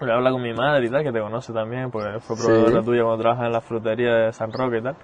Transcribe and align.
Le 0.00 0.12
habla 0.12 0.30
con 0.30 0.42
mi 0.42 0.54
madre 0.54 0.86
y 0.86 0.90
tal, 0.90 1.02
que 1.02 1.12
te 1.12 1.20
conoce 1.20 1.52
también, 1.52 1.90
porque 1.90 2.20
fue 2.20 2.36
proveedora 2.36 2.82
tuya 2.82 3.02
cuando 3.02 3.22
trabajas 3.22 3.46
en 3.46 3.52
la 3.52 3.60
frutería 3.60 4.14
de 4.14 4.32
San 4.32 4.52
Roque 4.52 4.78
y 4.78 4.82
tal. 4.82 4.96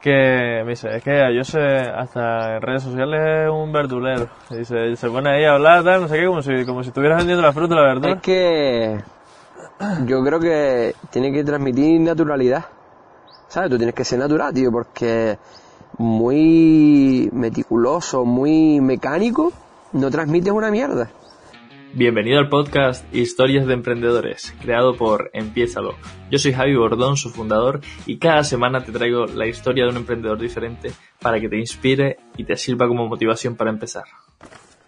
Que 0.00 0.62
me 0.64 0.70
dice, 0.70 0.96
es 0.96 1.02
que 1.04 1.34
yo 1.34 1.44
sé, 1.44 1.60
hasta 1.60 2.56
en 2.56 2.62
redes 2.62 2.82
sociales 2.82 3.20
es 3.44 3.50
un 3.50 3.72
verdulero. 3.72 4.28
Y 4.50 4.56
dice, 4.56 4.96
se 4.96 5.08
pone 5.10 5.30
ahí 5.30 5.44
a 5.44 5.52
hablar, 5.52 5.84
tal, 5.84 6.00
no 6.00 6.08
sé 6.08 6.18
qué, 6.18 6.26
como 6.26 6.42
si, 6.42 6.64
como 6.64 6.82
si 6.82 6.88
estuvieras 6.88 7.18
vendiendo 7.18 7.42
la 7.42 7.52
fruta 7.52 7.74
y 7.74 7.76
la 7.76 7.82
verdura. 7.82 8.12
Es 8.14 8.22
que 8.22 8.98
yo 10.06 10.24
creo 10.24 10.40
que 10.40 10.94
tiene 11.10 11.30
que 11.30 11.44
transmitir 11.44 12.00
naturalidad. 12.00 12.64
¿Sabes? 13.48 13.68
Tú 13.70 13.76
tienes 13.76 13.94
que 13.94 14.04
ser 14.04 14.18
natural, 14.18 14.54
tío, 14.54 14.72
porque 14.72 15.36
muy 15.98 17.28
meticuloso, 17.32 18.24
muy 18.24 18.80
mecánico, 18.80 19.52
no 19.92 20.10
transmites 20.10 20.52
una 20.52 20.70
mierda. 20.70 21.10
Bienvenido 21.94 22.38
al 22.38 22.48
podcast 22.48 23.04
Historias 23.14 23.66
de 23.66 23.74
Emprendedores, 23.74 24.54
creado 24.62 24.96
por 24.96 25.30
Empiézalo. 25.34 25.94
Yo 26.30 26.38
soy 26.38 26.54
Javi 26.54 26.74
Bordón, 26.74 27.18
su 27.18 27.28
fundador, 27.28 27.82
y 28.06 28.16
cada 28.16 28.44
semana 28.44 28.82
te 28.82 28.92
traigo 28.92 29.26
la 29.26 29.46
historia 29.46 29.84
de 29.84 29.90
un 29.90 29.98
emprendedor 29.98 30.38
diferente 30.38 30.90
para 31.20 31.38
que 31.38 31.50
te 31.50 31.58
inspire 31.58 32.16
y 32.38 32.44
te 32.44 32.56
sirva 32.56 32.88
como 32.88 33.06
motivación 33.08 33.56
para 33.56 33.70
empezar. 33.70 34.04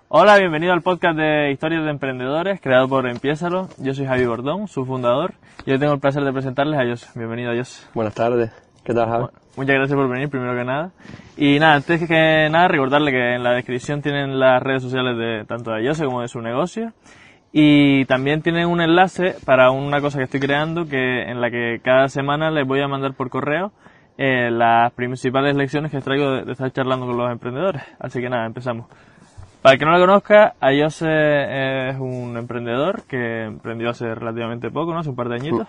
Hola, 0.08 0.38
bienvenido 0.38 0.72
al 0.72 0.80
podcast 0.80 1.18
de 1.18 1.50
Historias 1.52 1.84
de 1.84 1.90
Emprendedores, 1.90 2.58
creado 2.62 2.88
por 2.88 3.06
Empiézalo. 3.06 3.68
Yo 3.76 3.92
soy 3.92 4.06
Javi 4.06 4.24
Bordón, 4.24 4.66
su 4.66 4.86
fundador, 4.86 5.34
y 5.66 5.72
hoy 5.72 5.78
tengo 5.78 5.92
el 5.92 6.00
placer 6.00 6.24
de 6.24 6.32
presentarles 6.32 6.80
a 6.80 6.84
ellos. 6.84 7.06
Bienvenido 7.14 7.50
a 7.50 7.52
ellos. 7.52 7.86
Buenas 7.92 8.14
tardes. 8.14 8.50
¿Qué 8.84 8.92
tal, 8.92 9.08
Javi? 9.08 9.26
muchas 9.56 9.76
gracias 9.76 9.96
por 9.96 10.10
venir, 10.10 10.28
primero 10.28 10.54
que 10.54 10.64
nada. 10.64 10.90
Y 11.38 11.58
nada, 11.58 11.76
antes 11.76 12.06
que 12.06 12.48
nada, 12.50 12.68
recordarle 12.68 13.12
que 13.12 13.34
en 13.34 13.42
la 13.42 13.52
descripción 13.52 14.02
tienen 14.02 14.38
las 14.38 14.62
redes 14.62 14.82
sociales 14.82 15.16
de 15.16 15.44
tanto 15.46 15.70
de 15.70 15.88
Jose 15.88 16.04
como 16.04 16.20
de 16.20 16.28
su 16.28 16.42
negocio. 16.42 16.92
Y 17.50 18.04
también 18.04 18.42
tienen 18.42 18.66
un 18.66 18.82
enlace 18.82 19.36
para 19.46 19.70
una 19.70 20.02
cosa 20.02 20.18
que 20.18 20.24
estoy 20.24 20.40
creando, 20.40 20.86
que 20.86 21.22
en 21.22 21.40
la 21.40 21.50
que 21.50 21.80
cada 21.82 22.08
semana 22.08 22.50
les 22.50 22.66
voy 22.66 22.82
a 22.82 22.88
mandar 22.88 23.14
por 23.14 23.30
correo 23.30 23.72
eh, 24.18 24.50
las 24.50 24.92
principales 24.92 25.56
lecciones 25.56 25.90
que 25.90 26.02
traigo 26.02 26.32
de, 26.32 26.52
estar 26.52 26.70
charlando 26.70 27.06
con 27.06 27.16
los 27.16 27.32
emprendedores. 27.32 27.82
Así 27.98 28.20
que 28.20 28.28
nada, 28.28 28.44
empezamos. 28.44 28.86
Para 29.62 29.74
el 29.74 29.78
que 29.78 29.86
no 29.86 29.92
lo 29.92 30.00
conozca, 30.00 30.56
Ayose 30.60 31.88
es 31.88 31.96
un 31.98 32.36
emprendedor 32.36 33.04
que 33.04 33.44
emprendió 33.44 33.88
hace 33.88 34.14
relativamente 34.14 34.70
poco, 34.70 34.92
¿no? 34.92 34.98
Hace 34.98 35.08
un 35.08 35.16
par 35.16 35.30
de 35.30 35.36
añitos 35.36 35.68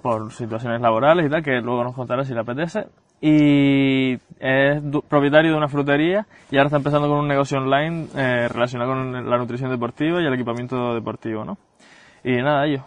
por 0.00 0.32
situaciones 0.32 0.80
laborales 0.80 1.26
y 1.26 1.30
tal, 1.30 1.42
que 1.42 1.60
luego 1.60 1.84
nos 1.84 1.94
contará 1.94 2.24
si 2.24 2.34
le 2.34 2.40
apetece. 2.40 2.86
Y 3.20 4.14
es 4.38 4.82
propietario 5.08 5.50
de 5.50 5.56
una 5.56 5.68
frutería 5.68 6.26
y 6.50 6.56
ahora 6.56 6.68
está 6.68 6.78
empezando 6.78 7.08
con 7.08 7.18
un 7.18 7.28
negocio 7.28 7.58
online 7.58 8.06
eh, 8.16 8.48
relacionado 8.48 8.92
con 8.92 9.28
la 9.28 9.36
nutrición 9.36 9.70
deportiva 9.70 10.22
y 10.22 10.26
el 10.26 10.32
equipamiento 10.32 10.94
deportivo, 10.94 11.44
¿no? 11.44 11.58
Y 12.24 12.32
nada, 12.36 12.66
ellos, 12.66 12.82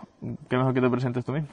qué 0.49 0.57
mejor 0.57 0.73
que 0.73 0.81
te 0.81 0.89
presentes 0.89 1.23
tú 1.23 1.33
mismo. 1.33 1.49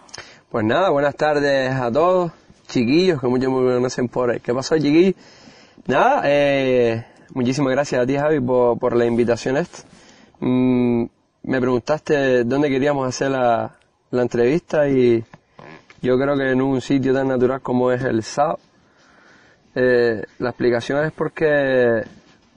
Pues 0.50 0.64
nada, 0.64 0.91
buenas 0.91 1.14
tardes 1.14 1.72
a 1.72 1.92
todos, 1.92 2.33
chiquillos, 2.66 3.20
que 3.20 3.27
muchos 3.27 3.50
me 3.50 3.75
conocen 3.75 4.08
por. 4.08 4.41
¿Qué 4.41 4.55
pasó, 4.55 4.77
chiquillos? 4.77 5.14
Nada, 5.86 6.22
eh, 6.25 7.05
muchísimas 7.34 7.72
gracias 7.72 8.03
a 8.03 8.06
ti, 8.06 8.16
Javi, 8.16 8.41
por, 8.41 8.78
por 8.78 8.97
la 8.97 9.05
invitación 9.05 9.56
esta. 9.56 9.83
Mm, 10.41 11.05
me 11.42 11.61
preguntaste 11.61 12.44
dónde 12.44 12.69
queríamos 12.69 13.06
hacer 13.08 13.31
la, 13.31 13.77
la 14.11 14.22
entrevista 14.22 14.88
y 14.88 15.25
yo 16.02 16.18
creo 16.18 16.36
que 16.36 16.50
en 16.50 16.62
un 16.62 16.80
sitio 16.80 17.12
tan 17.12 17.28
natural 17.28 17.60
como 17.60 17.92
es 17.92 18.02
el 18.04 18.22
SAO, 18.22 18.58
eh, 19.74 20.24
la 20.38 20.50
explicación 20.50 21.04
es 21.04 21.12
porque 21.12 22.02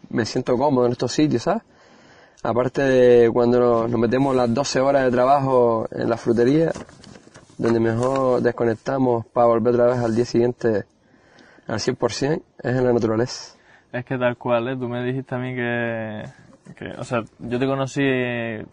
me 0.09 0.25
siento 0.25 0.58
cómodo 0.58 0.85
en 0.85 0.94
estos 0.94 1.11
sitios, 1.11 1.44
¿sabes? 1.44 1.63
Aparte 2.44 2.81
de 2.81 3.30
cuando 3.31 3.88
nos, 3.88 4.00
metemos 4.00 4.35
las 4.35 4.53
12 4.53 4.80
horas 4.81 5.05
de 5.05 5.11
trabajo 5.11 5.88
en 5.91 6.09
la 6.09 6.17
frutería, 6.17 6.72
donde 7.58 7.80
mejor 7.80 8.41
desconectamos 8.41 9.25
para 9.27 9.47
volver 9.47 9.75
otra 9.75 9.85
vez 9.88 10.00
al 10.00 10.16
día 10.16 10.25
siguiente 10.25 10.83
al 11.67 11.80
100%, 11.80 12.41
es 12.59 12.75
en 12.75 12.83
la 12.83 12.91
naturaleza. 12.91 13.56
Es 13.94 14.03
que 14.06 14.18
tal 14.18 14.38
cual, 14.38 14.68
¿eh? 14.68 14.75
Tú 14.75 14.89
me 14.89 15.03
dijiste 15.03 15.35
a 15.35 15.38
mí 15.38 15.56
que, 15.56 16.23
que, 16.75 16.88
o 16.97 17.03
sea, 17.03 17.23
yo 17.39 17.59
te 17.59 17.66
conocí 17.66 18.01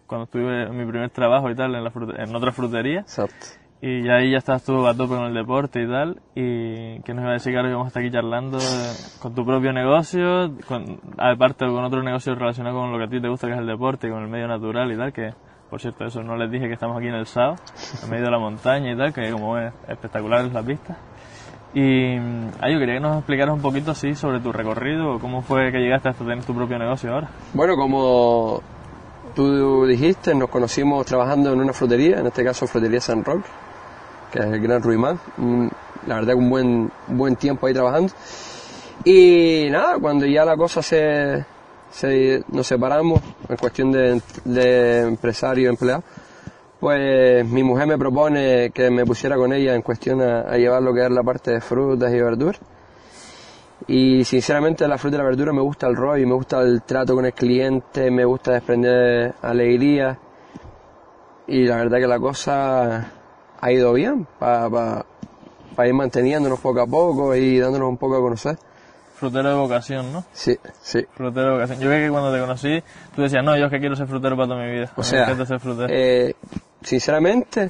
cuando 0.07 0.25
estuve 0.25 0.63
en 0.63 0.77
mi 0.77 0.85
primer 0.85 1.09
trabajo 1.11 1.49
y 1.49 1.55
tal, 1.55 1.75
en, 1.75 1.83
la 1.83 1.91
en 2.17 2.35
otra 2.35 2.51
frutería. 2.51 3.01
Exacto. 3.01 3.60
Y 3.83 4.07
ahí 4.09 4.29
ya 4.29 4.37
estás 4.37 4.63
tú 4.63 4.85
a 4.85 4.93
tope 4.93 5.15
con 5.15 5.25
el 5.25 5.33
deporte 5.33 5.81
y 5.81 5.87
tal. 5.87 6.21
Y 6.35 6.99
que 7.01 7.15
nos 7.15 7.23
iba 7.23 7.31
a 7.31 7.33
decir 7.33 7.51
que 7.51 7.57
ahora 7.57 7.71
vamos 7.71 7.85
a 7.85 7.87
estar 7.87 8.03
aquí 8.03 8.11
charlando 8.11 8.59
con 9.19 9.33
tu 9.33 9.43
propio 9.43 9.73
negocio, 9.73 10.51
con, 10.67 10.99
aparte 11.17 11.65
con 11.65 11.83
otro 11.83 12.03
negocio 12.03 12.35
relacionado 12.35 12.77
con 12.77 12.91
lo 12.91 12.99
que 12.99 13.05
a 13.05 13.07
ti 13.07 13.19
te 13.19 13.27
gusta, 13.27 13.47
que 13.47 13.53
es 13.53 13.59
el 13.59 13.65
deporte 13.65 14.07
y 14.07 14.11
con 14.11 14.21
el 14.21 14.29
medio 14.29 14.47
natural 14.47 14.91
y 14.91 14.97
tal. 14.97 15.11
Que, 15.11 15.33
por 15.67 15.81
cierto, 15.81 16.05
eso 16.05 16.21
no 16.21 16.37
les 16.37 16.51
dije 16.51 16.67
que 16.67 16.73
estamos 16.73 16.95
aquí 16.95 17.07
en 17.07 17.15
el 17.15 17.25
SAO, 17.25 17.55
en 18.03 18.09
medio 18.11 18.25
de 18.25 18.31
la 18.31 18.37
montaña 18.37 18.91
y 18.91 18.95
tal, 18.95 19.11
que 19.13 19.31
como 19.31 19.57
es 19.57 19.73
espectacular 19.87 20.45
es 20.45 20.53
la 20.53 20.61
pista. 20.61 20.97
Y 21.73 22.17
ah, 22.17 22.69
yo 22.69 22.77
quería 22.77 22.95
que 22.95 22.99
nos 22.99 23.17
explicaras 23.17 23.55
un 23.55 23.61
poquito 23.63 23.91
así 23.91 24.13
sobre 24.13 24.41
tu 24.41 24.51
recorrido, 24.51 25.17
cómo 25.19 25.41
fue 25.41 25.71
que 25.71 25.79
llegaste 25.79 26.09
hasta 26.09 26.23
tener 26.23 26.43
tu 26.43 26.53
propio 26.53 26.77
negocio 26.77 27.11
ahora. 27.11 27.31
Bueno, 27.53 27.75
como 27.77 28.61
tú 29.33 29.87
dijiste, 29.87 30.35
nos 30.35 30.49
conocimos 30.49 31.03
trabajando 31.07 31.51
en 31.51 31.61
una 31.61 31.73
frutería, 31.73 32.19
en 32.19 32.27
este 32.27 32.43
caso 32.43 32.67
Frutería 32.67 32.99
San 32.99 33.23
Roque 33.23 33.47
que 34.31 34.39
es 34.39 34.45
el 34.45 34.59
Gran 34.61 34.81
Ruimán. 34.81 35.19
La 36.07 36.15
verdad 36.15 36.35
un 36.35 36.49
buen, 36.49 36.91
buen 37.07 37.35
tiempo 37.35 37.67
ahí 37.67 37.73
trabajando. 37.73 38.13
Y 39.03 39.67
nada, 39.69 39.97
cuando 39.99 40.25
ya 40.25 40.45
la 40.45 40.55
cosa 40.55 40.81
se, 40.81 41.45
se 41.91 42.43
nos 42.49 42.67
separamos 42.67 43.21
en 43.49 43.57
cuestión 43.57 43.91
de, 43.91 44.21
de 44.45 45.01
empresario 45.01 45.69
empleado, 45.69 46.03
pues 46.81 47.45
mi 47.45 47.61
mujer 47.61 47.87
me 47.87 47.97
propone 47.97 48.71
que 48.71 48.89
me 48.89 49.05
pusiera 49.05 49.35
con 49.35 49.53
ella 49.53 49.75
en 49.75 49.83
cuestión 49.83 50.19
a, 50.19 50.57
llevar 50.57 50.81
lo 50.81 50.91
que 50.93 51.05
es 51.05 51.11
la 51.11 51.21
parte 51.21 51.51
de 51.51 51.61
frutas 51.61 52.11
y 52.11 52.19
verduras. 52.19 52.59
Y 53.87 54.23
sinceramente 54.23 54.87
la 54.87 54.97
fruta 54.97 55.17
y 55.17 55.19
la 55.19 55.25
verdura 55.25 55.53
me 55.53 55.61
gusta 55.61 55.85
el 55.87 55.95
rollo, 55.95 56.27
me 56.27 56.33
gusta 56.33 56.61
el 56.61 56.81
trato 56.81 57.13
con 57.13 57.25
el 57.25 57.33
cliente, 57.33 58.09
me 58.09 58.25
gusta 58.25 58.53
desprender 58.53 59.35
alegría. 59.43 60.17
Y 61.47 61.65
la 61.65 61.77
verdad 61.77 61.99
que 61.99 62.07
la 62.07 62.19
cosa 62.19 63.11
ha 63.61 63.71
ido 63.71 63.93
bien 63.93 64.27
para 64.39 65.05
ir 65.85 65.93
manteniéndonos 65.93 66.59
poco 66.59 66.81
a 66.81 66.87
poco 66.87 67.35
y 67.35 67.59
dándonos 67.59 67.89
un 67.89 67.97
poco 67.97 68.17
a 68.17 68.19
conocer. 68.19 68.57
Frutero 69.15 69.49
de 69.49 69.55
vocación, 69.55 70.11
¿no? 70.11 70.25
Sí, 70.33 70.57
sí. 70.81 71.05
Frutero 71.13 71.45
de 71.45 71.53
vocación. 71.53 71.79
Yo 71.79 71.87
creo 71.87 72.07
que 72.07 72.11
cuando 72.11 72.33
te 72.33 72.39
conocí, 72.39 72.83
tú 73.15 73.21
decías, 73.21 73.43
no, 73.43 73.55
yo 73.55 73.65
es 73.65 73.71
que 73.71 73.79
quiero 73.79 73.95
ser 73.95 74.07
frutero 74.07 74.35
para 74.35 74.47
toda 74.47 74.63
mi 74.63 74.71
vida. 74.71 74.91
O 74.95 75.03
sea, 75.03 75.45
ser 75.45 75.59
frutero. 75.59 75.87
Eh, 75.91 76.35
sinceramente, 76.81 77.69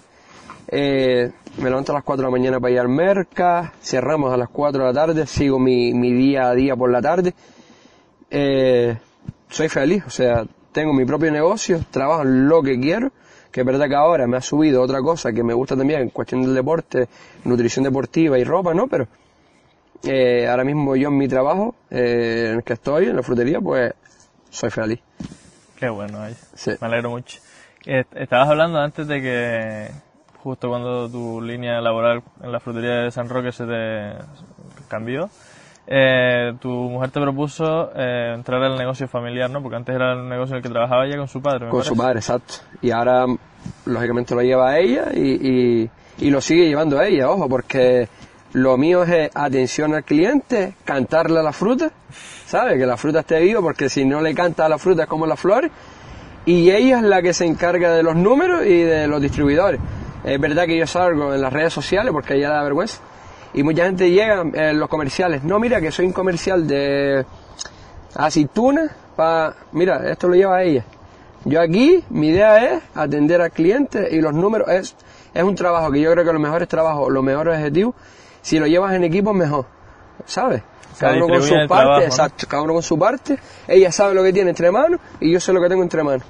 eh, 0.69 1.29
me 1.57 1.69
levanto 1.69 1.91
a 1.91 1.95
las 1.95 2.03
4 2.05 2.21
de 2.21 2.27
la 2.27 2.31
mañana 2.31 2.59
para 2.61 2.71
ir 2.71 2.79
al 2.79 2.87
merca, 2.87 3.73
cerramos 3.81 4.33
a 4.33 4.37
las 4.37 4.47
4 4.47 4.81
de 4.81 4.87
la 4.87 4.93
tarde, 4.93 5.27
sigo 5.27 5.59
mi, 5.59 5.93
mi 5.93 6.13
día 6.13 6.49
a 6.49 6.55
día 6.55 6.77
por 6.77 6.89
la 6.89 7.01
tarde. 7.01 7.33
Eh, 8.29 8.97
soy 9.49 9.67
feliz, 9.67 10.05
o 10.07 10.09
sea, 10.09 10.45
tengo 10.71 10.93
mi 10.93 11.03
propio 11.03 11.31
negocio, 11.31 11.81
trabajo 11.91 12.23
lo 12.23 12.63
que 12.63 12.79
quiero 12.79 13.11
que 13.51 13.61
es 13.61 13.65
verdad 13.65 13.87
que 13.87 13.95
ahora 13.95 14.27
me 14.27 14.37
ha 14.37 14.41
subido 14.41 14.81
otra 14.81 15.01
cosa 15.01 15.31
que 15.31 15.43
me 15.43 15.53
gusta 15.53 15.75
también 15.75 16.01
en 16.01 16.09
cuestión 16.09 16.41
del 16.41 16.53
deporte, 16.53 17.07
nutrición 17.43 17.83
deportiva 17.83 18.39
y 18.39 18.43
ropa, 18.43 18.73
¿no? 18.73 18.87
Pero 18.87 19.07
eh, 20.03 20.47
ahora 20.47 20.63
mismo 20.63 20.95
yo 20.95 21.09
en 21.09 21.17
mi 21.17 21.27
trabajo, 21.27 21.75
eh, 21.89 22.47
en 22.49 22.57
el 22.57 22.63
que 22.63 22.73
estoy, 22.73 23.05
en 23.05 23.15
la 23.15 23.23
frutería, 23.23 23.59
pues 23.59 23.93
soy 24.49 24.69
feliz. 24.69 24.99
Qué 25.77 25.89
bueno, 25.89 26.21
ahí. 26.21 26.35
me 26.79 26.87
alegro 26.87 27.09
mucho. 27.11 27.39
Estabas 27.85 28.49
hablando 28.49 28.79
antes 28.79 29.07
de 29.07 29.21
que 29.21 29.91
justo 30.37 30.69
cuando 30.69 31.09
tu 31.09 31.41
línea 31.41 31.81
laboral 31.81 32.23
en 32.41 32.51
la 32.51 32.59
frutería 32.59 33.03
de 33.03 33.11
San 33.11 33.29
Roque 33.29 33.51
se 33.51 33.65
te 33.65 34.13
cambió, 34.87 35.29
eh, 35.87 36.53
tu 36.59 36.69
mujer 36.69 37.09
te 37.11 37.19
propuso 37.19 37.91
eh, 37.95 38.33
entrar 38.35 38.61
al 38.63 38.77
negocio 38.77 39.07
familiar, 39.07 39.49
¿no? 39.49 39.61
Porque 39.61 39.77
antes 39.77 39.95
era 39.95 40.13
el 40.13 40.29
negocio 40.29 40.53
en 40.53 40.57
el 40.57 40.63
que 40.63 40.69
trabajaba 40.69 41.05
ella 41.05 41.17
con 41.17 41.27
su 41.27 41.41
padre. 41.41 41.69
con 41.69 41.83
su 41.83 41.95
padre, 41.95 42.19
exacto. 42.19 42.55
Y 42.81 42.91
ahora, 42.91 43.25
lógicamente, 43.85 44.35
lo 44.35 44.41
lleva 44.41 44.69
a 44.69 44.79
ella 44.79 45.07
y, 45.13 45.89
y, 46.19 46.29
lo 46.29 46.39
sigue 46.39 46.67
llevando 46.67 46.99
a 46.99 47.07
ella, 47.07 47.29
ojo, 47.29 47.49
porque 47.49 48.07
lo 48.53 48.77
mío 48.77 49.03
es 49.03 49.31
atención 49.33 49.95
al 49.95 50.03
cliente, 50.03 50.75
cantarle 50.85 51.39
a 51.39 51.43
la 51.43 51.51
fruta, 51.51 51.91
¿sabes? 52.45 52.77
Que 52.77 52.85
la 52.85 52.95
fruta 52.95 53.21
esté 53.21 53.39
viva, 53.39 53.61
porque 53.61 53.89
si 53.89 54.05
no 54.05 54.21
le 54.21 54.35
canta 54.35 54.67
a 54.67 54.69
la 54.69 54.77
fruta 54.77 55.03
es 55.03 55.09
como 55.09 55.25
las 55.25 55.39
flores. 55.39 55.71
Y 56.45 56.71
ella 56.71 56.97
es 56.97 57.03
la 57.03 57.21
que 57.21 57.33
se 57.33 57.45
encarga 57.45 57.93
de 57.93 58.01
los 58.01 58.15
números 58.15 58.65
y 58.65 58.81
de 58.81 59.07
los 59.07 59.21
distribuidores. 59.21 59.79
Es 60.23 60.39
verdad 60.39 60.65
que 60.65 60.77
yo 60.77 60.87
salgo 60.87 61.33
en 61.33 61.41
las 61.41 61.51
redes 61.51 61.73
sociales 61.73 62.11
porque 62.11 62.35
ella 62.35 62.49
da 62.49 62.63
vergüenza 62.63 63.01
y 63.53 63.63
mucha 63.63 63.85
gente 63.85 64.09
llega 64.09 64.41
en 64.41 64.55
eh, 64.55 64.73
los 64.73 64.89
comerciales, 64.89 65.43
no, 65.43 65.59
mira 65.59 65.81
que 65.81 65.91
soy 65.91 66.05
un 66.05 66.13
comercial 66.13 66.67
de 66.67 67.25
aceituna, 68.15 68.89
para, 69.15 69.55
mira, 69.71 70.09
esto 70.09 70.27
lo 70.27 70.35
lleva 70.35 70.63
ella. 70.63 70.85
Yo 71.43 71.59
aquí, 71.59 72.03
mi 72.09 72.29
idea 72.29 72.63
es 72.63 72.83
atender 72.93 73.41
al 73.41 73.51
cliente 73.51 74.09
y 74.11 74.21
los 74.21 74.33
números 74.33 74.69
es, 74.69 74.95
es 75.33 75.43
un 75.43 75.55
trabajo 75.55 75.91
que 75.91 75.99
yo 75.99 76.11
creo 76.11 76.23
que 76.23 76.33
los 76.33 76.41
mejores 76.41 76.67
trabajos, 76.67 77.11
los 77.11 77.23
mejores 77.23 77.57
objetivos, 77.57 77.95
si 78.41 78.59
lo 78.59 78.67
llevas 78.67 78.93
en 78.93 79.03
equipo 79.03 79.33
mejor, 79.33 79.65
¿sabes? 80.25 80.61
Cada 80.99 81.15
uno 81.15 81.27
con 81.27 81.41
su 81.41 81.55
parte, 81.67 82.05
exacto, 82.05 82.45
cada 82.47 82.63
uno 82.63 82.73
con 82.73 82.83
su 82.83 82.99
parte, 82.99 83.39
ella 83.67 83.91
sabe 83.91 84.13
lo 84.13 84.23
que 84.23 84.33
tiene 84.33 84.51
entre 84.51 84.71
manos 84.71 84.99
y 85.19 85.31
yo 85.31 85.39
sé 85.39 85.51
lo 85.51 85.61
que 85.61 85.69
tengo 85.69 85.81
entre 85.81 86.03
manos. 86.03 86.25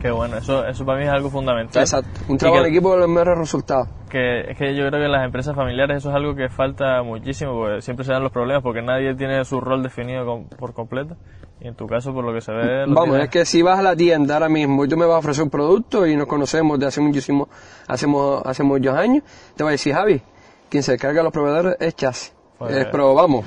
Qué 0.00 0.10
bueno, 0.12 0.36
eso, 0.38 0.64
eso 0.64 0.84
para 0.84 0.98
mí 0.98 1.04
es 1.06 1.10
algo 1.10 1.28
fundamental. 1.28 1.82
Exacto. 1.82 2.20
Un 2.28 2.38
trabajo 2.38 2.62
en 2.64 2.70
equipo 2.70 2.92
de 2.92 3.00
los 3.00 3.08
mejores 3.08 3.36
resultados. 3.38 3.88
Que, 4.08 4.50
es 4.52 4.56
que 4.56 4.74
yo 4.74 4.86
creo 4.86 5.00
que 5.00 5.06
en 5.06 5.12
las 5.12 5.24
empresas 5.24 5.54
familiares 5.56 5.96
eso 5.98 6.10
es 6.10 6.14
algo 6.14 6.34
que 6.36 6.48
falta 6.48 7.02
muchísimo, 7.02 7.52
porque 7.54 7.82
siempre 7.82 8.04
se 8.06 8.12
dan 8.12 8.22
los 8.22 8.30
problemas, 8.32 8.62
porque 8.62 8.80
nadie 8.80 9.14
tiene 9.16 9.44
su 9.44 9.60
rol 9.60 9.82
definido 9.82 10.24
con- 10.24 10.44
por 10.44 10.72
completo. 10.72 11.16
Y 11.60 11.66
en 11.66 11.74
tu 11.74 11.88
caso, 11.88 12.14
por 12.14 12.24
lo 12.24 12.32
que 12.32 12.40
se 12.40 12.52
ve... 12.52 12.84
Vamos, 12.86 13.04
tienes. 13.06 13.24
es 13.24 13.30
que 13.30 13.44
si 13.44 13.62
vas 13.62 13.80
a 13.80 13.82
la 13.82 13.96
tienda 13.96 14.34
ahora 14.34 14.48
mismo 14.48 14.84
y 14.84 14.88
tú 14.88 14.96
me 14.96 15.04
vas 15.04 15.16
a 15.16 15.18
ofrecer 15.18 15.42
un 15.42 15.50
producto 15.50 16.06
y 16.06 16.14
nos 16.14 16.28
conocemos 16.28 16.78
de 16.78 16.86
hace 16.86 17.00
muchísimo, 17.00 17.48
hacemos, 17.88 18.40
hace 18.46 18.62
muchos 18.62 18.94
años, 18.94 19.24
te 19.56 19.64
voy 19.64 19.70
a 19.70 19.72
decir, 19.72 19.92
Javi, 19.92 20.22
quien 20.70 20.84
se 20.84 20.96
carga 20.96 21.18
de 21.18 21.24
los 21.24 21.32
proveedores 21.32 21.76
es 21.80 21.96
Chassis. 21.96 22.32
Pues- 22.56 22.72
Eh, 22.76 22.86
pero 22.92 23.12
vamos, 23.14 23.44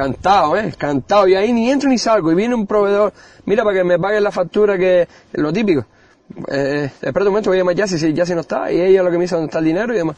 cantado, 0.00 0.56
¿eh? 0.56 0.72
Cantado. 0.76 1.28
Y 1.28 1.34
ahí 1.34 1.52
ni 1.52 1.70
entro 1.70 1.88
ni 1.88 1.98
salgo. 1.98 2.32
Y 2.32 2.34
viene 2.34 2.54
un 2.54 2.66
proveedor, 2.66 3.12
mira, 3.44 3.64
para 3.64 3.76
que 3.76 3.84
me 3.84 3.98
paguen 3.98 4.24
la 4.24 4.30
factura, 4.30 4.78
que 4.78 5.06
lo 5.32 5.52
típico. 5.52 5.84
Eh, 6.48 6.90
espera 7.00 7.24
un 7.24 7.32
momento, 7.32 7.50
voy 7.50 7.58
a 7.58 7.62
llamar 7.62 7.80
a 7.80 7.86
si 7.86 8.34
no 8.34 8.40
está, 8.40 8.70
y 8.70 8.80
ella 8.80 9.02
lo 9.02 9.10
que 9.10 9.18
me 9.18 9.24
dice 9.24 9.34
dónde 9.34 9.48
está 9.48 9.58
el 9.58 9.64
dinero 9.64 9.92
y 9.92 9.96
demás. 9.96 10.16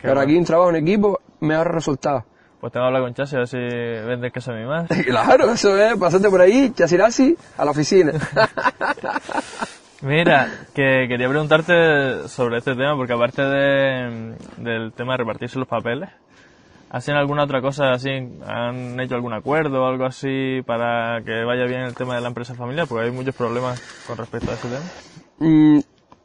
Pero 0.00 0.14
bueno. 0.14 0.28
aquí 0.28 0.36
un 0.36 0.44
trabajo 0.44 0.70
en 0.70 0.76
equipo 0.76 1.20
me 1.40 1.54
ahorra 1.54 1.72
resultados. 1.72 2.24
Pues 2.60 2.72
tengo 2.72 2.84
que 2.84 2.86
hablar 2.86 3.02
con 3.02 3.14
Chasi 3.14 3.36
a 3.36 3.38
ver 3.40 3.48
si 3.48 3.58
vende 3.58 4.30
queso 4.30 4.52
de 4.52 4.60
mi 4.60 4.66
madre. 4.66 5.04
Claro, 5.06 5.50
eso 5.52 5.76
es, 5.78 5.98
pasate 5.98 6.28
por 6.30 6.40
ahí, 6.40 6.72
Chasirasi, 6.74 7.36
a 7.58 7.64
la 7.64 7.70
oficina. 7.70 8.12
Mira, 10.02 10.48
que 10.74 11.06
quería 11.08 11.28
preguntarte 11.28 12.28
sobre 12.28 12.58
este 12.58 12.74
tema, 12.74 12.96
porque 12.96 13.14
aparte 13.14 13.42
de, 13.42 14.34
del 14.58 14.92
tema 14.92 15.14
de 15.14 15.16
repartirse 15.18 15.58
los 15.58 15.68
papeles, 15.68 16.10
¿hacen 16.94 17.16
alguna 17.16 17.42
otra 17.42 17.60
cosa 17.60 17.90
así? 17.90 18.08
¿Han 18.46 19.00
hecho 19.00 19.16
algún 19.16 19.32
acuerdo 19.32 19.82
o 19.82 19.86
algo 19.86 20.04
así 20.04 20.62
para 20.64 21.20
que 21.24 21.42
vaya 21.42 21.64
bien 21.64 21.80
el 21.80 21.94
tema 21.94 22.14
de 22.14 22.20
la 22.20 22.28
empresa 22.28 22.54
familiar? 22.54 22.86
Porque 22.86 23.06
hay 23.06 23.10
muchos 23.10 23.34
problemas 23.34 23.82
con 24.06 24.16
respecto 24.16 24.52
a 24.52 24.54
ese 24.54 24.68
tema. 24.68 24.84
Mm, 25.38 25.80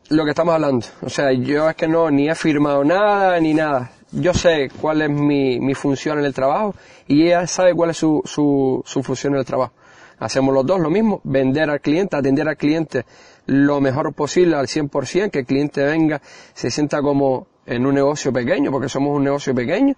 lo 0.09 0.23
que 0.23 0.29
estamos 0.29 0.53
hablando. 0.53 0.85
O 1.01 1.09
sea, 1.09 1.33
yo 1.33 1.67
es 1.67 1.75
que 1.75 1.87
no, 1.87 2.11
ni 2.11 2.29
he 2.29 2.35
firmado 2.35 2.83
nada, 2.83 3.39
ni 3.39 3.55
nada. 3.55 3.91
Yo 4.11 4.31
sé 4.35 4.69
cuál 4.79 5.01
es 5.01 5.09
mi, 5.09 5.59
mi 5.59 5.73
función 5.73 6.19
en 6.19 6.25
el 6.25 6.35
trabajo 6.35 6.75
y 7.07 7.25
ella 7.25 7.47
sabe 7.47 7.73
cuál 7.73 7.89
es 7.89 7.97
su, 7.97 8.21
su, 8.25 8.83
su 8.85 9.01
función 9.01 9.33
en 9.33 9.39
el 9.39 9.45
trabajo. 9.45 9.73
Hacemos 10.19 10.53
los 10.53 10.67
dos 10.67 10.79
lo 10.79 10.91
mismo, 10.91 11.19
vender 11.23 11.71
al 11.71 11.81
cliente, 11.81 12.15
atender 12.15 12.47
al 12.47 12.57
cliente 12.57 13.05
lo 13.47 13.81
mejor 13.81 14.13
posible 14.13 14.55
al 14.55 14.67
100%, 14.67 15.31
que 15.31 15.39
el 15.39 15.45
cliente 15.45 15.83
venga, 15.83 16.21
se 16.53 16.69
sienta 16.69 17.01
como 17.01 17.47
en 17.65 17.85
un 17.85 17.95
negocio 17.95 18.33
pequeño, 18.33 18.71
porque 18.71 18.89
somos 18.89 19.15
un 19.15 19.23
negocio 19.23 19.55
pequeño, 19.55 19.95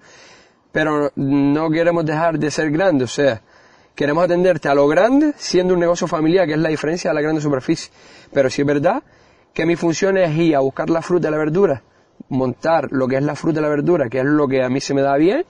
pero 0.71 1.11
no 1.15 1.69
queremos 1.69 2.05
dejar 2.05 2.37
de 2.39 2.49
ser 2.51 2.71
grandes, 2.71 3.11
o 3.11 3.13
sea, 3.13 3.41
queremos 3.95 4.23
atenderte 4.23 4.69
a 4.69 4.73
lo 4.75 4.87
grande 4.87 5.33
siendo 5.35 5.73
un 5.73 5.79
negocio 5.79 6.07
familiar, 6.07 6.45
que 6.47 6.53
es 6.53 6.59
la 6.59 6.69
diferencia 6.69 7.09
de 7.11 7.15
la 7.15 7.21
grande 7.21 7.41
superficie. 7.41 7.91
Pero 8.33 8.49
si 8.49 8.61
es 8.61 8.67
verdad 8.67 9.03
que 9.53 9.65
mi 9.65 9.75
función 9.75 10.17
es 10.17 10.35
ir 10.37 10.55
a 10.55 10.59
buscar 10.59 10.89
la 10.89 11.01
fruta 11.01 11.27
y 11.27 11.31
la 11.31 11.37
verdura, 11.37 11.81
montar 12.29 12.87
lo 12.91 13.07
que 13.07 13.17
es 13.17 13.23
la 13.23 13.35
fruta 13.35 13.59
y 13.59 13.63
la 13.63 13.69
verdura, 13.69 14.09
que 14.09 14.19
es 14.19 14.25
lo 14.25 14.47
que 14.47 14.63
a 14.63 14.69
mí 14.69 14.79
se 14.79 14.93
me 14.93 15.01
da 15.01 15.17
bien, 15.17 15.45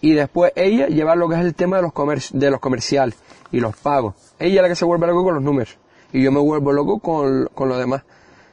y 0.00 0.12
después 0.12 0.52
ella 0.56 0.86
llevar 0.86 1.16
lo 1.18 1.28
que 1.28 1.34
es 1.34 1.40
el 1.40 1.54
tema 1.54 1.76
de 1.76 1.82
los, 1.82 1.92
comer- 1.92 2.30
de 2.32 2.50
los 2.50 2.60
comerciales 2.60 3.16
y 3.52 3.60
los 3.60 3.76
pagos. 3.76 4.14
Ella 4.38 4.56
es 4.56 4.62
la 4.62 4.68
que 4.68 4.76
se 4.76 4.84
vuelve 4.84 5.06
loco 5.06 5.24
con 5.24 5.34
los 5.34 5.42
números, 5.42 5.76
y 6.12 6.22
yo 6.22 6.32
me 6.32 6.40
vuelvo 6.40 6.72
loco 6.72 6.98
con, 6.98 7.48
con 7.54 7.68
lo 7.68 7.76
demás. 7.78 8.02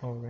Ok. 0.01 0.25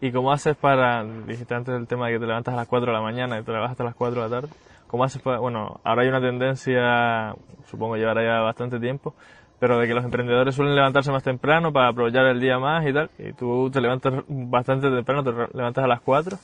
¿Y 0.00 0.12
cómo 0.12 0.30
haces 0.30 0.54
para, 0.56 1.04
dijiste 1.26 1.54
antes 1.54 1.74
el 1.74 1.86
tema 1.86 2.06
de 2.08 2.14
que 2.14 2.18
te 2.20 2.26
levantas 2.26 2.52
a 2.52 2.56
las 2.58 2.68
4 2.68 2.86
de 2.86 2.92
la 2.92 3.00
mañana 3.02 3.38
y 3.38 3.42
te 3.42 3.50
levantas 3.50 3.72
hasta 3.72 3.84
las 3.84 3.94
4 3.94 4.22
de 4.22 4.28
la 4.28 4.40
tarde, 4.40 4.54
¿cómo 4.86 5.04
haces 5.04 5.22
para, 5.22 5.38
bueno, 5.38 5.80
ahora 5.84 6.02
hay 6.02 6.08
una 6.08 6.20
tendencia, 6.20 7.34
supongo 7.66 7.96
llevará 7.96 8.22
ya 8.22 8.40
bastante 8.40 8.78
tiempo, 8.78 9.14
pero 9.58 9.78
de 9.78 9.86
que 9.86 9.94
los 9.94 10.04
emprendedores 10.04 10.54
suelen 10.54 10.74
levantarse 10.74 11.10
más 11.10 11.22
temprano 11.22 11.72
para 11.72 11.88
aprovechar 11.88 12.26
el 12.26 12.40
día 12.40 12.58
más 12.58 12.86
y 12.86 12.92
tal, 12.92 13.10
y 13.18 13.32
tú 13.32 13.70
te 13.70 13.80
levantas 13.80 14.12
bastante 14.28 14.88
temprano, 14.90 15.22
te 15.24 15.56
levantas 15.56 15.84
a 15.84 15.88
las 15.88 16.00
4, 16.00 16.38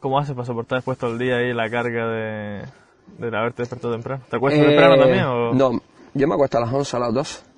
¿cómo 0.00 0.18
haces 0.18 0.34
para 0.34 0.46
soportar 0.46 0.78
después 0.78 0.98
todo 0.98 1.12
el 1.12 1.18
día 1.18 1.36
ahí 1.36 1.52
la 1.52 1.68
carga 1.68 2.08
de, 2.08 2.62
de 3.18 3.36
haberte 3.36 3.62
despertado 3.62 3.92
temprano? 3.92 4.22
¿Te 4.30 4.36
acuestas 4.36 4.62
Eh, 4.62 4.68
temprano 4.68 4.96
también 4.96 5.24
o...? 5.24 5.52
No, 5.52 5.80
yo 6.14 6.28
me 6.28 6.34
acuesto 6.34 6.58
a 6.58 6.60
las 6.60 6.72
11, 6.72 6.96
a 6.96 7.00
las 7.00 7.14
12. 7.14 7.48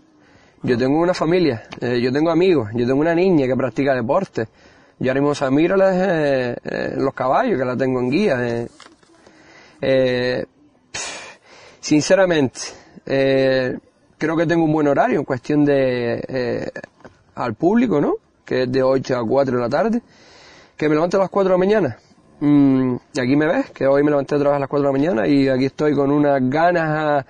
Yo 0.62 0.76
tengo 0.76 1.00
una 1.00 1.14
familia, 1.14 1.62
eh, 1.80 2.00
yo 2.02 2.12
tengo 2.12 2.30
amigos, 2.30 2.68
yo 2.74 2.86
tengo 2.86 3.00
una 3.00 3.14
niña 3.14 3.46
que 3.46 3.56
practica 3.56 3.94
deporte. 3.94 4.46
Yo 4.98 5.10
ahora 5.10 5.22
mismo 5.22 5.50
miro 5.50 5.76
eh, 5.82 6.54
eh, 6.62 6.94
los 6.98 7.14
caballos, 7.14 7.58
que 7.58 7.64
la 7.64 7.74
tengo 7.76 8.00
en 8.00 8.10
guía. 8.10 8.66
Eh. 9.80 10.44
Sinceramente, 11.80 12.60
eh, 13.06 13.76
creo 14.18 14.36
que 14.36 14.46
tengo 14.46 14.64
un 14.64 14.72
buen 14.72 14.86
horario 14.86 15.18
en 15.18 15.24
cuestión 15.24 15.64
de 15.64 16.22
eh, 16.28 16.70
al 17.34 17.54
público, 17.54 18.00
¿no? 18.00 18.14
Que 18.44 18.62
es 18.62 18.72
de 18.72 18.82
8 18.82 19.16
a 19.16 19.26
4 19.26 19.56
de 19.56 19.60
la 19.60 19.68
tarde. 19.68 20.02
Que 20.76 20.88
me 20.88 20.94
levanto 20.94 21.16
a 21.16 21.20
las 21.20 21.30
4 21.30 21.48
de 21.48 21.54
la 21.54 21.58
mañana. 21.58 21.98
Mm, 22.40 22.96
y 23.14 23.20
aquí 23.20 23.34
me 23.34 23.46
ves, 23.46 23.70
que 23.70 23.86
hoy 23.86 24.02
me 24.02 24.10
levanté 24.10 24.34
otra 24.34 24.50
vez 24.50 24.56
a 24.56 24.60
las 24.60 24.68
4 24.68 24.86
de 24.86 24.92
la 24.92 24.98
mañana 24.98 25.26
y 25.26 25.48
aquí 25.48 25.66
estoy 25.66 25.94
con 25.94 26.10
unas 26.10 26.40
ganas 26.48 27.26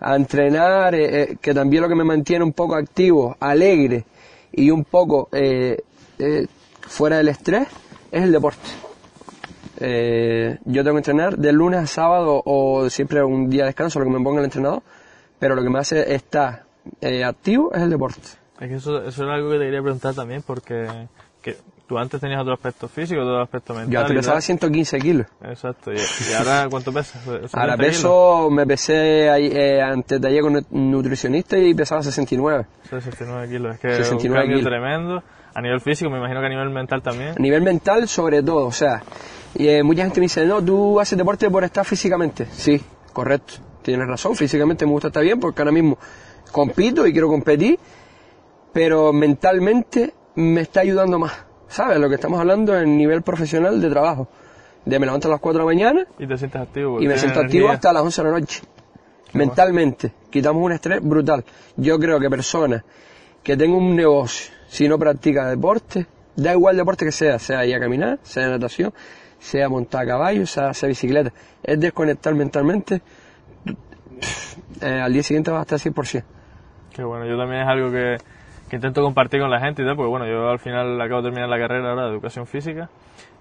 a, 0.00 0.10
a 0.12 0.16
entrenar, 0.16 0.94
eh, 0.94 1.38
que 1.40 1.54
también 1.54 1.82
lo 1.82 1.88
que 1.88 1.94
me 1.94 2.04
mantiene 2.04 2.44
un 2.44 2.52
poco 2.52 2.74
activo, 2.74 3.36
alegre 3.40 4.04
y 4.52 4.70
un 4.70 4.84
poco 4.84 5.28
fuera 6.82 7.16
del 7.16 7.28
estrés 7.28 7.66
es 8.12 8.22
el 8.22 8.32
deporte. 8.32 8.83
Eh, 9.80 10.58
yo 10.64 10.82
tengo 10.84 10.94
que 10.94 11.00
entrenar 11.00 11.36
de 11.36 11.52
lunes 11.52 11.80
a 11.80 11.86
sábado 11.86 12.42
o 12.44 12.88
siempre 12.90 13.22
un 13.22 13.50
día 13.50 13.62
de 13.62 13.68
descanso, 13.68 13.98
lo 13.98 14.04
que 14.04 14.10
me 14.12 14.22
ponga 14.22 14.40
el 14.40 14.44
entrenador, 14.44 14.82
pero 15.38 15.54
lo 15.54 15.62
que 15.62 15.70
me 15.70 15.78
hace 15.78 16.14
estar 16.14 16.64
eh, 17.00 17.24
activo 17.24 17.72
es 17.74 17.82
el 17.82 17.90
deporte. 17.90 18.20
Es 18.60 18.68
que 18.68 18.74
eso, 18.76 19.02
eso 19.02 19.24
era 19.24 19.34
algo 19.34 19.50
que 19.50 19.58
te 19.58 19.64
quería 19.64 19.82
preguntar 19.82 20.14
también, 20.14 20.42
porque 20.42 20.86
que 21.42 21.56
tú 21.86 21.98
antes 21.98 22.20
tenías 22.20 22.40
otro 22.40 22.54
aspecto 22.54 22.88
físico, 22.88 23.20
otro 23.20 23.42
aspecto 23.42 23.74
mental. 23.74 23.92
Yo 23.92 24.00
antes 24.00 24.16
pesaba 24.16 24.36
tal. 24.36 24.42
115 24.42 24.98
kilos. 24.98 25.26
Exacto. 25.42 25.92
¿Y, 25.92 25.96
y 25.96 26.34
ahora 26.34 26.68
cuánto 26.70 26.92
pesas? 26.92 27.26
Ahora 27.26 27.48
70 27.48 27.76
kilos. 27.76 27.76
peso, 27.78 28.50
me 28.50 28.66
pesé 28.66 29.28
ahí, 29.28 29.50
eh, 29.52 29.82
antes 29.82 30.20
de 30.20 30.28
ayer 30.28 30.40
con 30.40 30.56
un 30.56 30.90
nutricionista 30.90 31.58
y 31.58 31.74
pesaba 31.74 32.02
69. 32.02 32.66
69 32.88 33.48
kilos. 33.48 33.74
Es 33.74 33.80
que 33.80 33.94
69 33.96 34.28
un 34.28 34.40
cambio 34.40 34.56
kilos. 34.58 34.70
tremendo. 34.70 35.22
A 35.54 35.60
nivel 35.60 35.80
físico, 35.80 36.10
me 36.10 36.18
imagino 36.18 36.40
que 36.40 36.46
a 36.46 36.48
nivel 36.48 36.70
mental 36.70 37.02
también. 37.02 37.30
A 37.30 37.40
nivel 37.40 37.62
mental, 37.62 38.08
sobre 38.08 38.42
todo, 38.42 38.66
o 38.66 38.72
sea, 38.72 39.02
y, 39.54 39.68
eh, 39.68 39.82
mucha 39.82 40.02
gente 40.02 40.20
me 40.20 40.24
dice, 40.24 40.44
no, 40.46 40.62
tú 40.62 41.00
haces 41.00 41.16
deporte 41.16 41.50
por 41.50 41.64
estar 41.64 41.84
físicamente. 41.84 42.46
Sí, 42.52 42.80
correcto, 43.12 43.54
tienes 43.82 44.06
razón, 44.06 44.34
físicamente 44.34 44.84
me 44.86 44.92
gusta 44.92 45.08
estar 45.08 45.22
bien 45.22 45.40
porque 45.40 45.62
ahora 45.62 45.72
mismo 45.72 45.98
compito 46.52 47.06
y 47.06 47.12
quiero 47.12 47.28
competir, 47.28 47.78
pero 48.72 49.12
mentalmente 49.12 50.14
me 50.36 50.62
está 50.62 50.80
ayudando 50.80 51.18
más, 51.18 51.32
¿sabes? 51.68 51.98
Lo 51.98 52.08
que 52.08 52.16
estamos 52.16 52.40
hablando 52.40 52.78
en 52.78 52.96
nivel 52.96 53.22
profesional 53.22 53.80
de 53.80 53.90
trabajo. 53.90 54.28
De 54.84 54.98
me 54.98 55.06
levanto 55.06 55.28
a 55.28 55.30
las 55.30 55.40
4 55.40 55.58
de 55.58 55.62
la 55.62 55.64
mañana 55.64 56.06
Y 56.18 56.26
te 56.26 56.36
sientes 56.36 56.60
activo. 56.60 57.00
y 57.00 57.08
me 57.08 57.18
siento 57.18 57.40
activo 57.40 57.70
hasta 57.70 57.92
las 57.92 58.02
11 58.02 58.22
de 58.22 58.30
la 58.30 58.38
noche. 58.38 58.62
Mentalmente, 59.32 60.12
quitamos 60.30 60.62
un 60.62 60.72
estrés 60.72 61.00
brutal. 61.02 61.44
Yo 61.76 61.98
creo 61.98 62.20
que 62.20 62.28
personas 62.28 62.84
que 63.42 63.56
tengan 63.56 63.78
un 63.78 63.96
negocio, 63.96 64.52
si 64.68 64.86
no 64.88 64.98
practica 64.98 65.48
deporte, 65.48 66.06
da 66.36 66.52
igual 66.52 66.76
deporte 66.76 67.04
que 67.04 67.12
sea, 67.12 67.38
sea 67.38 67.64
ir 67.66 67.74
a 67.74 67.80
caminar, 67.80 68.18
sea 68.22 68.48
natación, 68.48 68.92
sea 69.44 69.68
montar 69.68 70.04
a 70.04 70.06
caballo, 70.06 70.46
sea 70.46 70.70
hacer 70.70 70.88
bicicleta, 70.88 71.30
es 71.62 71.78
desconectar 71.78 72.34
mentalmente, 72.34 73.02
eh, 74.80 75.00
al 75.02 75.12
día 75.12 75.22
siguiente 75.22 75.50
va 75.50 75.58
a 75.58 75.62
estar 75.62 75.78
100%. 75.78 76.24
Que 76.94 77.04
bueno, 77.04 77.26
yo 77.26 77.36
también 77.36 77.60
es 77.62 77.68
algo 77.68 77.90
que, 77.90 78.16
que 78.70 78.76
intento 78.76 79.02
compartir 79.02 79.40
con 79.40 79.50
la 79.50 79.60
gente 79.60 79.82
y 79.82 79.84
tal, 79.84 79.96
porque 79.96 80.08
bueno, 80.08 80.26
yo 80.26 80.48
al 80.48 80.58
final 80.58 80.98
acabo 80.98 81.20
de 81.20 81.28
terminar 81.28 81.50
la 81.50 81.58
carrera 81.58 81.90
ahora 81.90 82.06
de 82.06 82.12
educación 82.12 82.46
física 82.46 82.88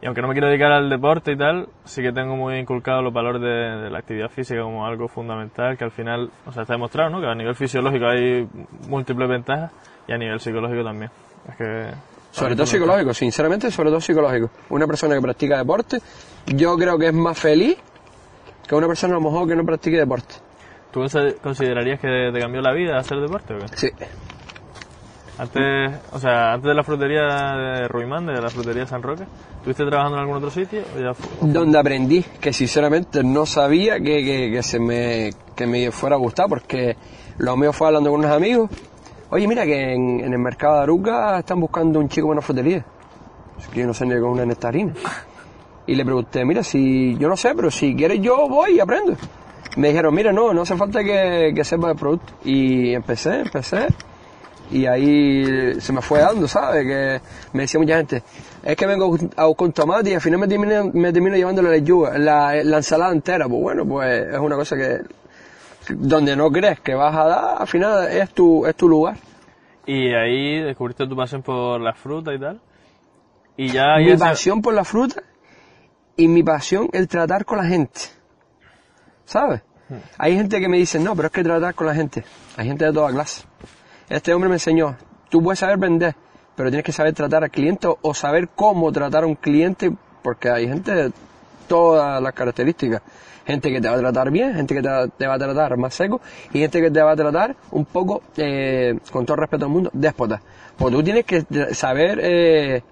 y 0.01 0.05
aunque 0.05 0.21
no 0.21 0.27
me 0.27 0.33
quiero 0.33 0.47
dedicar 0.47 0.73
al 0.73 0.89
deporte 0.89 1.31
y 1.31 1.37
tal, 1.37 1.69
sí 1.85 2.01
que 2.01 2.11
tengo 2.11 2.35
muy 2.35 2.57
inculcado 2.57 3.01
los 3.01 3.13
valores 3.13 3.41
de, 3.41 3.83
de 3.83 3.89
la 3.89 3.99
actividad 3.99 4.29
física 4.29 4.61
como 4.61 4.85
algo 4.85 5.07
fundamental 5.07 5.77
que 5.77 5.85
al 5.85 5.91
final, 5.91 6.29
o 6.45 6.51
sea, 6.51 6.63
está 6.63 6.73
demostrado, 6.73 7.11
¿no? 7.11 7.21
Que 7.21 7.27
a 7.27 7.35
nivel 7.35 7.55
fisiológico 7.55 8.07
hay 8.07 8.45
múltiples 8.89 9.29
ventajas 9.29 9.71
y 10.05 10.11
a 10.11 10.17
nivel 10.17 10.41
psicológico 10.41 10.83
también. 10.83 11.11
Es 11.47 11.55
que... 11.55 12.12
Sobre 12.33 12.55
todo 12.55 12.65
psicológico, 12.65 13.13
sinceramente, 13.13 13.69
sobre 13.71 13.89
todo 13.89 14.01
psicológico. 14.01 14.49
Una 14.69 14.87
persona 14.87 15.15
que 15.15 15.21
practica 15.21 15.57
deporte, 15.57 15.99
yo 16.47 16.75
creo 16.77 16.97
que 16.97 17.07
es 17.07 17.13
más 17.13 17.37
feliz 17.39 17.77
que 18.67 18.75
una 18.75 18.87
persona 18.87 19.13
a 19.15 19.19
lo 19.19 19.23
mejor 19.29 19.47
que 19.47 19.55
no 19.55 19.63
practique 19.63 19.97
deporte. 19.97 20.35
¿Tú 20.91 21.01
considerarías 21.41 21.99
que 21.99 22.31
te 22.33 22.39
cambió 22.39 22.61
la 22.61 22.73
vida 22.73 22.97
hacer 22.97 23.19
deporte 23.19 23.53
o 23.53 23.59
qué? 23.59 23.77
Sí. 23.77 23.89
Antes, 25.37 25.91
o 26.11 26.19
sea, 26.19 26.53
antes 26.53 26.67
de 26.69 26.75
la 26.75 26.83
frutería 26.83 27.21
de 27.23 27.87
Ruimán, 27.87 28.27
de 28.27 28.39
la 28.39 28.49
frutería 28.49 28.85
San 28.85 29.01
Roque, 29.01 29.23
¿estuviste 29.57 29.83
trabajando 29.85 30.17
en 30.17 30.21
algún 30.21 30.37
otro 30.37 30.51
sitio? 30.51 30.83
o 30.95 30.99
ya 31.01 31.13
fu- 31.15 31.47
donde 31.47 31.79
aprendí 31.79 32.23
que 32.39 32.53
sinceramente 32.53 33.23
no 33.23 33.47
sabía 33.47 33.95
que, 33.97 34.23
que, 34.23 34.51
que 34.51 34.61
se 34.63 34.79
me, 34.79 35.31
que 35.55 35.65
me 35.65 35.89
fuera 35.91 36.15
a 36.17 36.19
gustar 36.19 36.47
porque 36.47 36.95
lo 37.39 37.57
mío 37.57 37.73
fue 37.73 37.87
hablando 37.87 38.11
con 38.11 38.19
unos 38.19 38.31
amigos. 38.31 38.69
Oye, 39.33 39.47
mira 39.47 39.65
que 39.65 39.93
en, 39.95 40.19
el 40.19 40.37
mercado 40.37 40.75
de 40.75 40.83
Aruca 40.83 41.39
están 41.39 41.59
buscando 41.59 41.99
un 41.99 42.07
chico 42.07 42.27
para 42.27 42.33
una 42.33 42.41
frutería. 42.43 42.85
Que 43.73 43.79
yo 43.79 43.87
no 43.87 43.93
sé 43.95 44.05
ni 44.05 44.13
con 44.19 44.29
una 44.29 44.45
nectarina. 44.45 44.93
Y 45.87 45.95
le 45.95 46.05
pregunté, 46.05 46.45
mira, 46.45 46.61
si 46.61 47.17
yo 47.17 47.29
no 47.29 47.35
sé, 47.35 47.55
pero 47.55 47.71
si 47.71 47.95
quieres 47.95 48.21
yo 48.21 48.47
voy 48.47 48.73
y 48.73 48.79
aprendo. 48.79 49.15
Me 49.77 49.87
dijeron, 49.87 50.13
mira, 50.13 50.31
no, 50.31 50.53
no 50.53 50.61
hace 50.61 50.75
falta 50.75 51.03
que, 51.03 51.51
que 51.55 51.63
sepas 51.63 51.93
el 51.93 51.97
producto. 51.97 52.31
Y 52.43 52.93
empecé, 52.93 53.39
empecé. 53.39 53.87
Y 54.69 54.85
ahí 54.85 55.81
se 55.81 55.93
me 55.93 56.03
fue 56.03 56.19
dando, 56.19 56.47
¿sabes? 56.47 56.85
Que 56.85 57.19
me 57.53 57.63
decía 57.63 57.79
mucha 57.79 57.97
gente, 57.97 58.21
es 58.61 58.75
que 58.75 58.85
vengo 58.85 59.17
a 59.35 59.45
buscar 59.45 59.65
un 59.65 59.73
tomate 59.73 60.11
y 60.11 60.13
al 60.13 60.21
final 60.21 60.41
me 60.41 60.47
termino, 60.47 60.91
me 60.93 61.11
termino 61.11 61.35
llevando 61.35 61.63
la 61.63 61.71
la, 62.19 62.63
la 62.63 62.77
ensalada 62.77 63.11
entera. 63.11 63.49
Pues 63.49 63.61
bueno, 63.63 63.83
pues 63.83 64.27
es 64.31 64.39
una 64.39 64.55
cosa 64.55 64.75
que 64.75 65.01
donde 65.89 66.35
no 66.35 66.51
crees 66.51 66.79
que 66.79 66.95
vas 66.95 67.15
a 67.15 67.25
dar, 67.25 67.61
al 67.61 67.67
final 67.67 68.07
es 68.07 68.29
tu, 68.31 68.65
es 68.65 68.75
tu 68.75 68.87
lugar. 68.87 69.17
Y 69.85 70.13
ahí 70.13 70.61
descubriste 70.61 71.07
tu 71.07 71.15
pasión 71.15 71.41
por 71.41 71.81
la 71.81 71.93
fruta 71.93 72.33
y 72.33 72.39
tal. 72.39 72.61
Y 73.57 73.69
ya... 73.69 73.97
Mi 73.97 74.07
ya 74.07 74.17
pasión 74.17 74.61
por 74.61 74.73
la 74.73 74.83
fruta 74.83 75.21
y 76.15 76.27
mi 76.27 76.43
pasión 76.43 76.89
el 76.93 77.07
tratar 77.07 77.45
con 77.45 77.57
la 77.57 77.65
gente. 77.65 78.01
¿Sabes? 79.25 79.61
Hay 80.17 80.35
gente 80.35 80.59
que 80.59 80.67
me 80.67 80.77
dice, 80.77 80.99
no, 80.99 81.15
pero 81.15 81.27
es 81.27 81.31
que 81.31 81.43
tratar 81.43 81.75
con 81.75 81.87
la 81.87 81.95
gente. 81.95 82.23
Hay 82.57 82.67
gente 82.67 82.85
de 82.85 82.93
toda 82.93 83.11
clase. 83.11 83.43
Este 84.09 84.33
hombre 84.33 84.49
me 84.49 84.55
enseñó, 84.55 84.95
tú 85.29 85.41
puedes 85.41 85.59
saber 85.59 85.77
vender, 85.77 86.15
pero 86.55 86.69
tienes 86.69 86.85
que 86.85 86.91
saber 86.91 87.13
tratar 87.13 87.43
al 87.43 87.51
cliente 87.51 87.87
o 88.01 88.13
saber 88.13 88.49
cómo 88.55 88.91
tratar 88.91 89.23
a 89.23 89.27
un 89.27 89.35
cliente, 89.35 89.91
porque 90.21 90.49
hay 90.49 90.67
gente 90.67 90.93
de 90.93 91.11
todas 91.67 92.21
las 92.21 92.33
características. 92.33 93.01
Gente 93.45 93.71
que 93.71 93.81
te 93.81 93.89
va 93.89 93.95
a 93.95 93.99
tratar 93.99 94.31
bien, 94.31 94.55
gente 94.55 94.73
que 94.73 94.81
te 94.81 94.87
va, 94.87 95.07
te 95.07 95.27
va 95.27 95.33
a 95.33 95.39
tratar 95.39 95.77
más 95.77 95.93
seco 95.93 96.21
y 96.53 96.59
gente 96.59 96.81
que 96.81 96.89
te 96.89 97.01
va 97.01 97.11
a 97.11 97.15
tratar 97.15 97.55
un 97.71 97.85
poco, 97.85 98.21
eh, 98.37 98.97
con 99.11 99.25
todo 99.25 99.37
respeto 99.37 99.65
al 99.65 99.71
mundo, 99.71 99.89
déspota. 99.93 100.41
Porque 100.77 100.95
tú 100.95 101.03
tienes 101.03 101.25
que 101.25 101.45
saber 101.73 102.19
eh, 102.21 102.83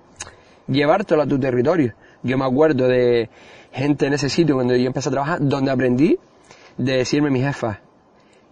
llevártelo 0.67 1.21
a 1.21 1.27
tu 1.27 1.39
territorio. 1.39 1.93
Yo 2.23 2.37
me 2.37 2.45
acuerdo 2.45 2.87
de 2.87 3.29
gente 3.71 4.07
en 4.07 4.13
ese 4.13 4.29
sitio 4.29 4.55
cuando 4.55 4.75
yo 4.75 4.87
empecé 4.87 5.09
a 5.09 5.11
trabajar, 5.11 5.39
donde 5.41 5.71
aprendí 5.71 6.19
de 6.77 6.97
decirme 6.97 7.29
a 7.29 7.31
mi 7.31 7.41
jefa, 7.41 7.79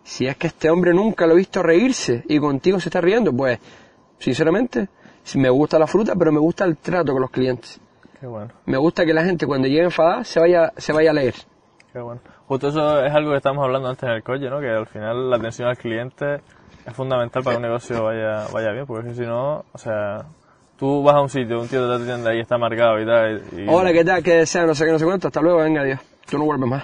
si 0.03 0.25
es 0.25 0.37
que 0.37 0.47
este 0.47 0.69
hombre 0.69 0.93
nunca 0.93 1.27
lo 1.27 1.33
he 1.33 1.37
visto 1.37 1.61
reírse 1.61 2.23
y 2.27 2.39
contigo 2.39 2.79
se 2.79 2.89
está 2.89 3.01
riendo, 3.01 3.33
pues, 3.33 3.59
sinceramente, 4.17 4.87
me 5.35 5.49
gusta 5.49 5.77
la 5.77 5.87
fruta, 5.87 6.15
pero 6.15 6.31
me 6.31 6.39
gusta 6.39 6.65
el 6.65 6.77
trato 6.77 7.11
con 7.11 7.21
los 7.21 7.31
clientes. 7.31 7.79
Qué 8.19 8.27
bueno, 8.27 8.51
Me 8.65 8.77
gusta 8.77 9.05
que 9.05 9.13
la 9.13 9.23
gente 9.23 9.45
cuando 9.45 9.67
llegue 9.67 9.83
enfadada 9.83 10.23
se 10.23 10.39
vaya, 10.39 10.73
se 10.77 10.91
vaya 10.91 11.11
a 11.11 11.13
leer. 11.13 11.35
Qué 11.99 12.03
bueno. 12.03 12.21
Justo 12.47 12.69
eso 12.69 13.05
es 13.05 13.13
algo 13.13 13.31
que 13.31 13.37
estábamos 13.37 13.65
hablando 13.65 13.89
antes 13.89 14.03
en 14.03 14.15
el 14.15 14.23
coche, 14.23 14.49
¿no? 14.49 14.59
Que 14.59 14.69
al 14.69 14.87
final 14.87 15.29
la 15.29 15.35
atención 15.35 15.67
al 15.67 15.77
cliente 15.77 16.41
es 16.85 16.93
fundamental 16.93 17.43
para 17.43 17.55
que 17.55 17.57
un 17.57 17.63
negocio 17.63 18.03
vaya, 18.03 18.47
vaya 18.51 18.71
bien, 18.71 18.85
porque 18.85 19.13
si 19.13 19.21
no, 19.21 19.65
o 19.71 19.77
sea, 19.77 20.25
tú 20.77 21.03
vas 21.03 21.15
a 21.15 21.21
un 21.21 21.29
sitio, 21.29 21.59
un 21.59 21.67
tío 21.67 21.87
te 21.87 22.03
atiende 22.03 22.29
ahí, 22.29 22.39
está 22.39 22.57
marcado 22.57 22.99
y 22.99 23.05
tal, 23.05 23.43
y, 23.51 23.67
Hola, 23.67 23.91
¿qué 23.91 24.03
tal? 24.05 24.23
¿Qué 24.23 24.35
desea? 24.35 24.65
No 24.65 24.73
sé 24.73 24.85
qué, 24.85 24.91
no 24.91 24.99
sé 24.99 25.05
cuánto. 25.05 25.27
Hasta 25.27 25.41
luego, 25.41 25.59
venga, 25.59 25.83
Dios. 25.83 25.99
Tú 26.29 26.37
no 26.37 26.45
vuelves 26.45 26.69
más. 26.69 26.83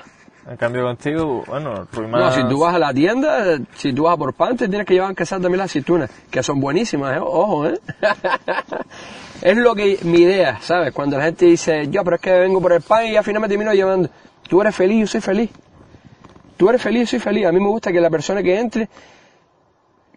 en 0.49 0.57
cambio 0.57 0.83
contigo, 0.83 1.43
bueno, 1.47 1.87
Ruimán... 1.91 2.21
No, 2.21 2.31
si 2.31 2.47
tú 2.47 2.59
vas 2.59 2.75
a 2.75 2.79
la 2.79 2.93
tienda, 2.93 3.57
si 3.75 3.93
tú 3.93 4.03
vas 4.03 4.15
a 4.15 4.17
por 4.17 4.33
pan, 4.33 4.57
te 4.57 4.67
tienes 4.67 4.85
que 4.85 4.95
llevar 4.95 5.15
que 5.15 5.25
sean 5.25 5.41
también 5.41 5.59
las 5.59 5.71
aceitunas, 5.71 6.11
que 6.29 6.43
son 6.43 6.59
buenísimas, 6.59 7.15
¿eh? 7.15 7.19
ojo, 7.19 7.67
¿eh? 7.67 7.79
es 9.41 9.57
lo 9.57 9.73
que 9.73 9.99
mi 10.03 10.19
idea, 10.19 10.59
¿sabes? 10.61 10.93
Cuando 10.93 11.17
la 11.17 11.25
gente 11.25 11.45
dice, 11.45 11.87
yo, 11.89 12.03
pero 12.03 12.17
es 12.17 12.21
que 12.21 12.31
vengo 12.31 12.61
por 12.61 12.73
el 12.73 12.81
pan 12.81 13.05
y 13.05 13.15
al 13.15 13.23
final 13.23 13.41
me 13.41 13.47
termino 13.47 13.73
llevando. 13.73 14.09
Tú 14.47 14.61
eres 14.61 14.75
feliz, 14.75 15.01
yo 15.01 15.07
soy 15.07 15.21
feliz. 15.21 15.49
Tú 16.57 16.69
eres 16.69 16.81
feliz, 16.81 17.01
yo 17.01 17.07
soy 17.07 17.19
feliz. 17.19 17.45
A 17.45 17.51
mí 17.51 17.59
me 17.59 17.67
gusta 17.67 17.91
que 17.91 17.99
la 17.99 18.09
persona 18.09 18.41
que 18.41 18.59
entre, 18.59 18.89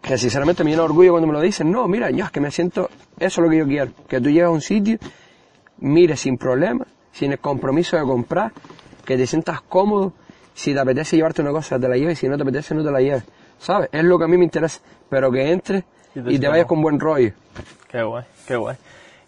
que 0.01 0.17
sinceramente 0.17 0.63
me 0.63 0.71
llena 0.71 0.83
de 0.83 0.89
orgullo 0.89 1.11
cuando 1.11 1.27
me 1.27 1.33
lo 1.33 1.41
dicen, 1.41 1.71
no, 1.71 1.87
mira, 1.87 2.09
yo 2.11 2.25
es 2.25 2.31
que 2.31 2.39
me 2.39 2.51
siento, 2.51 2.89
eso 3.19 3.41
es 3.41 3.45
lo 3.45 3.49
que 3.49 3.57
yo 3.57 3.67
quiero, 3.67 3.91
que 4.07 4.21
tú 4.21 4.29
llegas 4.29 4.47
a 4.47 4.51
un 4.51 4.61
sitio, 4.61 4.97
mires 5.79 6.21
sin 6.21 6.37
problema, 6.37 6.85
sin 7.11 7.31
el 7.31 7.39
compromiso 7.39 7.97
de 7.97 8.03
comprar, 8.03 8.51
que 9.05 9.17
te 9.17 9.27
sientas 9.27 9.61
cómodo, 9.61 10.13
si 10.53 10.73
te 10.73 10.79
apetece 10.79 11.15
llevarte 11.15 11.41
una 11.41 11.51
cosa, 11.51 11.79
te 11.79 11.87
la 11.87 11.97
lleves, 11.97 12.19
si 12.19 12.27
no 12.27 12.37
te 12.37 12.43
apetece, 12.43 12.75
no 12.75 12.83
te 12.83 12.91
la 12.91 13.01
lleves. 13.01 13.23
¿Sabes? 13.59 13.89
Es 13.91 14.03
lo 14.03 14.17
que 14.17 14.25
a 14.25 14.27
mí 14.27 14.37
me 14.37 14.45
interesa, 14.45 14.79
pero 15.09 15.31
que 15.31 15.51
entres 15.51 15.83
Y 16.15 16.19
y 16.19 16.21
te 16.21 16.21
te, 16.21 16.29
sientas 16.29 16.51
vayas 16.51 16.65
con 16.65 16.81
buen 16.81 16.99
rollo. 16.99 17.33
Qué 17.89 18.03
guay, 18.03 18.23
qué 18.47 18.55
guay. 18.55 18.77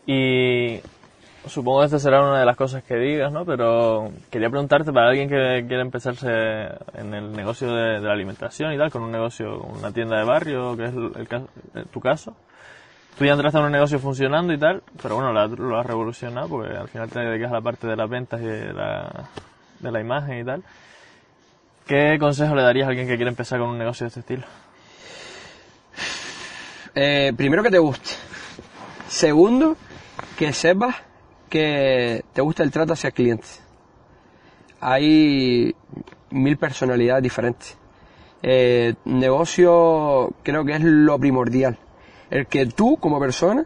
Y 0.05 0.79
supongo 1.47 1.79
que 1.79 1.85
esta 1.85 1.99
será 1.99 2.21
una 2.21 2.39
de 2.39 2.45
las 2.45 2.55
cosas 2.55 2.83
que 2.83 2.95
digas, 2.95 3.31
¿no? 3.31 3.45
Pero 3.45 4.11
quería 4.29 4.49
preguntarte 4.49 4.91
para 4.91 5.09
alguien 5.09 5.29
que 5.29 5.65
quiere 5.67 5.81
empezarse 5.81 6.27
en 6.93 7.13
el 7.13 7.31
negocio 7.33 7.73
de, 7.73 7.99
la 7.99 8.13
alimentación 8.13 8.73
y 8.73 8.77
tal, 8.77 8.91
con 8.91 9.03
un 9.03 9.11
negocio, 9.11 9.61
una 9.61 9.91
tienda 9.91 10.17
de 10.17 10.25
barrio, 10.25 10.77
que 10.77 10.85
es 10.85 10.93
el, 10.93 11.27
eh, 11.75 11.85
tu 11.91 11.99
caso. 11.99 12.35
Tú 13.17 13.25
ya 13.25 13.33
entraste 13.33 13.59
en 13.59 13.65
un 13.65 13.71
negocio 13.71 13.99
funcionando 13.99 14.53
y 14.53 14.57
tal, 14.57 14.83
pero 15.01 15.15
bueno, 15.15 15.33
lo 15.33 15.79
has 15.79 15.85
revolucionado 15.85 16.47
porque 16.47 16.75
al 16.75 16.87
final 16.87 17.09
te 17.09 17.19
dedicas 17.19 17.51
a 17.51 17.55
la 17.55 17.61
parte 17.61 17.87
de 17.87 17.95
las 17.95 18.09
ventas 18.09 18.41
y 18.41 18.45
de 18.45 18.73
la, 18.73 19.29
de 19.79 19.91
la 19.91 19.99
imagen 19.99 20.39
y 20.39 20.45
tal. 20.45 20.63
¿Qué 21.85 22.17
consejo 22.19 22.55
le 22.55 22.61
darías 22.61 22.85
a 22.85 22.89
alguien 22.89 23.07
que 23.07 23.15
quiere 23.15 23.29
empezar 23.29 23.59
con 23.59 23.69
un 23.69 23.77
negocio 23.77 24.05
de 24.05 24.07
este 24.07 24.19
estilo? 24.21 24.43
Eh, 26.95 27.33
primero 27.35 27.63
que 27.63 27.71
te 27.71 27.79
guste. 27.79 28.11
Segundo, 29.07 29.75
que 30.37 30.53
sepas 30.53 30.95
que 31.51 32.23
te 32.33 32.41
gusta 32.41 32.63
el 32.63 32.71
trato 32.71 32.93
hacia 32.93 33.09
el 33.09 33.13
cliente. 33.13 33.45
Hay 34.79 35.75
mil 36.31 36.57
personalidades 36.57 37.21
diferentes. 37.21 37.77
Eh, 38.41 38.95
negocio 39.05 40.33
creo 40.41 40.65
que 40.65 40.73
es 40.73 40.81
lo 40.81 41.19
primordial. 41.19 41.77
El 42.29 42.47
que 42.47 42.65
tú 42.67 42.97
como 42.97 43.19
persona 43.19 43.65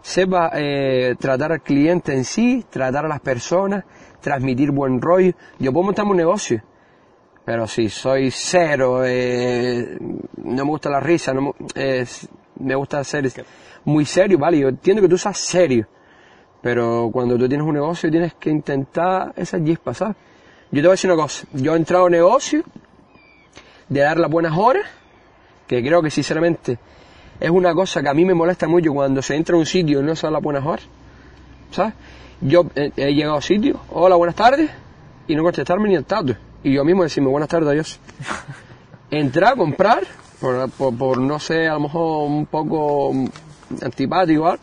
sepas 0.00 0.52
eh, 0.56 1.14
tratar 1.20 1.52
al 1.52 1.60
cliente 1.60 2.14
en 2.14 2.24
sí, 2.24 2.64
tratar 2.68 3.04
a 3.04 3.08
las 3.08 3.20
personas, 3.20 3.84
transmitir 4.20 4.70
buen 4.70 5.00
rollo. 5.00 5.34
Yo 5.58 5.72
puedo 5.72 5.84
montarme 5.84 6.12
un 6.12 6.16
negocio, 6.16 6.62
pero 7.44 7.66
si 7.66 7.90
soy 7.90 8.30
cero, 8.30 9.02
eh, 9.04 9.98
no 10.00 10.64
me 10.64 10.70
gusta 10.70 10.88
la 10.88 11.00
risa, 11.00 11.34
no 11.34 11.42
me, 11.42 12.06
me 12.58 12.74
gusta 12.74 13.04
ser 13.04 13.30
muy 13.84 14.06
serio, 14.06 14.38
vale, 14.38 14.58
yo 14.60 14.68
entiendo 14.68 15.02
que 15.02 15.08
tú 15.08 15.18
seas 15.18 15.38
serio, 15.38 15.86
pero 16.66 17.10
cuando 17.12 17.38
tú 17.38 17.48
tienes 17.48 17.64
un 17.64 17.74
negocio 17.74 18.10
tienes 18.10 18.34
que 18.34 18.50
intentar 18.50 19.32
esa 19.36 19.62
chispa, 19.62 19.94
¿sabes? 19.94 20.16
Yo 20.72 20.82
te 20.82 20.88
voy 20.88 20.88
a 20.88 20.90
decir 20.94 21.08
una 21.08 21.22
cosa, 21.22 21.46
yo 21.52 21.74
he 21.74 21.76
entrado 21.76 22.06
a 22.06 22.10
negocio 22.10 22.64
de 23.88 24.00
dar 24.00 24.18
las 24.18 24.28
buenas 24.28 24.58
horas, 24.58 24.82
que 25.68 25.80
creo 25.80 26.02
que 26.02 26.10
sinceramente 26.10 26.76
es 27.38 27.50
una 27.50 27.72
cosa 27.72 28.02
que 28.02 28.08
a 28.08 28.14
mí 28.14 28.24
me 28.24 28.34
molesta 28.34 28.66
mucho 28.66 28.92
cuando 28.92 29.22
se 29.22 29.36
entra 29.36 29.54
a 29.54 29.60
un 29.60 29.66
sitio 29.66 30.00
y 30.00 30.02
no 30.02 30.16
se 30.16 30.26
dan 30.26 30.32
las 30.32 30.42
buenas 30.42 30.66
horas, 30.66 30.84
¿sabes? 31.70 31.94
Yo 32.40 32.66
he 32.74 33.14
llegado 33.14 33.36
a 33.36 33.42
sitios, 33.42 33.78
hola, 33.92 34.16
buenas 34.16 34.34
tardes, 34.34 34.68
y 35.28 35.36
no 35.36 35.44
contestarme 35.44 35.88
ni 35.88 35.94
el 35.94 36.04
tato. 36.04 36.34
Y 36.64 36.72
yo 36.72 36.84
mismo 36.84 37.04
decirme 37.04 37.30
buenas 37.30 37.48
tardes, 37.48 37.68
adiós. 37.68 38.00
Entrar, 39.12 39.56
comprar, 39.56 40.02
por, 40.40 40.68
por, 40.72 40.98
por, 40.98 41.18
no 41.18 41.38
sé, 41.38 41.68
a 41.68 41.74
lo 41.74 41.80
mejor 41.82 42.28
un 42.28 42.46
poco 42.46 43.12
antipático, 43.80 44.42
¿vale? 44.42 44.58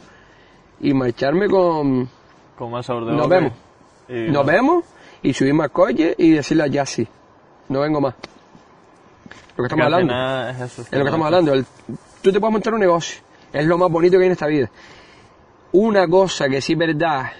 Y 0.84 0.94
marcharme 0.94 1.48
con 1.50 2.08
Con 2.58 2.72
más 2.72 2.86
sabor 2.86 3.06
de 3.06 3.12
nos 3.14 3.24
boca 3.24 3.36
vemos. 3.36 3.54
y- 4.10 4.32
Nos 4.32 4.46
vemos 4.46 4.86
y 5.24 5.34
subirme 5.34 5.64
al 5.64 5.72
coche 5.72 6.14
y 6.18 6.32
decirle 6.32 6.70
ya 6.70 6.86
sí, 6.86 7.08
no 7.70 7.80
vengo 7.82 8.00
más. 8.02 8.14
Lo 9.56 9.64
que 9.64 9.68
estamos 9.68 9.86
hablando. 9.86 10.14
es 10.50 10.62
eso, 10.62 10.82
Es 10.84 10.92
lo 10.92 11.00
que 11.00 11.06
estamos 11.06 11.26
hablando. 11.26 11.54
el- 11.54 11.66
tú 12.22 12.32
te 12.32 12.40
puedes 12.40 12.52
montar 12.54 12.74
un 12.74 12.80
negocio. 12.80 13.22
Es 13.52 13.66
lo 13.66 13.78
más 13.78 13.90
bonito 13.90 14.18
que 14.18 14.24
hay 14.24 14.28
en 14.28 14.32
esta 14.32 14.48
vida. 14.48 14.70
Una 15.74 16.08
cosa 16.08 16.50
que 16.50 16.62
sí 16.62 16.74
es 16.74 16.80
verdad 16.80 17.32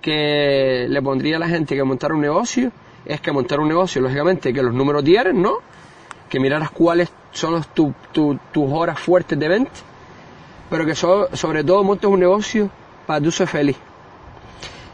que 0.00 0.86
le 0.88 1.02
pondría 1.02 1.36
a 1.36 1.38
la 1.40 1.48
gente 1.48 1.74
que 1.74 1.84
montar 1.84 2.12
un 2.12 2.20
negocio 2.20 2.70
es 3.04 3.20
que 3.20 3.32
montar 3.32 3.60
un 3.60 3.68
negocio, 3.68 4.00
lógicamente, 4.02 4.52
que 4.52 4.62
los 4.62 4.72
números 4.74 5.02
diarios, 5.04 5.34
¿no? 5.34 5.56
Que 6.28 6.38
miraras 6.40 6.70
cuáles 6.70 7.10
son 7.32 7.52
los, 7.54 7.68
tu- 7.68 7.94
tu- 8.12 8.38
tus 8.52 8.70
horas 8.72 8.98
fuertes 8.98 9.38
de 9.38 9.48
venta, 9.48 9.70
pero 10.70 10.84
que 10.86 10.94
so- 10.94 11.28
sobre 11.34 11.64
todo 11.64 11.82
montes 11.84 12.08
un 12.08 12.20
negocio 12.20 12.70
tú 13.20 13.30
ser 13.30 13.46
feliz. 13.46 13.76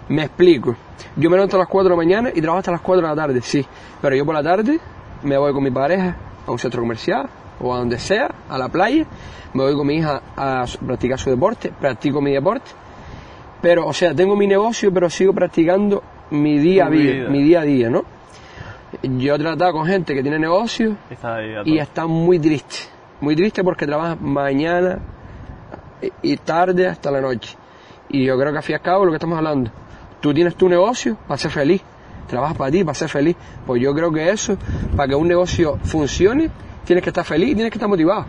Me 0.08 0.24
explico. 0.24 0.74
Yo 1.16 1.28
me 1.30 1.36
levanto 1.36 1.56
a 1.56 1.60
las 1.60 1.68
4 1.68 1.84
de 1.84 1.90
la 1.90 1.96
mañana 1.96 2.30
y 2.34 2.40
trabajo 2.40 2.58
hasta 2.58 2.72
las 2.72 2.80
4 2.80 3.02
de 3.02 3.08
la 3.08 3.20
tarde, 3.20 3.42
sí. 3.42 3.64
Pero 4.00 4.16
yo 4.16 4.24
por 4.24 4.34
la 4.34 4.42
tarde 4.42 4.78
me 5.22 5.36
voy 5.36 5.52
con 5.52 5.62
mi 5.62 5.70
pareja 5.70 6.16
a 6.46 6.50
un 6.50 6.58
centro 6.58 6.80
comercial 6.80 7.28
o 7.60 7.74
a 7.74 7.78
donde 7.78 7.98
sea, 7.98 8.30
a 8.48 8.58
la 8.58 8.68
playa. 8.68 9.04
Me 9.52 9.64
voy 9.64 9.74
con 9.74 9.86
mi 9.86 9.96
hija 9.96 10.22
a 10.36 10.64
practicar 10.86 11.18
su 11.18 11.30
deporte, 11.30 11.72
practico 11.78 12.20
mi 12.20 12.32
deporte. 12.32 12.70
Pero, 13.60 13.86
o 13.86 13.92
sea, 13.92 14.14
tengo 14.14 14.36
mi 14.36 14.46
negocio, 14.46 14.92
pero 14.92 15.10
sigo 15.10 15.32
practicando 15.32 16.02
mi 16.30 16.58
día 16.58 16.86
a 16.86 16.90
día, 16.90 17.12
vida. 17.12 17.28
mi 17.28 17.42
día 17.42 17.60
a 17.60 17.64
día, 17.64 17.90
¿no? 17.90 18.04
Yo 19.02 19.34
he 19.34 19.38
tratado 19.38 19.72
con 19.72 19.86
gente 19.86 20.14
que 20.14 20.22
tiene 20.22 20.38
negocio 20.38 20.96
Y 21.10 21.78
está 21.78 22.02
a 22.02 22.06
y 22.06 22.08
muy 22.08 22.38
triste. 22.38 22.76
Muy 23.20 23.36
triste 23.36 23.62
porque 23.62 23.86
trabaja 23.86 24.14
mañana 24.14 25.00
y 26.22 26.36
tarde 26.36 26.86
hasta 26.86 27.10
la 27.10 27.20
noche. 27.20 27.56
Y 28.10 28.24
yo 28.24 28.38
creo 28.38 28.52
que 28.52 28.58
al 28.58 28.62
fin 28.64 28.74
y 28.74 28.76
al 28.76 28.82
cabo 28.82 29.04
lo 29.04 29.10
que 29.12 29.16
estamos 29.16 29.36
hablando. 29.38 29.70
Tú 30.20 30.34
tienes 30.34 30.56
tu 30.56 30.68
negocio 30.68 31.16
para 31.26 31.38
ser 31.38 31.50
feliz. 31.50 31.82
Trabajas 32.26 32.56
para 32.56 32.70
ti, 32.70 32.84
para 32.84 32.94
ser 32.94 33.08
feliz. 33.08 33.36
Pues 33.66 33.80
yo 33.82 33.94
creo 33.94 34.12
que 34.12 34.28
eso, 34.30 34.56
para 34.96 35.08
que 35.08 35.14
un 35.14 35.28
negocio 35.28 35.78
funcione, 35.84 36.50
tienes 36.84 37.02
que 37.02 37.10
estar 37.10 37.24
feliz 37.24 37.50
y 37.50 37.54
tienes 37.54 37.70
que 37.70 37.78
estar 37.78 37.88
motivado. 37.88 38.26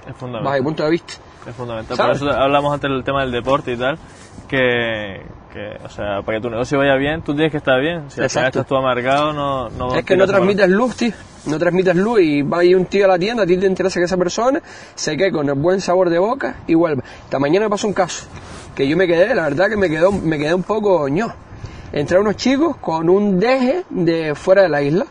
Es 0.00 0.06
Bajo 0.06 0.26
mi 0.26 0.32
fundamental. 0.32 0.62
punto 0.62 0.84
de 0.84 0.90
vista. 0.90 1.14
Es 1.48 1.54
fundamental. 1.54 1.96
¿Sabes? 1.96 2.18
Por 2.18 2.28
eso 2.28 2.38
hablamos 2.38 2.72
antes 2.74 2.90
del 2.90 3.04
tema 3.04 3.22
del 3.22 3.32
deporte 3.32 3.72
y 3.72 3.76
tal, 3.76 3.98
que, 4.48 5.22
que, 5.52 5.78
o 5.84 5.88
sea, 5.88 6.22
para 6.22 6.38
que 6.38 6.42
tu 6.42 6.50
negocio 6.50 6.78
vaya 6.78 6.94
bien, 6.96 7.22
tú 7.22 7.34
tienes 7.34 7.50
que 7.50 7.58
estar 7.58 7.80
bien. 7.80 8.10
Si 8.10 8.20
Exacto. 8.20 8.60
estás 8.60 8.66
tú 8.66 8.76
amargado, 8.76 9.32
no, 9.32 9.68
no 9.70 9.94
Es 9.94 10.04
que 10.04 10.16
no 10.16 10.26
transmites 10.26 10.68
luz, 10.68 10.96
tío. 10.96 11.12
No 11.46 11.58
transmites 11.58 11.96
luz 11.96 12.20
y 12.20 12.42
va 12.42 12.58
a 12.58 12.64
ir 12.64 12.76
un 12.76 12.84
tío 12.86 13.06
a 13.06 13.08
la 13.08 13.18
tienda, 13.18 13.44
a 13.44 13.46
ti 13.46 13.56
te 13.56 13.66
interesa 13.66 14.00
que 14.00 14.04
esa 14.04 14.16
persona 14.16 14.60
se 14.94 15.16
quede 15.16 15.32
con 15.32 15.48
el 15.48 15.54
buen 15.54 15.80
sabor 15.80 16.10
de 16.10 16.18
boca 16.18 16.56
y 16.66 16.74
vuelva. 16.74 17.02
Esta 17.24 17.38
mañana 17.38 17.66
me 17.66 17.70
pasó 17.70 17.86
un 17.86 17.94
caso 17.94 18.26
que 18.78 18.86
yo 18.86 18.96
me 18.96 19.08
quedé, 19.08 19.34
la 19.34 19.42
verdad 19.42 19.68
que 19.68 19.76
me 19.76 19.90
quedó, 19.90 20.12
me 20.12 20.38
quedé 20.38 20.54
un 20.54 20.62
poco 20.62 21.08
ño. 21.08 21.34
Entraron 21.90 22.28
unos 22.28 22.36
chicos 22.36 22.76
con 22.76 23.10
un 23.10 23.40
deje 23.40 23.84
de 23.90 24.36
fuera 24.36 24.62
de 24.62 24.68
la 24.68 24.82
isla 24.82 25.04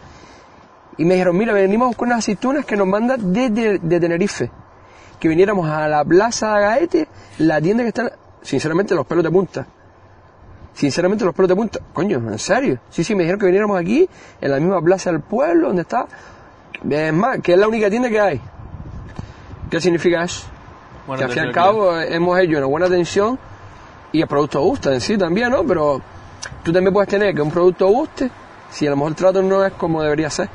y 0.97 1.03
me 1.03 1.15
dijeron, 1.15 1.38
mira, 1.38 1.51
venimos 1.51 1.88
a 1.88 1.89
buscar 1.89 2.05
unas 2.07 2.19
aceitunas 2.19 2.65
que 2.65 2.77
nos 2.77 2.88
mandan 2.88 3.33
desde 3.33 3.79
de 3.79 4.00
Tenerife. 4.00 4.50
Que 5.19 5.27
viniéramos 5.27 5.69
a 5.69 5.86
la 5.89 6.05
Plaza 6.05 6.55
de 6.55 6.62
Gaete, 6.62 7.07
la 7.39 7.59
tienda 7.59 7.83
que 7.83 7.89
está, 7.89 8.13
sinceramente, 8.41 8.95
los 8.95 9.05
pelos 9.05 9.21
de 9.25 9.31
punta. 9.31 9.67
Sinceramente, 10.74 11.25
los 11.25 11.36
pelos 11.36 11.50
de 11.50 11.55
punta. 11.57 11.79
Coño, 11.91 12.19
¿en 12.19 12.39
serio? 12.39 12.79
Sí, 12.89 13.03
sí, 13.03 13.15
me 13.15 13.24
dijeron 13.24 13.38
que 13.38 13.47
viniéramos 13.47 13.77
aquí, 13.77 14.07
en 14.39 14.50
la 14.50 14.62
misma 14.62 14.81
plaza 14.81 15.12
del 15.12 15.19
pueblo, 15.19 15.67
donde 15.67 15.81
está. 15.81 16.07
Es 16.89 17.13
más, 17.13 17.41
que 17.41 17.51
es 17.51 17.59
la 17.59 17.67
única 17.67 17.89
tienda 17.89 18.07
que 18.07 18.21
hay. 18.21 18.41
¿Qué 19.69 19.81
significa 19.81 20.24
eso? 20.24 20.47
Bueno, 21.05 21.19
que 21.19 21.25
al 21.25 21.31
fin 21.31 21.43
y 21.43 21.47
al 21.47 21.53
cabo 21.53 22.00
eh, 22.00 22.15
hemos 22.15 22.39
hecho 22.39 22.57
una 22.59 22.67
buena 22.67 22.86
atención 22.86 23.38
y 24.11 24.21
el 24.21 24.27
producto 24.27 24.61
gusta 24.61 24.93
en 24.93 25.01
sí 25.01 25.17
también, 25.17 25.51
¿no? 25.51 25.63
Pero 25.65 26.01
tú 26.63 26.71
también 26.71 26.93
puedes 26.93 27.09
tener 27.09 27.33
que 27.35 27.41
un 27.41 27.51
producto 27.51 27.87
guste 27.87 28.29
si 28.69 28.85
a 28.87 28.89
lo 28.89 28.97
mejor 28.97 29.11
el 29.11 29.15
trato 29.15 29.41
no 29.41 29.65
es 29.65 29.73
como 29.73 30.01
debería 30.01 30.29
ser. 30.29 30.49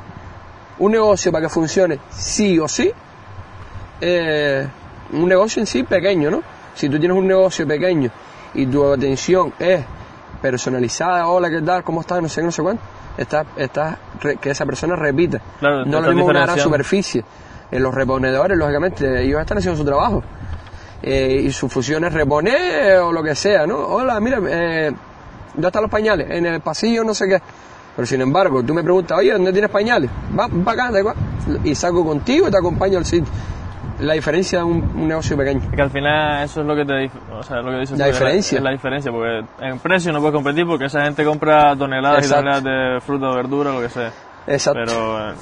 Un 0.79 0.91
negocio 0.91 1.31
para 1.31 1.43
que 1.45 1.49
funcione 1.49 1.99
sí 2.09 2.59
o 2.59 2.67
sí, 2.67 2.91
eh, 4.01 4.67
un 5.13 5.27
negocio 5.27 5.59
en 5.59 5.67
sí 5.67 5.83
pequeño, 5.83 6.31
¿no? 6.31 6.41
Si 6.75 6.89
tú 6.89 6.99
tienes 6.99 7.15
un 7.15 7.27
negocio 7.27 7.67
pequeño 7.67 8.09
y 8.55 8.65
tu 8.65 8.91
atención 8.91 9.53
es 9.59 9.83
personalizada, 10.41 11.27
hola, 11.27 11.49
¿qué 11.49 11.61
tal? 11.61 11.83
¿Cómo 11.83 12.01
estás? 12.01 12.21
No 12.21 12.29
sé 12.29 12.41
no 12.41 12.51
sé 12.51 12.61
cuánto. 12.61 12.83
Estás, 13.17 13.45
estás 13.55 13.97
que 14.41 14.49
esa 14.49 14.65
persona 14.65 14.95
repita. 14.95 15.39
Claro, 15.59 15.85
no 15.85 16.01
lo 16.01 16.11
mismo 16.13 16.25
una 16.25 16.41
gran 16.41 16.59
superficie. 16.59 17.23
En 17.71 17.81
los 17.81 17.93
reponedores, 17.93 18.57
lógicamente, 18.57 19.23
ellos 19.23 19.39
están 19.41 19.57
haciendo 19.59 19.77
su 19.77 19.85
trabajo. 19.85 20.23
Eh, 21.05 21.41
y 21.47 21.51
su 21.51 21.67
función 21.67 22.05
es 22.05 22.13
reponer 22.13 22.99
o 22.99 23.11
lo 23.11 23.21
que 23.21 23.35
sea, 23.35 23.67
¿no? 23.67 23.77
Hola, 23.77 24.19
mira, 24.21 24.39
eh, 24.47 24.89
¿dónde 25.53 25.67
están 25.67 25.81
los 25.81 25.91
pañales? 25.91 26.27
En 26.29 26.45
el 26.45 26.61
pasillo, 26.61 27.03
no 27.03 27.13
sé 27.13 27.27
qué. 27.27 27.41
Pero 27.95 28.05
sin 28.05 28.21
embargo, 28.21 28.63
tú 28.63 28.73
me 28.73 28.83
preguntas, 28.83 29.17
oye, 29.19 29.33
¿dónde 29.33 29.51
tienes 29.51 29.69
pañales? 29.69 30.09
Va, 30.37 30.47
va 30.47 30.71
acá, 30.71 30.91
da 30.91 30.99
igual. 30.99 31.15
Y 31.65 31.75
saco 31.75 32.05
contigo 32.05 32.47
y 32.47 32.51
te 32.51 32.57
acompaño 32.57 32.97
al 32.97 33.05
sitio. 33.05 33.31
La 33.99 34.13
diferencia 34.13 34.59
de 34.59 34.63
un, 34.63 34.81
un 34.95 35.07
negocio 35.07 35.37
pequeño. 35.37 35.69
Que 35.75 35.81
al 35.81 35.91
final 35.91 36.45
eso 36.45 36.61
es 36.61 36.67
lo 36.67 36.75
que 36.75 36.85
te 36.85 37.11
o 37.37 37.43
sea, 37.43 37.57
lo 37.57 37.71
que 37.71 37.79
dices 37.79 37.99
La 37.99 38.07
es 38.07 38.13
diferencia. 38.13 38.57
Es 38.57 38.63
la 38.63 38.71
diferencia, 38.71 39.11
porque 39.11 39.45
en 39.59 39.79
precio 39.79 40.11
no 40.13 40.19
puedes 40.19 40.33
competir 40.33 40.65
porque 40.65 40.85
esa 40.85 41.03
gente 41.03 41.25
compra 41.25 41.75
toneladas 41.75 42.23
Exacto. 42.23 42.49
y 42.49 42.53
toneladas 42.53 42.95
de 42.95 43.01
fruta 43.05 43.29
o 43.29 43.35
verdura, 43.35 43.73
lo 43.73 43.81
que 43.81 43.89
sea. 43.89 44.11
Exacto. 44.47 44.81
Pero 44.85 45.29
el, 45.29 45.35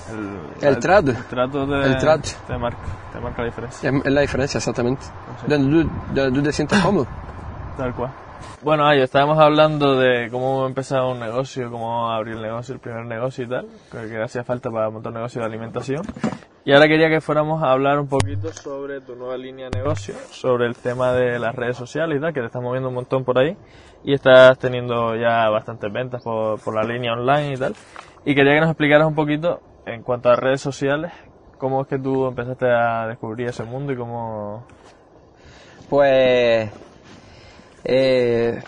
El 0.61 0.79
trato. 0.79 1.11
El 1.11 1.25
trato 1.25 1.67
te, 1.67 1.87
El 1.87 1.97
trato. 1.97 2.29
te 2.47 2.57
marca, 2.57 2.77
te 3.11 3.19
marca 3.19 3.41
la 3.41 3.47
diferencia. 3.47 3.89
Es, 3.89 4.05
la 4.11 4.21
diferencia, 4.21 4.57
exactamente. 4.59 5.05
Donde 5.47 5.83
tú, 5.83 5.89
donde 6.13 6.31
tú 6.39 6.43
te 6.43 6.53
sientes 6.53 6.79
cómodo. 6.79 7.07
Tal 7.77 7.93
cual. 7.93 8.11
Bueno, 8.63 8.85
ahí 8.85 9.01
estábamos 9.01 9.39
hablando 9.39 9.97
de 9.97 10.29
cómo 10.29 10.67
empezar 10.67 11.01
un 11.01 11.19
negocio, 11.19 11.71
cómo 11.71 12.11
abrir 12.11 12.35
el 12.35 12.41
negocio, 12.41 12.75
el 12.75 12.79
primer 12.79 13.05
negocio 13.05 13.45
y 13.45 13.49
tal, 13.49 13.67
que, 13.91 14.21
hacía 14.21 14.43
falta 14.43 14.69
para 14.69 14.89
montar 14.89 15.11
un 15.11 15.17
negocio 15.17 15.41
de 15.41 15.47
alimentación. 15.47 16.01
Y 16.63 16.73
ahora 16.73 16.87
quería 16.87 17.09
que 17.09 17.21
fuéramos 17.21 17.63
a 17.63 17.71
hablar 17.71 17.99
un 17.99 18.07
poquito 18.07 18.53
sobre 18.53 19.01
tu 19.01 19.15
nueva 19.15 19.35
línea 19.37 19.69
de 19.69 19.79
negocio, 19.79 20.13
sobre 20.29 20.67
el 20.67 20.75
tema 20.75 21.11
de 21.13 21.39
las 21.39 21.55
redes 21.55 21.75
sociales 21.75 22.17
y 22.17 22.21
tal, 22.21 22.33
que 22.33 22.39
te 22.39 22.45
estás 22.45 22.61
moviendo 22.61 22.89
un 22.89 22.95
montón 22.95 23.23
por 23.23 23.39
ahí 23.39 23.57
y 24.03 24.13
estás 24.13 24.59
teniendo 24.59 25.15
ya 25.15 25.49
bastantes 25.49 25.91
ventas 25.91 26.21
por, 26.21 26.61
por 26.61 26.75
la 26.75 26.83
línea 26.83 27.13
online 27.13 27.53
y 27.53 27.57
tal. 27.57 27.75
Y 28.25 28.35
quería 28.35 28.53
que 28.53 28.61
nos 28.61 28.69
explicaras 28.69 29.07
un 29.07 29.15
poquito 29.15 29.59
en 29.85 30.03
cuanto 30.03 30.29
a 30.29 30.35
redes 30.35 30.61
sociales, 30.61 31.11
cómo 31.57 31.81
es 31.81 31.87
que 31.87 31.97
tú 31.97 32.27
empezaste 32.27 32.69
a 32.69 33.07
descubrir 33.07 33.47
ese 33.47 33.63
mundo 33.63 33.93
y 33.93 33.97
cómo... 33.97 34.65
Pues, 35.89 36.71
eh, 37.83 38.61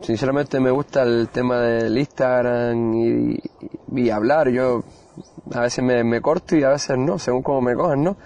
sinceramente 0.00 0.60
me 0.60 0.70
gusta 0.70 1.02
el 1.02 1.28
tema 1.28 1.60
del 1.60 1.96
Instagram 1.98 2.94
y, 2.94 4.10
hablar. 4.10 4.48
Yo 4.50 4.82
a 5.52 5.60
veces 5.60 5.84
me, 5.84 6.20
corto 6.20 6.56
y 6.56 6.62
a 6.62 6.70
veces 6.70 6.96
no, 6.96 7.18
según 7.18 7.42
como 7.42 7.60
me 7.60 7.74
cojan, 7.74 8.02
¿no? 8.02 8.16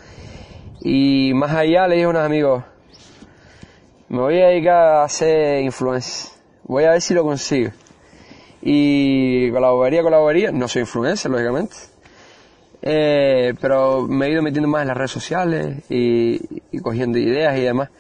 Y 0.81 1.33
más 1.35 1.53
allá 1.53 1.89
le 1.89 1.97
dije 1.97 2.07
a 2.07 2.11
unos 2.11 2.23
amigos, 2.23 2.65
me 4.09 4.19
voy 4.19 4.41
a 4.41 4.49
dedicar 4.49 4.75
a 4.75 5.05
hacer 5.05 5.63
influencer. 5.63 6.31
Voy 6.65 6.85
a 6.85 6.91
ver 6.91 7.01
si 7.01 7.15
lo 7.15 7.25
consigo. 7.25 7.71
Y 8.63 9.51
colaboraría, 9.51 10.03
colaboraría. 10.03 10.53
No 10.53 10.69
soy 10.69 10.83
influencer, 10.83 11.31
lógicamente. 11.31 11.77
Eh, 12.81 13.55
pero 13.61 14.03
me 14.03 14.27
he 14.27 14.31
ido 14.31 14.43
metiendo 14.43 14.69
más 14.69 14.83
en 14.83 14.89
las 14.89 14.97
redes 14.97 15.11
sociales 15.11 15.85
y 15.89 16.41
cogiendo 16.81 17.19
ideas 17.19 17.59
y 17.59 17.63
demás. 17.63 17.91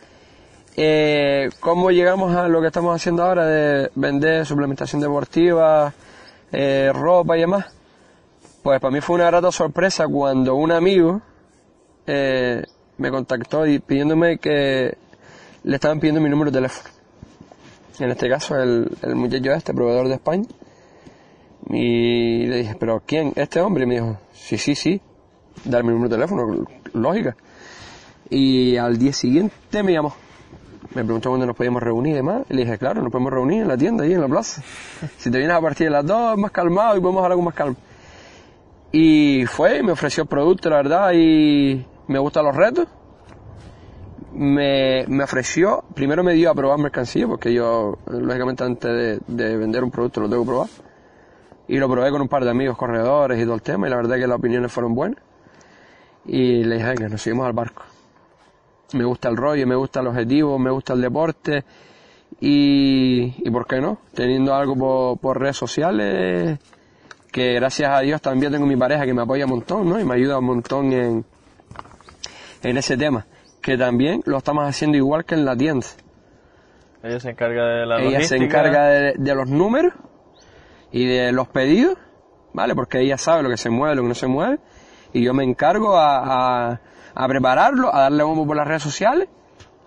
Eh, 0.76 1.50
¿Cómo 1.60 1.92
llegamos 1.92 2.34
a 2.34 2.48
lo 2.48 2.60
que 2.60 2.66
estamos 2.66 2.96
haciendo 2.96 3.22
ahora 3.22 3.46
de 3.46 3.90
vender 3.94 4.44
suplementación 4.44 5.00
deportiva, 5.00 5.94
eh, 6.50 6.90
ropa 6.92 7.36
y 7.36 7.40
demás? 7.42 7.66
Pues 8.62 8.80
para 8.80 8.92
mí 8.92 9.00
fue 9.00 9.16
una 9.16 9.26
grata 9.26 9.52
sorpresa 9.52 10.08
cuando 10.08 10.56
un 10.56 10.72
amigo 10.72 11.22
eh, 12.06 12.64
me 12.98 13.10
contactó 13.10 13.66
y 13.66 13.78
pidiéndome 13.78 14.38
que 14.38 14.96
le 15.62 15.74
estaban 15.76 16.00
pidiendo 16.00 16.20
mi 16.20 16.28
número 16.28 16.50
de 16.50 16.58
teléfono. 16.58 16.90
En 18.00 18.10
este 18.10 18.28
caso, 18.28 18.58
el, 18.60 18.90
el 19.02 19.14
muchacho 19.14 19.52
este, 19.52 19.72
proveedor 19.72 20.08
de 20.08 20.14
España. 20.14 20.46
Y 21.70 22.46
le 22.46 22.56
dije, 22.58 22.74
¿pero 22.78 23.00
quién? 23.06 23.32
¿Este 23.36 23.60
hombre? 23.60 23.84
Y 23.84 23.86
me 23.86 23.94
dijo, 23.94 24.18
sí, 24.32 24.58
sí, 24.58 24.74
sí, 24.74 25.00
darme 25.64 25.92
mi 25.92 25.98
número 25.98 26.08
de 26.08 26.16
teléfono, 26.16 26.66
lógica. 26.92 27.36
Y 28.28 28.76
al 28.76 28.98
día 28.98 29.12
siguiente 29.12 29.82
me 29.84 29.92
llamó. 29.92 30.14
Me 30.94 31.02
preguntó 31.02 31.28
cuándo 31.30 31.46
nos 31.46 31.56
podíamos 31.56 31.82
reunir 31.82 32.12
y 32.12 32.16
demás. 32.16 32.42
Y 32.48 32.54
le 32.54 32.64
dije, 32.64 32.78
claro, 32.78 33.02
nos 33.02 33.10
podemos 33.10 33.32
reunir 33.32 33.62
en 33.62 33.68
la 33.68 33.76
tienda, 33.76 34.04
ahí 34.04 34.12
en 34.12 34.20
la 34.20 34.28
plaza. 34.28 34.62
Si 35.18 35.30
te 35.30 35.38
vienes 35.38 35.56
a 35.56 35.60
partir 35.60 35.88
de 35.88 35.90
las 35.90 36.06
dos, 36.06 36.38
más 36.38 36.52
calmado 36.52 36.96
y 36.96 37.00
podemos 37.00 37.22
hablar 37.22 37.36
con 37.36 37.44
más 37.44 37.54
calma. 37.54 37.76
Y 38.92 39.44
fue, 39.46 39.82
me 39.82 39.90
ofreció 39.90 40.22
el 40.22 40.28
producto, 40.28 40.70
la 40.70 40.76
verdad, 40.76 41.10
y 41.12 41.84
me 42.06 42.18
gustan 42.20 42.44
los 42.44 42.54
retos. 42.54 42.86
Me, 44.32 45.04
me 45.08 45.24
ofreció, 45.24 45.84
primero 45.94 46.22
me 46.22 46.34
dio 46.34 46.50
a 46.50 46.54
probar 46.54 46.78
mercancía, 46.78 47.26
porque 47.26 47.52
yo, 47.52 47.98
lógicamente, 48.06 48.62
antes 48.62 48.90
de, 48.90 49.20
de 49.26 49.56
vender 49.56 49.82
un 49.82 49.90
producto 49.90 50.20
lo 50.20 50.28
tengo 50.28 50.42
que 50.42 50.48
probar. 50.48 50.68
Y 51.66 51.78
lo 51.78 51.88
probé 51.88 52.10
con 52.10 52.20
un 52.20 52.28
par 52.28 52.44
de 52.44 52.50
amigos 52.50 52.76
corredores 52.76 53.40
y 53.40 53.44
todo 53.44 53.54
el 53.54 53.62
tema, 53.62 53.88
y 53.88 53.90
la 53.90 53.96
verdad 53.96 54.16
que 54.16 54.26
las 54.26 54.38
opiniones 54.38 54.70
fueron 54.70 54.94
buenas. 54.94 55.18
Y 56.26 56.62
le 56.62 56.76
dije, 56.76 56.88
venga, 56.88 57.08
nos 57.08 57.22
subimos 57.22 57.46
al 57.46 57.52
barco. 57.52 57.82
Me 58.94 59.04
gusta 59.04 59.28
el 59.28 59.36
rollo, 59.36 59.66
me 59.66 59.74
gusta 59.74 60.00
el 60.00 60.06
objetivo, 60.06 60.58
me 60.58 60.70
gusta 60.70 60.92
el 60.92 61.00
deporte. 61.00 61.64
Y, 62.40 63.34
y 63.38 63.50
¿por 63.50 63.66
qué 63.66 63.80
no? 63.80 63.98
Teniendo 64.14 64.54
algo 64.54 64.76
por, 64.76 65.18
por 65.18 65.40
redes 65.40 65.56
sociales, 65.56 66.58
que 67.30 67.54
gracias 67.54 67.90
a 67.90 68.00
Dios 68.00 68.20
también 68.22 68.52
tengo 68.52 68.66
mi 68.66 68.76
pareja 68.76 69.04
que 69.04 69.14
me 69.14 69.22
apoya 69.22 69.44
un 69.44 69.50
montón, 69.50 69.88
¿no? 69.88 70.00
Y 70.00 70.04
me 70.04 70.14
ayuda 70.14 70.38
un 70.38 70.46
montón 70.46 70.92
en, 70.92 71.24
en 72.62 72.76
ese 72.76 72.96
tema. 72.96 73.26
Que 73.60 73.76
también 73.78 74.22
lo 74.26 74.38
estamos 74.38 74.68
haciendo 74.68 74.96
igual 74.96 75.24
que 75.24 75.34
en 75.34 75.44
la 75.44 75.56
tienda. 75.56 75.86
Ella 77.02 77.20
se 77.20 77.30
encarga 77.30 77.66
de 77.66 77.86
la 77.86 78.00
ella 78.00 78.22
se 78.22 78.36
encarga 78.36 78.86
de, 78.86 79.14
de 79.18 79.34
los 79.34 79.48
números 79.48 79.92
y 80.90 81.06
de 81.06 81.32
los 81.32 81.48
pedidos, 81.48 81.98
¿vale? 82.52 82.74
Porque 82.74 83.00
ella 83.00 83.18
sabe 83.18 83.42
lo 83.42 83.50
que 83.50 83.56
se 83.56 83.68
mueve, 83.68 83.96
lo 83.96 84.02
que 84.02 84.08
no 84.08 84.14
se 84.14 84.26
mueve. 84.26 84.58
Y 85.12 85.22
yo 85.22 85.34
me 85.34 85.44
encargo 85.44 85.96
a, 85.96 86.70
a, 86.70 86.80
a 87.14 87.28
prepararlo, 87.28 87.94
a 87.94 88.00
darle 88.02 88.22
bombo 88.22 88.46
por 88.46 88.56
las 88.56 88.66
redes 88.66 88.82
sociales. 88.82 89.28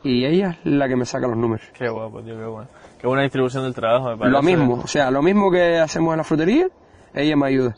Y 0.03 0.25
ella 0.25 0.57
es 0.63 0.71
la 0.71 0.87
que 0.87 0.95
me 0.95 1.05
saca 1.05 1.27
los 1.27 1.37
números. 1.37 1.65
Qué 1.73 1.89
guapo, 1.89 2.21
tío, 2.21 2.37
qué 2.37 2.45
bueno. 2.45 2.67
Qué 2.99 3.07
buena 3.07 3.23
distribución 3.23 3.63
del 3.63 3.73
trabajo, 3.73 4.09
me 4.11 4.17
parece. 4.17 4.31
Lo 4.31 4.41
mismo, 4.41 4.81
o 4.83 4.87
sea, 4.87 5.11
lo 5.11 5.21
mismo 5.21 5.51
que 5.51 5.77
hacemos 5.79 6.13
en 6.13 6.17
la 6.17 6.23
frutería, 6.23 6.67
ella 7.13 7.35
me 7.35 7.47
ayuda. 7.47 7.75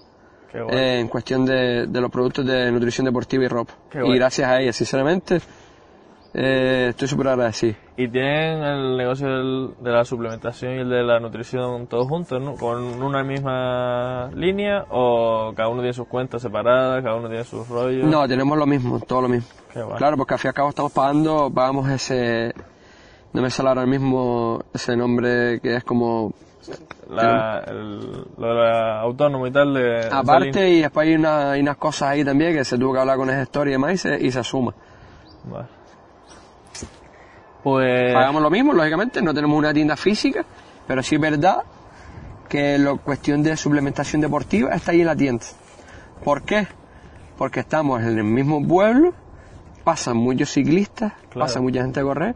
Qué 0.51 0.61
bueno. 0.61 0.77
eh, 0.77 0.99
en 0.99 1.07
cuestión 1.07 1.45
de, 1.45 1.87
de 1.87 2.01
los 2.01 2.09
productos 2.11 2.45
de 2.45 2.71
nutrición 2.71 3.05
deportiva 3.05 3.43
y 3.43 3.47
ropa. 3.47 3.73
Qué 3.89 4.05
y 4.05 4.15
gracias 4.15 4.49
a 4.49 4.59
ella, 4.61 4.73
sinceramente, 4.73 5.39
eh, 6.33 6.87
estoy 6.89 7.07
súper 7.07 7.27
agradecido. 7.29 7.75
¿Y 7.97 8.07
tienen 8.07 8.63
el 8.63 8.97
negocio 8.97 9.27
del- 9.27 9.71
de 9.79 9.91
la 9.91 10.05
suplementación 10.05 10.73
y 10.75 10.77
el 10.79 10.89
de 10.89 11.03
la 11.03 11.19
nutrición 11.19 11.87
todos 11.87 12.07
juntos, 12.07 12.41
¿no? 12.41 12.55
¿Con 12.55 13.01
una 13.03 13.23
misma 13.23 14.29
línea 14.33 14.85
o 14.89 15.51
cada 15.55 15.67
uno 15.69 15.81
tiene 15.81 15.93
sus 15.93 16.07
cuentas 16.07 16.41
separadas, 16.41 17.03
cada 17.03 17.15
uno 17.15 17.27
tiene 17.27 17.43
sus 17.43 17.67
rollos? 17.67 18.05
No, 18.07 18.27
tenemos 18.27 18.57
lo 18.57 18.65
mismo, 18.65 18.99
todo 19.01 19.23
lo 19.23 19.27
mismo. 19.29 19.47
Claro, 19.97 20.17
porque 20.17 20.33
al 20.35 20.39
fin 20.39 20.47
y 20.47 20.49
al 20.49 20.53
cabo 20.55 20.69
estamos 20.69 20.91
pagando, 20.93 21.51
pagamos 21.53 21.89
ese, 21.89 22.53
no 23.33 23.41
me 23.41 23.49
sale 23.49 23.69
ahora 23.69 23.85
mismo 23.85 24.61
ese 24.73 24.95
nombre 24.95 25.59
que 25.61 25.75
es 25.75 25.83
como, 25.83 26.31
La, 27.09 27.63
el, 27.67 27.99
lo 28.37 28.47
de 28.47 28.53
la 28.53 29.01
autónomo 29.01 29.45
y 29.47 29.51
tal 29.51 29.73
de... 29.73 30.07
aparte 30.11 30.69
y 30.69 30.81
después 30.81 31.07
hay, 31.07 31.15
una- 31.15 31.51
hay 31.51 31.61
unas 31.61 31.77
cosas 31.77 32.09
ahí 32.09 32.23
también 32.23 32.53
que 32.53 32.63
se 32.63 32.77
tuvo 32.77 32.93
que 32.93 32.99
hablar 32.99 33.17
con 33.17 33.29
ese 33.29 33.39
gestor 33.39 33.67
y 33.67 33.71
demás 33.71 33.93
y 33.93 33.97
se, 33.97 34.25
y 34.25 34.31
se 34.31 34.43
suma. 34.43 34.73
Vale. 35.45 35.67
Pues... 37.63 38.13
Pagamos 38.13 38.41
lo 38.41 38.49
mismo, 38.49 38.73
lógicamente, 38.73 39.21
no 39.21 39.33
tenemos 39.33 39.57
una 39.57 39.73
tienda 39.73 39.95
física, 39.97 40.45
pero 40.87 41.03
sí 41.03 41.15
es 41.15 41.21
verdad 41.21 41.59
que 42.47 42.77
la 42.77 42.95
cuestión 42.95 43.43
de 43.43 43.55
suplementación 43.57 44.21
deportiva 44.21 44.71
está 44.73 44.91
ahí 44.91 45.01
en 45.01 45.07
la 45.07 45.15
tienda. 45.15 45.45
¿Por 46.23 46.43
qué? 46.43 46.67
Porque 47.37 47.59
estamos 47.61 48.01
en 48.01 48.17
el 48.17 48.23
mismo 48.23 48.65
pueblo, 48.67 49.13
pasan 49.83 50.17
muchos 50.17 50.49
ciclistas, 50.51 51.13
Claro. 51.29 51.39
pasa 51.45 51.61
mucha 51.61 51.81
gente 51.81 51.99
a 51.99 52.03
correr 52.03 52.35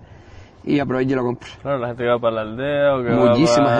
y 0.63 0.79
aprovecha 0.79 1.11
y 1.13 1.15
lo 1.15 1.23
compra. 1.23 1.49
Claro, 1.61 1.77
la 1.79 1.87
gente 1.87 2.03
que 2.03 2.09
va 2.09 2.19
para 2.19 2.35
la 2.35 2.41
aldea 2.41 2.95
o 2.95 3.03
que 3.03 3.09
Muchísima 3.09 3.65
va 3.65 3.75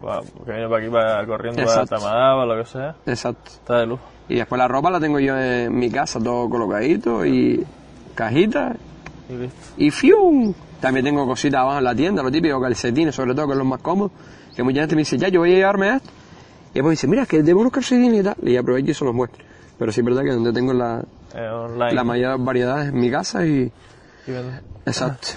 para, 0.00 0.22
gente. 0.22 0.44
que 0.44 0.52
viene 0.52 0.68
para 0.68 0.82
aquí 0.82 0.90
para 0.90 1.26
corriendo 1.26 1.62
Exacto. 1.62 1.94
a 1.94 1.98
Tamadaba, 1.98 2.46
lo 2.46 2.56
que 2.62 2.68
sea. 2.68 2.94
Exacto. 3.06 3.50
Está 3.50 3.78
de 3.80 3.86
lujo. 3.86 4.02
Y 4.28 4.36
después 4.36 4.58
la 4.58 4.66
ropa 4.66 4.90
la 4.90 4.98
tengo 4.98 5.20
yo 5.20 5.36
en 5.38 5.76
mi 5.78 5.90
casa, 5.90 6.18
todo 6.18 6.48
colocadito 6.50 7.24
y 7.24 7.64
cajita 8.14 8.74
Y 9.28 9.34
listo. 9.34 9.56
y 9.76 9.90
fium. 9.90 10.54
También 10.80 11.04
tengo 11.04 11.26
cositas 11.26 11.60
abajo 11.60 11.78
en 11.78 11.84
la 11.84 11.94
tienda, 11.94 12.22
lo 12.22 12.30
típico, 12.30 12.60
calcetines, 12.60 13.14
sobre 13.14 13.34
todo 13.34 13.46
que 13.46 13.52
es 13.52 13.58
lo 13.58 13.64
más 13.64 13.80
cómodo. 13.80 14.10
Que 14.54 14.62
mucha 14.62 14.80
gente 14.80 14.94
me 14.94 15.00
dice, 15.00 15.18
ya, 15.18 15.28
yo 15.28 15.40
voy 15.40 15.52
a 15.52 15.56
llevarme 15.56 15.96
esto. 15.96 16.10
Y 16.70 16.74
después 16.74 16.92
dice, 16.92 17.06
mira, 17.06 17.26
que 17.26 17.42
debo 17.42 17.60
unos 17.60 17.72
calcetines 17.72 18.20
y 18.20 18.22
tal. 18.22 18.36
Y 18.42 18.56
aprovecho 18.56 18.90
y 18.90 18.94
se 18.94 19.04
los 19.04 19.14
muestro. 19.14 19.44
Pero 19.78 19.92
sí 19.92 20.00
es 20.00 20.06
verdad 20.06 20.22
que 20.22 20.32
donde 20.32 20.52
tengo 20.52 20.72
la, 20.72 21.02
Eh, 21.34 21.92
la 21.92 22.04
mayor 22.04 22.38
variedad 22.42 22.82
es 22.82 22.88
en 22.88 23.00
mi 23.00 23.10
casa 23.10 23.44
y... 23.46 23.70
Y. 24.26 24.32
Exacto. 24.86 25.28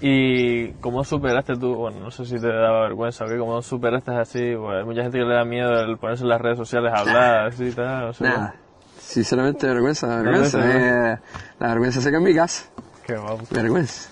¿Y 0.00 0.72
cómo 0.80 1.04
superaste 1.04 1.54
tú? 1.54 1.76
Bueno, 1.76 2.00
no 2.00 2.10
sé 2.10 2.24
si 2.24 2.36
te 2.38 2.48
daba 2.48 2.82
vergüenza 2.82 3.24
o 3.24 3.28
qué, 3.28 3.38
¿cómo 3.38 3.62
superaste 3.62 4.10
así? 4.10 4.52
Pues 4.56 4.78
hay 4.78 4.84
mucha 4.84 5.02
gente 5.02 5.18
que 5.18 5.24
le 5.24 5.34
da 5.34 5.44
miedo 5.44 5.70
el 5.80 5.96
ponerse 5.96 6.24
en 6.24 6.30
las 6.30 6.40
redes 6.40 6.58
sociales 6.58 6.92
a 6.92 7.00
hablar, 7.00 7.46
así 7.46 7.66
y 7.66 7.70
tal, 7.70 8.06
no 8.06 8.12
sé. 8.12 8.24
Nada. 8.24 8.54
Sinceramente, 8.98 9.66
vergüenza, 9.66 10.08
vergüenza. 10.22 10.58
Vergüenza, 10.58 11.12
eh, 11.12 11.18
la 11.60 11.68
vergüenza 11.68 12.00
se 12.00 12.08
queda 12.08 12.18
en 12.18 12.24
mi 12.24 12.34
casa. 12.34 12.64
Qué 13.06 13.16
guapo. 13.16 13.44
Vergüenza. 13.50 14.10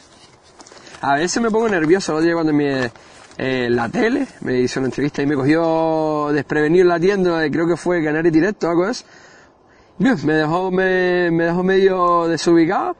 A 1.02 1.14
veces 1.14 1.42
me 1.42 1.50
pongo 1.50 1.68
nervioso. 1.68 2.12
Otro 2.14 2.24
día 2.24 2.34
cuando 2.34 2.52
me, 2.52 2.90
eh, 3.38 3.68
la 3.70 3.88
tele 3.88 4.26
me 4.42 4.60
hizo 4.60 4.80
una 4.80 4.88
entrevista 4.88 5.22
y 5.22 5.26
me 5.26 5.34
cogió 5.34 6.28
desprevenido 6.32 6.82
en 6.82 6.88
la 6.88 7.00
tienda, 7.00 7.44
eh, 7.44 7.50
creo 7.50 7.66
que 7.66 7.76
fue 7.76 8.04
Canary 8.04 8.30
Directo 8.30 8.66
o 8.66 8.70
algo. 8.70 8.84
Bien, 9.98 10.16
me 10.24 10.34
dejó, 10.34 10.70
me, 10.70 11.30
me 11.30 11.44
dejó 11.44 11.62
medio 11.62 12.28
desubicado, 12.28 12.96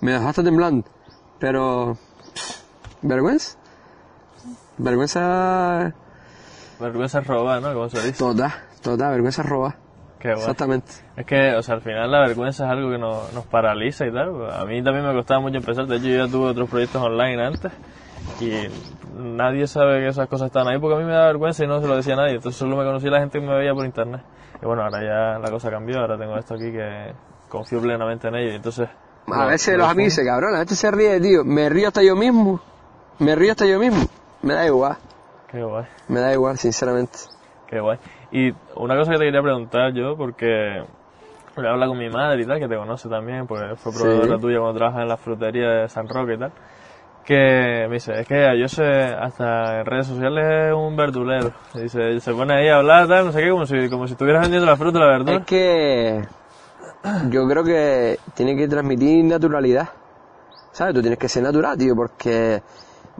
me 0.00 0.12
dejó 0.12 0.28
hasta 0.28 0.44
temblando. 0.44 0.86
Pero, 1.38 1.96
pff, 2.34 2.56
vergüenza. 3.02 3.56
Vergüenza 4.78 5.92
Vergüenza 6.78 7.18
es 7.18 7.26
robar, 7.26 7.60
¿no? 7.60 7.74
Como 7.74 7.88
se 7.88 7.98
dice. 7.98 8.12
total, 8.12 8.52
total, 8.82 9.10
vergüenza 9.12 9.42
roba. 9.42 9.76
Qué. 10.20 10.32
Exactamente. 10.32 10.92
Es 11.16 11.24
que, 11.24 11.54
o 11.54 11.62
sea, 11.62 11.76
al 11.76 11.80
final 11.80 12.10
la 12.10 12.20
vergüenza 12.20 12.66
es 12.66 12.70
algo 12.70 12.90
que 12.90 12.98
nos, 12.98 13.32
nos 13.32 13.46
paraliza 13.46 14.06
y 14.06 14.12
tal. 14.12 14.52
A 14.52 14.64
mí 14.66 14.82
también 14.82 15.06
me 15.06 15.14
costaba 15.14 15.40
mucho 15.40 15.56
empezar. 15.56 15.86
De 15.86 15.96
hecho, 15.96 16.06
yo 16.08 16.26
ya 16.26 16.30
tuve 16.30 16.50
otros 16.50 16.68
proyectos 16.68 17.02
online 17.02 17.42
antes 17.42 17.72
y 18.38 18.52
nadie 19.16 19.66
sabe 19.66 20.00
que 20.00 20.08
esas 20.08 20.28
cosas 20.28 20.46
están 20.46 20.68
ahí 20.68 20.78
porque 20.78 20.96
a 20.96 20.98
mí 20.98 21.04
me 21.04 21.12
da 21.12 21.26
vergüenza 21.26 21.64
y 21.64 21.66
no 21.66 21.80
se 21.80 21.88
lo 21.88 21.96
decía 21.96 22.14
a 22.14 22.18
nadie. 22.18 22.34
Entonces 22.34 22.58
solo 22.58 22.76
me 22.76 22.84
conocía 22.84 23.10
la 23.10 23.20
gente 23.20 23.40
que 23.40 23.46
me 23.46 23.54
veía 23.54 23.72
por 23.72 23.86
internet. 23.86 24.20
Y 24.62 24.66
bueno, 24.66 24.82
ahora 24.82 25.00
ya 25.02 25.38
la 25.38 25.50
cosa 25.50 25.70
cambió. 25.70 26.00
Ahora 26.00 26.18
tengo 26.18 26.36
esto 26.36 26.54
aquí 26.54 26.70
que 26.70 27.14
confío 27.48 27.80
plenamente 27.80 28.28
en 28.28 28.34
ello. 28.34 28.52
y 28.52 28.56
Entonces. 28.56 28.88
A 29.26 29.46
veces 29.46 29.74
lo 29.74 29.84
los 29.84 29.88
amigos 29.88 30.12
dicen, 30.12 30.26
cabrón, 30.26 30.52
la 30.52 30.58
gente 30.58 30.74
se 30.74 30.90
ríe, 30.90 31.18
tío. 31.20 31.44
Me 31.44 31.68
río 31.70 31.88
hasta 31.88 32.02
yo 32.02 32.14
mismo. 32.14 32.60
Me 33.18 33.34
río 33.34 33.52
hasta 33.52 33.64
yo 33.64 33.78
mismo. 33.78 34.04
Me 34.42 34.52
da 34.54 34.66
igual. 34.66 34.96
Qué 35.50 35.62
guay. 35.62 35.86
Me 36.08 36.20
da 36.20 36.32
igual, 36.32 36.58
sinceramente. 36.58 37.18
Qué 37.70 37.78
guay. 37.80 37.98
Y 38.32 38.52
una 38.74 38.96
cosa 38.96 39.12
que 39.12 39.18
te 39.18 39.24
quería 39.26 39.42
preguntar 39.42 39.92
yo, 39.92 40.16
porque 40.16 40.82
le 41.56 41.68
habla 41.68 41.86
con 41.86 41.98
mi 41.98 42.08
madre 42.10 42.42
y 42.42 42.46
tal, 42.46 42.58
que 42.58 42.66
te 42.68 42.76
conoce 42.76 43.08
también, 43.08 43.46
porque 43.46 43.76
fue 43.76 43.92
proveedora 43.92 44.36
Sí. 44.36 44.40
tuya 44.42 44.58
cuando 44.58 44.78
trabajas 44.78 45.02
en 45.02 45.08
la 45.08 45.16
frutería 45.16 45.68
de 45.70 45.88
San 45.88 46.08
Roque 46.08 46.34
y 46.34 46.38
tal, 46.38 46.52
que 47.24 47.86
me 47.88 47.94
dice, 47.94 48.20
es 48.20 48.26
que 48.26 48.58
yo 48.58 48.66
sé, 48.66 48.84
hasta 48.84 49.80
en 49.80 49.86
redes 49.86 50.08
sociales 50.08 50.44
es 50.68 50.74
un 50.74 50.96
verdulero. 50.96 51.52
Dice, 51.74 52.18
se 52.18 52.32
pone 52.32 52.54
ahí 52.54 52.68
a 52.68 52.78
hablar, 52.78 53.06
tal, 53.06 53.26
no 53.26 53.32
sé 53.32 53.40
qué, 53.40 53.50
como 53.50 53.66
si, 53.66 53.88
como 53.88 54.06
si 54.08 54.14
estuvieras 54.14 54.42
vendiendo 54.42 54.66
la 54.66 54.76
fruta 54.76 54.98
y 54.98 55.02
la 55.02 55.06
verdura. 55.06 55.36
Es 55.36 55.46
que 55.46 56.24
yo 57.30 57.46
creo 57.48 57.62
que 57.62 58.18
tiene 58.34 58.56
que 58.56 58.66
transmitir 58.66 59.24
naturalidad. 59.24 59.90
¿Sabes? 60.72 60.94
Tú 60.94 61.00
tienes 61.02 61.18
que 61.18 61.28
ser 61.28 61.42
natural, 61.44 61.76
tío, 61.78 61.94
porque 61.94 62.62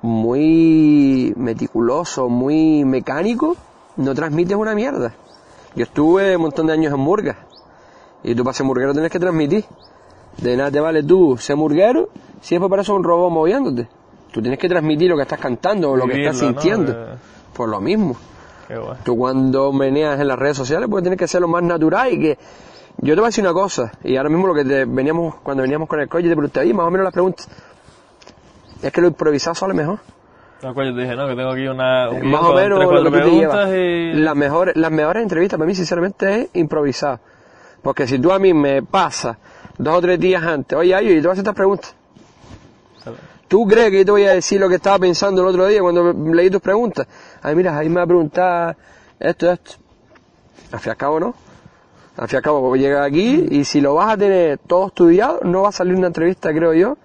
muy 0.03 1.33
meticuloso, 1.37 2.29
muy 2.29 2.85
mecánico, 2.85 3.57
no 4.01 4.15
transmites 4.15 4.57
una 4.57 4.75
mierda. 4.75 5.15
Yo 5.75 5.85
estuve 5.85 6.37
un 6.37 6.43
montón 6.43 6.67
de 6.67 6.73
años 6.73 6.93
en 6.93 7.01
Murga. 7.01 7.37
Y 8.23 8.35
tú 8.35 8.45
para 8.45 8.55
ser 8.55 8.67
murguero 8.67 8.93
tienes 8.93 9.11
que 9.11 9.21
transmitir. 9.21 9.65
De 10.39 10.57
nada 10.57 10.71
te 10.71 10.81
vale 10.81 11.03
tú 11.03 11.37
ser 11.39 11.57
murguero 11.57 12.09
si 12.41 12.55
después 12.55 12.71
pareces 12.71 12.91
un 12.91 13.05
robot 13.05 13.31
moviéndote. 13.31 13.89
Tú 14.33 14.41
tienes 14.41 14.59
que 14.59 14.69
transmitir 14.69 15.11
lo 15.11 15.17
que 15.17 15.23
estás 15.23 15.41
cantando 15.41 15.91
o 15.91 15.97
lo 15.97 16.07
que 16.07 16.21
estás 16.21 16.39
sintiendo. 16.39 16.93
Eh, 16.93 17.17
Por 17.55 17.69
lo 17.69 17.81
mismo. 17.81 18.17
Qué. 18.69 18.79
Tú 19.05 19.17
cuando 19.17 19.73
meneas 19.73 20.21
en 20.21 20.29
las 20.29 20.39
redes 20.39 20.57
sociales, 20.57 20.89
pues 20.89 21.03
tienes 21.03 21.19
que 21.19 21.27
ser 21.27 21.41
lo 21.41 21.49
más 21.49 21.63
natural 21.63 22.13
y 22.13 22.21
que... 22.21 22.39
Yo 22.99 23.15
te 23.15 23.21
voy 23.21 23.27
a 23.27 23.29
decir 23.29 23.43
una 23.43 23.55
cosa, 23.55 23.93
y 24.05 24.17
ahora 24.17 24.29
mismo 24.29 24.47
lo 24.47 24.55
que 24.55 24.65
te 24.65 24.85
veníamos, 24.85 25.37
cuando 25.37 25.63
veníamos 25.63 25.89
con 25.89 26.01
el 26.01 26.09
coche, 26.09 26.29
te 26.29 26.35
pregunté, 26.35 26.61
oye, 26.61 26.75
más 26.75 26.87
o 26.87 26.91
menos 26.91 27.05
las 27.05 27.15
preguntas. 27.15 27.49
Es 28.83 28.93
que 28.93 29.01
lo 29.01 29.07
improvisado 29.07 29.55
sale 29.55 29.73
mejor. 29.73 30.01
Tal 30.61 30.75
cual 30.75 30.89
yo 30.89 30.95
te 30.95 31.01
dije, 31.03 31.17
¿no? 31.17 31.27
Que 31.27 31.37
tengo 31.37 31.51
aquí 31.51 31.67
una, 31.67 32.11
un 32.11 32.21
guion 32.21 32.31
más 32.31 32.43
o 32.43 32.55
menos 32.55 32.79
tres, 32.79 32.89
lo 32.89 32.91
cuatro 32.91 33.05
que 33.05 33.09
tú 33.11 33.17
te 33.17 33.23
preguntas 33.23 33.71
llevas. 33.71 34.17
y... 34.17 34.21
Las 34.21 34.37
mejores, 34.37 34.77
las 34.77 34.93
mejores 34.93 35.23
entrevistas 35.23 35.59
para 35.59 35.67
mí, 35.67 35.75
sinceramente, 35.75 36.41
es 36.43 36.49
improvisar. 36.55 37.19
Porque 37.83 38.07
si 38.07 38.19
tú 38.19 38.31
a 38.31 38.39
mí 38.39 38.53
me 38.53 38.83
pasas 38.83 39.39
dos 39.79 39.97
o 39.97 40.01
tres 40.03 40.21
días 40.21 40.43
antes, 40.43 40.79
oye, 40.79 40.95
ay, 40.95 41.13
y 41.13 41.15
te 41.15 41.21
voy 41.21 41.29
a 41.29 41.33
hacer 41.33 41.43
estas 41.43 41.55
preguntas. 41.55 41.95
¿Tú 43.49 43.67
crees 43.67 43.91
que 43.91 43.99
yo 43.99 44.05
te 44.05 44.11
voy 44.13 44.25
a 44.25 44.35
decir 44.35 44.61
lo 44.61 44.69
que 44.69 44.77
estaba 44.77 44.99
pensando 44.99 45.41
el 45.41 45.49
otro 45.49 45.67
día 45.67 45.81
cuando 45.81 46.13
leí 46.13 46.51
tus 46.51 46.61
preguntas? 46.61 47.09
Ay, 47.43 47.57
mira, 47.57 47.77
ahí 47.77 47.89
me 47.89 47.97
va 47.97 48.03
a 48.03 48.07
preguntar 48.07 48.77
esto, 49.19 49.51
esto. 49.51 49.73
Al 50.71 50.79
fin 50.79 50.91
y 50.91 50.91
al 50.91 50.97
cabo, 50.97 51.19
¿no? 51.19 51.35
Al 52.17 52.29
fin 52.29 52.37
y 52.37 52.39
al 52.39 52.43
cabo, 52.43 52.77
llegas 52.77 53.07
aquí 53.07 53.49
y 53.51 53.65
si 53.65 53.81
lo 53.81 53.95
vas 53.95 54.13
a 54.13 54.17
tener 54.17 54.59
todo 54.59 54.89
estudiado, 54.89 55.41
no 55.43 55.63
va 55.63 55.71
a 55.71 55.73
salir 55.73 55.97
una 55.97 56.09
entrevista, 56.09 56.53
creo 56.53 56.75
yo, 56.75 56.97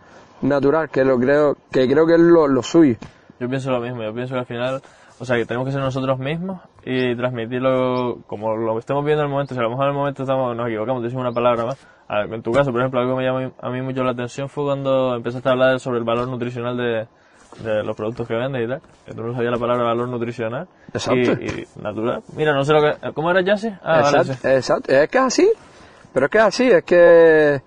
natural, 0.41 0.89
que 0.89 1.03
lo 1.03 1.17
creo, 1.17 1.57
que 1.71 1.87
creo 1.87 2.05
que 2.05 2.13
es 2.13 2.19
lo, 2.19 2.47
lo 2.47 2.61
suyo. 2.61 2.97
Yo 3.39 3.49
pienso 3.49 3.71
lo 3.71 3.79
mismo, 3.79 4.03
yo 4.03 4.13
pienso 4.13 4.33
que 4.33 4.39
al 4.39 4.45
final, 4.45 4.81
o 5.19 5.25
sea, 5.25 5.35
que 5.37 5.45
tenemos 5.45 5.65
que 5.65 5.71
ser 5.71 5.81
nosotros 5.81 6.17
mismos 6.19 6.61
y 6.83 7.15
transmitirlo 7.15 8.19
como 8.27 8.55
lo 8.55 8.79
estemos 8.79 9.03
viendo 9.03 9.23
en 9.23 9.27
el 9.27 9.31
momento. 9.31 9.53
Si 9.53 9.59
a 9.59 9.63
lo 9.63 9.69
mejor 9.69 9.85
en 9.85 9.91
el 9.91 9.97
momento 9.97 10.23
estamos, 10.23 10.55
nos 10.55 10.67
equivocamos, 10.67 11.03
decimos 11.03 11.21
una 11.21 11.33
palabra 11.33 11.65
más. 11.65 11.87
A 12.07 12.21
en 12.21 12.41
tu 12.41 12.51
caso, 12.51 12.71
por 12.71 12.81
ejemplo, 12.81 12.99
algo 12.99 13.15
que 13.15 13.23
me 13.23 13.25
llamó 13.25 13.51
a 13.59 13.69
mí 13.69 13.81
mucho 13.81 14.03
la 14.03 14.11
atención 14.11 14.47
fue 14.47 14.63
cuando 14.63 15.15
empezaste 15.15 15.49
a 15.49 15.51
hablar 15.53 15.79
sobre 15.79 15.99
el 15.99 16.03
valor 16.05 16.27
nutricional 16.27 16.77
de, 16.77 17.07
de 17.63 17.83
los 17.83 17.95
productos 17.95 18.27
que 18.27 18.35
vendes 18.35 18.63
y 18.63 18.67
tal. 18.67 18.81
Que 19.05 19.13
tú 19.13 19.23
no 19.23 19.33
sabías 19.33 19.51
la 19.51 19.57
palabra 19.57 19.83
valor 19.83 20.07
nutricional. 20.07 20.67
Exacto. 20.93 21.31
Y, 21.41 21.45
y 21.45 21.81
natural. 21.81 22.21
Mira, 22.35 22.53
no 22.53 22.63
sé 22.63 22.73
lo 22.73 22.81
que... 22.81 23.11
¿Cómo 23.13 23.31
era 23.31 23.43
Jesse? 23.43 23.73
Ah, 23.83 23.99
exacto, 23.99 24.47
exacto. 24.47 24.91
Es 24.91 25.09
que 25.09 25.17
es 25.17 25.23
así. 25.23 25.51
Pero 26.13 26.27
es 26.27 26.31
que 26.31 26.37
es 26.37 26.43
así, 26.45 26.71
es 26.71 26.83
que 26.85 27.61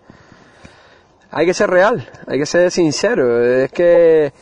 hay 1.30 1.44
que 1.44 1.52
ser 1.52 1.68
real, 1.68 2.08
hay 2.26 2.38
que 2.38 2.46
ser 2.46 2.70
sincero. 2.70 3.44
Es 3.44 3.70
que 3.70 4.32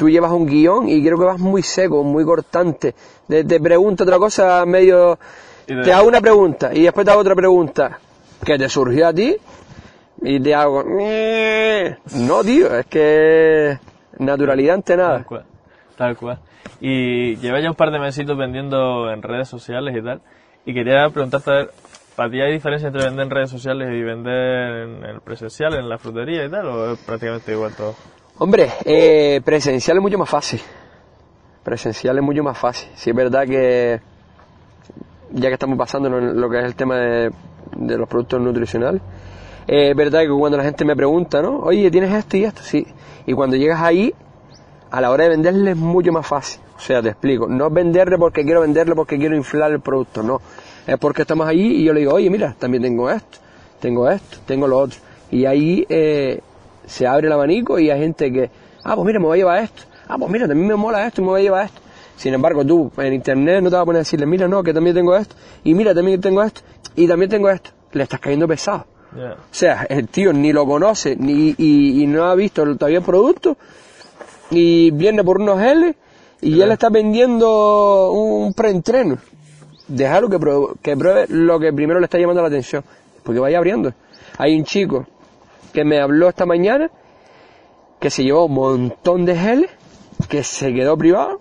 tú 0.00 0.08
llevas 0.08 0.32
un 0.32 0.46
guion 0.46 0.88
y 0.88 1.04
creo 1.04 1.18
que 1.18 1.26
vas 1.26 1.38
muy 1.38 1.62
seco, 1.62 2.02
muy 2.02 2.24
cortante. 2.24 2.94
Te, 3.28 3.44
te 3.44 3.60
pregunto 3.60 4.04
otra 4.04 4.16
cosa 4.16 4.64
medio... 4.64 5.18
Te 5.66 5.92
hago 5.92 6.08
una 6.08 6.22
pregunta 6.22 6.74
y 6.74 6.84
después 6.84 7.04
te 7.04 7.10
hago 7.10 7.20
otra 7.20 7.34
pregunta 7.34 7.98
que 8.42 8.56
te 8.56 8.66
surgió 8.70 9.08
a 9.08 9.12
ti 9.12 9.36
y 10.22 10.40
te 10.40 10.54
hago... 10.54 10.82
No, 12.14 12.42
tío, 12.42 12.78
es 12.78 12.86
que 12.86 13.78
naturalidad 14.18 14.76
ante 14.76 14.96
nada. 14.96 15.16
Tal 15.16 15.26
cual, 15.26 15.44
tal 15.98 16.16
cual. 16.16 16.38
Y 16.80 17.36
lleva 17.36 17.60
ya 17.60 17.68
un 17.68 17.76
par 17.76 17.90
de 17.90 17.98
mesitos 17.98 18.38
vendiendo 18.38 19.12
en 19.12 19.20
redes 19.20 19.48
sociales 19.48 19.94
y 19.94 20.02
tal. 20.02 20.22
Y 20.64 20.72
quería 20.72 21.10
preguntarte, 21.10 21.50
a 21.50 21.54
ver, 21.56 21.70
¿para 22.16 22.30
ti 22.30 22.40
hay 22.40 22.52
diferencia 22.54 22.86
entre 22.86 23.04
vender 23.04 23.26
en 23.26 23.30
redes 23.30 23.50
sociales 23.50 23.88
y 23.92 24.02
vender 24.02 24.88
en 24.88 25.04
el 25.04 25.20
presencial, 25.20 25.74
en 25.74 25.90
la 25.90 25.98
frutería 25.98 26.46
y 26.46 26.50
tal? 26.50 26.66
¿O 26.68 26.92
es 26.94 26.98
prácticamente 27.00 27.52
igual 27.52 27.74
todo? 27.76 27.94
Hombre, 28.42 28.70
eh, 28.86 29.42
presencial 29.44 29.98
es 29.98 30.02
mucho 30.02 30.16
más 30.16 30.30
fácil. 30.30 30.62
Presencial 31.62 32.16
es 32.16 32.24
mucho 32.24 32.42
más 32.42 32.56
fácil. 32.56 32.88
Sí 32.94 33.10
es 33.10 33.16
verdad 33.16 33.46
que 33.46 34.00
ya 35.32 35.48
que 35.48 35.52
estamos 35.52 35.76
pasando 35.76 36.08
lo 36.08 36.48
que 36.48 36.58
es 36.58 36.64
el 36.64 36.74
tema 36.74 36.96
de, 36.96 37.30
los 37.98 38.08
productos 38.08 38.40
nutricionales, 38.40 39.02
eh, 39.68 39.90
es 39.90 39.94
verdad 39.96 40.22
que 40.22 40.30
cuando 40.30 40.56
la 40.56 40.64
gente 40.64 40.86
me 40.86 40.96
pregunta, 40.96 41.42
¿no? 41.42 41.58
Oye, 41.58 41.90
¿tienes 41.90 42.14
esto 42.14 42.38
y 42.38 42.44
esto? 42.44 42.62
Sí. 42.62 42.86
Y 43.26 43.34
cuando 43.34 43.56
llegas 43.56 43.82
ahí, 43.82 44.14
a 44.90 45.02
la 45.02 45.10
hora 45.10 45.24
de 45.24 45.30
venderle 45.30 45.72
es 45.72 45.76
mucho 45.76 46.10
más 46.10 46.26
fácil. 46.26 46.62
O 46.78 46.80
sea, 46.80 47.02
te 47.02 47.10
explico. 47.10 47.46
No 47.46 47.66
es 47.66 47.74
venderle 47.74 48.16
porque 48.16 48.42
quiero 48.42 48.62
venderle 48.62 48.94
porque 48.94 49.18
quiero 49.18 49.36
inflar 49.36 49.70
el 49.70 49.80
producto, 49.80 50.22
no. 50.22 50.40
Es 50.86 50.96
porque 50.98 51.22
estamos 51.22 51.46
allí 51.46 51.82
y 51.82 51.84
yo 51.84 51.92
le 51.92 52.00
digo, 52.00 52.14
oye, 52.14 52.30
mira, 52.30 52.56
también 52.58 52.84
tengo 52.84 53.10
esto, 53.10 53.36
tengo 53.80 54.08
esto, 54.08 54.38
tengo 54.46 54.66
lo 54.66 54.78
otro. 54.78 54.98
Y 55.30 55.44
ahí 55.44 55.84
eh, 55.90 56.40
se 56.90 57.06
abre 57.06 57.28
el 57.28 57.32
abanico 57.32 57.78
y 57.78 57.90
hay 57.90 58.00
gente 58.00 58.32
que, 58.32 58.50
ah, 58.84 58.94
pues 58.96 59.06
mira, 59.06 59.20
me 59.20 59.26
voy 59.26 59.38
a 59.38 59.38
llevar 59.38 59.62
esto. 59.62 59.82
Ah, 60.08 60.18
pues 60.18 60.30
mira, 60.30 60.48
también 60.48 60.68
me 60.68 60.76
mola 60.76 61.06
esto 61.06 61.20
y 61.20 61.24
me 61.24 61.30
voy 61.30 61.40
a 61.40 61.44
llevar 61.44 61.66
esto. 61.66 61.80
Sin 62.16 62.34
embargo, 62.34 62.64
tú 62.64 62.90
en 62.98 63.14
internet 63.14 63.62
no 63.62 63.70
te 63.70 63.76
vas 63.76 63.82
a 63.82 63.86
poner 63.86 63.98
a 63.98 64.00
decirle, 64.00 64.26
mira, 64.26 64.48
no, 64.48 64.62
que 64.62 64.74
también 64.74 64.94
tengo 64.94 65.16
esto. 65.16 65.36
Y 65.64 65.72
mira, 65.74 65.94
también 65.94 66.20
tengo 66.20 66.42
esto. 66.42 66.60
Y 66.96 67.06
también 67.06 67.30
tengo 67.30 67.48
esto. 67.48 67.70
Le 67.92 68.02
estás 68.02 68.20
cayendo 68.20 68.46
pesado. 68.46 68.86
O 69.16 69.54
sea, 69.54 69.86
el 69.88 70.08
tío 70.08 70.32
ni 70.32 70.52
lo 70.52 70.66
conoce 70.66 71.16
ni, 71.16 71.54
y, 71.56 72.02
y 72.02 72.06
no 72.06 72.24
ha 72.24 72.34
visto 72.34 72.62
todavía 72.76 72.98
el 72.98 73.04
producto 73.04 73.56
y 74.50 74.90
viene 74.92 75.24
por 75.24 75.40
unos 75.40 75.60
L 75.60 75.96
y 76.40 76.56
ya 76.56 76.66
le 76.66 76.74
está 76.74 76.90
vendiendo 76.90 78.12
un 78.12 78.52
preentreno. 78.54 79.18
Dejarlo 79.88 80.28
que 80.28 80.38
pruebe, 80.38 80.66
que 80.82 80.96
pruebe 80.96 81.26
lo 81.28 81.58
que 81.58 81.72
primero 81.72 81.98
le 81.98 82.04
está 82.04 82.18
llamando 82.18 82.42
la 82.42 82.48
atención, 82.48 82.84
porque 83.24 83.40
vaya 83.40 83.58
abriendo. 83.58 83.92
Hay 84.38 84.56
un 84.56 84.64
chico 84.64 85.06
que 85.72 85.84
me 85.84 86.00
habló 86.00 86.28
esta 86.28 86.46
mañana 86.46 86.90
que 88.00 88.10
se 88.10 88.24
llevó 88.24 88.46
un 88.46 88.54
montón 88.54 89.24
de 89.26 89.36
geles, 89.36 89.70
que 90.28 90.42
se 90.42 90.72
quedó 90.72 90.96
privado 90.96 91.40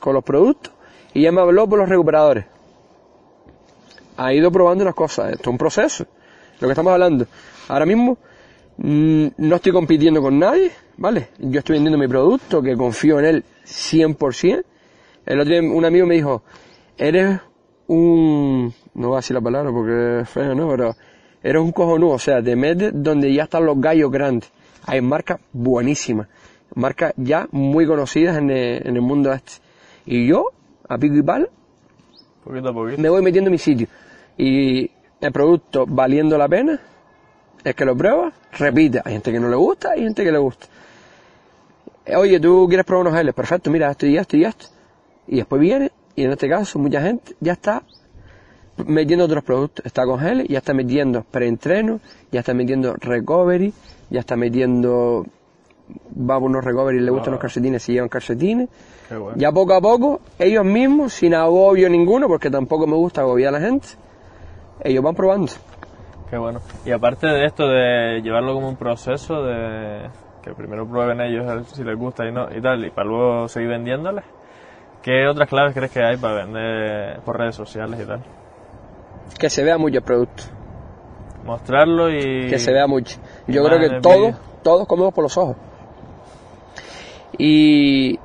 con 0.00 0.14
los 0.14 0.24
productos 0.24 0.72
y 1.14 1.22
ya 1.22 1.32
me 1.32 1.40
habló 1.40 1.68
por 1.68 1.78
los 1.78 1.88
recuperadores. 1.88 2.44
Ha 4.16 4.32
ido 4.34 4.50
probando 4.50 4.84
las 4.84 4.94
cosas, 4.94 5.32
esto 5.32 5.42
es 5.42 5.46
un 5.48 5.58
proceso, 5.58 6.06
lo 6.60 6.68
que 6.68 6.72
estamos 6.72 6.92
hablando. 6.92 7.26
Ahora 7.68 7.86
mismo 7.86 8.18
mm, 8.76 9.26
no 9.38 9.56
estoy 9.56 9.72
compitiendo 9.72 10.20
con 10.20 10.38
nadie, 10.38 10.72
¿vale? 10.96 11.28
Yo 11.38 11.60
estoy 11.60 11.74
vendiendo 11.74 11.98
mi 11.98 12.08
producto, 12.08 12.60
que 12.60 12.76
confío 12.76 13.18
en 13.20 13.24
él 13.24 13.44
100%. 13.64 14.64
El 15.24 15.40
otro 15.40 15.52
día 15.52 15.62
un 15.62 15.84
amigo 15.84 16.06
me 16.06 16.16
dijo, 16.16 16.42
eres 16.98 17.40
un... 17.86 18.72
no 18.94 19.08
voy 19.08 19.16
a 19.16 19.18
decir 19.18 19.34
la 19.34 19.40
palabra 19.40 19.70
porque 19.70 20.20
es 20.20 20.28
feo, 20.28 20.54
¿no? 20.54 20.68
Pero 20.68 20.94
eres 21.42 21.62
un 21.62 21.72
cojonudo, 21.72 22.12
o 22.12 22.18
sea, 22.18 22.42
te 22.42 22.56
metes 22.56 22.92
donde 22.94 23.32
ya 23.32 23.44
están 23.44 23.66
los 23.66 23.80
gallos 23.80 24.10
grandes. 24.10 24.50
Hay 24.84 25.00
marcas 25.00 25.40
buenísimas, 25.52 26.28
marcas 26.74 27.12
ya 27.16 27.48
muy 27.50 27.86
conocidas 27.86 28.36
en 28.38 28.50
el, 28.50 28.86
en 28.86 28.96
el 28.96 29.02
mundo 29.02 29.32
este. 29.32 29.52
Y 30.06 30.26
yo, 30.26 30.50
a 30.88 30.98
pico 30.98 31.16
y 31.16 31.22
pala, 31.22 31.48
Poquito 32.44 32.68
a 32.68 32.72
poquito. 32.74 33.00
me 33.00 33.08
voy 33.08 33.22
metiendo 33.22 33.48
en 33.48 33.52
mi 33.52 33.58
sitio. 33.58 33.86
Y 34.36 34.90
el 35.20 35.32
producto 35.32 35.86
valiendo 35.86 36.36
la 36.36 36.48
pena, 36.48 36.80
es 37.62 37.74
que 37.74 37.84
lo 37.84 37.96
prueba, 37.96 38.32
repite. 38.58 39.00
Hay 39.04 39.12
gente 39.12 39.30
que 39.30 39.38
no 39.38 39.48
le 39.48 39.56
gusta, 39.56 39.92
hay 39.92 40.02
gente 40.02 40.24
que 40.24 40.32
le 40.32 40.38
gusta. 40.38 40.66
Oye, 42.16 42.40
tú 42.40 42.66
quieres 42.68 42.84
probar 42.84 43.06
unos 43.06 43.18
geles, 43.18 43.34
perfecto, 43.34 43.70
mira 43.70 43.90
esto 43.90 44.06
y 44.06 44.16
esto 44.16 44.36
y 44.36 44.44
esto. 44.44 44.66
Y 45.28 45.36
después 45.36 45.60
viene, 45.60 45.92
y 46.16 46.24
en 46.24 46.32
este 46.32 46.48
caso 46.48 46.78
mucha 46.80 47.00
gente 47.00 47.36
ya 47.38 47.52
está 47.52 47.84
metiendo 48.86 49.24
otros 49.24 49.44
productos. 49.44 49.84
Está 49.84 50.04
con 50.04 50.18
geles, 50.18 50.46
ya 50.48 50.58
está 50.58 50.74
metiendo 50.74 51.24
preentreno, 51.24 52.00
ya 52.30 52.40
está 52.40 52.54
metiendo 52.54 52.94
recovery, 52.94 53.72
ya 54.10 54.20
está 54.20 54.36
metiendo, 54.36 55.26
va 56.18 56.38
por 56.38 56.50
unos 56.50 56.64
recovery, 56.64 57.00
le 57.00 57.10
gustan 57.10 57.32
los 57.32 57.40
calcetines, 57.40 57.82
si 57.82 57.92
llevan 57.92 58.08
calcetines. 58.08 58.68
Qué 59.08 59.16
bueno. 59.16 59.36
Ya 59.38 59.52
poco 59.52 59.74
a 59.74 59.80
poco, 59.80 60.20
ellos 60.38 60.64
mismos, 60.64 61.12
sin 61.12 61.34
agobio 61.34 61.88
ninguno, 61.88 62.28
porque 62.28 62.50
tampoco 62.50 62.86
me 62.86 62.96
gusta 62.96 63.22
agobiar 63.22 63.54
a 63.54 63.58
la 63.58 63.66
gente, 63.66 63.88
ellos 64.82 65.02
van 65.02 65.14
probando. 65.14 65.52
Qué 66.30 66.38
bueno. 66.38 66.60
Y 66.86 66.90
aparte 66.92 67.26
de 67.26 67.44
esto 67.44 67.68
de 67.68 68.22
llevarlo 68.22 68.54
como 68.54 68.68
un 68.68 68.76
proceso 68.76 69.42
de 69.42 70.08
que 70.42 70.52
primero 70.54 70.88
prueben 70.88 71.20
ellos 71.20 71.46
a 71.48 71.56
ver 71.56 71.64
si 71.66 71.84
les 71.84 71.96
gusta 71.96 72.26
y 72.26 72.32
no 72.32 72.48
y 72.50 72.60
tal 72.60 72.84
y 72.84 72.90
para 72.90 73.06
luego 73.06 73.48
seguir 73.48 73.68
vendiéndoles, 73.68 74.24
¿qué 75.02 75.26
otras 75.28 75.48
claves 75.48 75.74
crees 75.74 75.92
que 75.92 76.02
hay 76.02 76.16
para 76.16 76.44
vender 76.44 77.20
por 77.20 77.38
redes 77.38 77.54
sociales 77.54 78.00
y 78.00 78.06
tal? 78.06 78.22
Que 79.38 79.50
se 79.50 79.62
vea 79.62 79.78
mucho 79.78 79.98
el 79.98 80.04
producto, 80.04 80.44
Mostrarlo 81.44 82.10
y 82.10 82.48
que 82.48 82.58
se 82.58 82.72
vea 82.72 82.86
mucho. 82.86 83.18
Yo 83.48 83.64
creo 83.64 83.78
que 83.80 84.00
todos, 84.00 84.36
todos 84.62 84.86
comemos 84.86 85.12
por 85.12 85.24
los 85.24 85.36
ojos. 85.36 85.56
Y, 87.36 88.18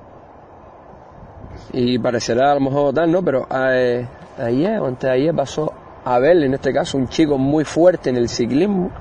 y 1.74 1.98
parecerá 1.98 2.52
a 2.52 2.54
lo 2.56 2.60
mejor 2.62 2.94
tal, 2.94 3.12
¿no? 3.12 3.24
Pero 3.24 3.48
eh, 3.52 4.06
ayer 4.38 4.76
antes 4.76 5.10
de 5.10 5.12
ayer 5.12 5.36
pasó 5.36 5.74
a 6.08 6.20
ver, 6.20 6.42
en 6.42 6.54
este 6.54 6.72
caso, 6.72 6.98
un 6.98 7.10
chico 7.10 7.38
muy 7.38 7.66
fuerte 7.66 8.10
en 8.10 8.16
el 8.16 8.30
ciclismo, 8.30 8.92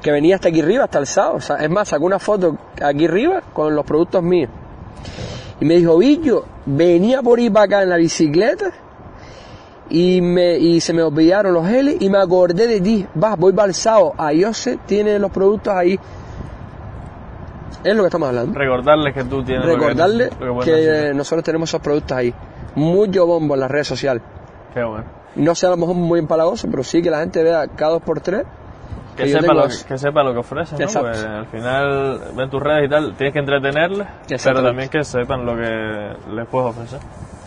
que 0.00 0.12
venía 0.12 0.36
hasta 0.36 0.50
aquí 0.50 0.60
arriba, 0.60 0.84
hasta 0.84 1.00
el 1.00 1.06
sábado. 1.06 1.36
O 1.36 1.40
sea, 1.40 1.56
es 1.56 1.68
más, 1.68 1.88
sacó 1.88 2.04
una 2.04 2.20
foto 2.20 2.56
aquí 2.80 3.06
arriba 3.06 3.42
con 3.52 3.74
los 3.74 3.84
productos 3.84 4.22
míos. 4.22 4.48
Y 5.60 5.64
me 5.64 5.74
dijo, 5.74 5.98
Villo, 5.98 6.44
venía 6.64 7.22
por 7.22 7.40
ir 7.40 7.52
para 7.52 7.64
acá 7.64 7.82
en 7.82 7.88
la 7.88 7.96
bicicleta 7.96 8.72
y, 9.94 10.22
me, 10.22 10.56
y 10.58 10.80
se 10.80 10.94
me 10.94 11.02
olvidaron 11.02 11.52
los 11.52 11.66
geles 11.66 11.96
y 12.00 12.08
me 12.08 12.18
acordé 12.18 12.66
de 12.66 12.80
ti. 12.80 13.06
Va, 13.22 13.36
voy 13.36 13.52
sábado. 13.74 14.14
A 14.16 14.32
Yose 14.32 14.78
tiene 14.86 15.18
los 15.18 15.30
productos 15.30 15.74
ahí. 15.74 15.98
Es 17.84 17.94
lo 17.94 18.02
que 18.02 18.06
estamos 18.06 18.28
hablando. 18.28 18.58
recordarles 18.58 19.12
que 19.12 19.24
tú 19.24 19.42
tienes 19.44 19.66
lo 19.66 19.72
que- 19.74 19.78
lo 20.40 20.60
que 20.60 21.12
nosotros 21.14 21.44
tenemos 21.44 21.68
esos 21.68 21.80
productos 21.80 22.16
ahí. 22.16 22.32
Mucho 22.74 23.26
bombo 23.26 23.54
en 23.54 23.60
las 23.60 23.70
redes 23.70 23.86
sociales. 23.88 24.22
Qué 24.72 24.82
bueno. 24.82 25.04
No 25.34 25.54
sea 25.54 25.68
a 25.68 25.72
lo 25.72 25.76
mejor 25.78 25.94
muy 25.96 26.20
empalagoso, 26.20 26.68
pero 26.70 26.82
sí 26.84 27.02
que 27.02 27.10
la 27.10 27.20
gente 27.20 27.42
vea 27.42 27.66
cada 27.68 27.92
dos 27.92 28.02
por 28.02 28.20
tres. 28.20 28.44
Que, 29.16 29.24
que 29.24 29.32
sepa 29.32 29.52
lo, 29.52 29.64
que 29.86 29.98
sepa 29.98 30.22
lo 30.22 30.32
que 30.32 30.38
ofreces, 30.38 30.78
¿no? 30.80 30.86
Porque 31.02 31.18
al 31.18 31.46
final 31.48 32.20
ven 32.34 32.48
tus 32.48 32.62
redes 32.62 32.86
y 32.86 32.88
tal, 32.88 33.14
tienes 33.14 33.34
que 33.34 33.40
entretenerles, 33.40 34.08
pero 34.42 34.62
también 34.62 34.88
que 34.88 35.04
sepan 35.04 35.44
lo 35.44 35.54
que 35.54 36.16
les 36.34 36.46
puedes 36.48 36.70
ofrecer. 36.70 36.98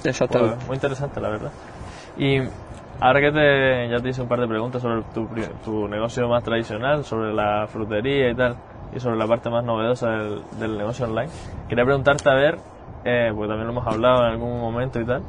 Exactamente. 0.04 0.56
Pues, 0.58 0.68
muy 0.68 0.76
interesante, 0.76 1.20
la 1.20 1.30
verdad. 1.30 1.52
Y 2.18 2.40
ahora 3.00 3.20
que 3.20 3.32
te, 3.32 3.90
ya 3.90 4.00
te 4.00 4.10
hice 4.10 4.22
un 4.22 4.28
par 4.28 4.40
de 4.40 4.48
preguntas 4.48 4.82
sobre 4.82 5.02
tu, 5.14 5.28
tu 5.64 5.88
negocio 5.88 6.28
más 6.28 6.44
tradicional, 6.44 7.04
sobre 7.04 7.34
la 7.34 7.68
frutería 7.68 8.30
y 8.30 8.36
tal, 8.36 8.56
y 8.96 9.00
sobre 9.00 9.18
la 9.18 9.28
parte 9.28 9.50
más 9.50 9.64
novedosa 9.64 10.10
del, 10.10 10.42
del 10.60 10.78
negocio 10.78 11.06
online, 11.06 11.30
quería 11.68 11.84
preguntarte 11.84 12.30
a 12.30 12.34
ver, 12.34 12.58
eh, 13.04 13.32
porque 13.34 13.48
también 13.48 13.68
lo 13.68 13.74
hemos 13.74 13.88
hablado 13.88 14.26
en 14.26 14.32
algún 14.32 14.60
momento 14.60 15.00
y 15.00 15.06
tal, 15.06 15.22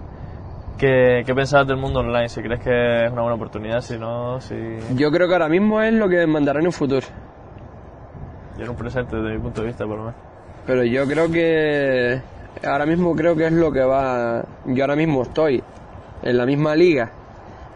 ¿qué, 0.79 1.23
qué 1.27 1.35
pensabas 1.35 1.67
del 1.67 1.77
mundo 1.77 2.01
online? 2.01 2.29
Si 2.29 2.41
crees 2.41 2.61
que 2.63 3.05
es 3.07 3.13
una 3.13 3.23
buena 3.23 3.37
oportunidad, 3.37 3.81
si 3.81 3.99
no, 3.99 4.41
si... 4.41 4.55
Yo 4.95 5.11
creo 5.11 5.27
que 5.27 5.35
ahora 5.35 5.49
mismo 5.49 5.83
es 5.83 5.93
lo 5.93 6.09
que 6.09 6.27
mandará 6.27 6.61
en 6.61 6.67
un 6.67 6.73
futuro. 6.73 7.07
Yo 8.57 8.65
en 8.65 8.71
un 8.71 8.77
presente 8.77 9.17
desde 9.17 9.35
mi 9.35 9.39
punto 9.39 9.61
de 9.61 9.67
vista, 9.67 9.85
por 9.85 9.97
lo 9.97 10.05
menos. 10.05 10.21
Pero 10.67 10.83
yo 10.85 11.07
creo 11.07 11.31
que 11.31 12.21
ahora 12.65 12.87
mismo 12.87 13.15
creo 13.15 13.37
que 13.37 13.47
es 13.47 13.53
lo 13.53 13.71
que 13.71 13.83
va. 13.83 14.43
Yo 14.65 14.83
ahora 14.83 14.97
mismo 14.97 15.23
estoy 15.23 15.63
en 16.23 16.37
la 16.37 16.47
misma 16.47 16.75
liga 16.75 17.11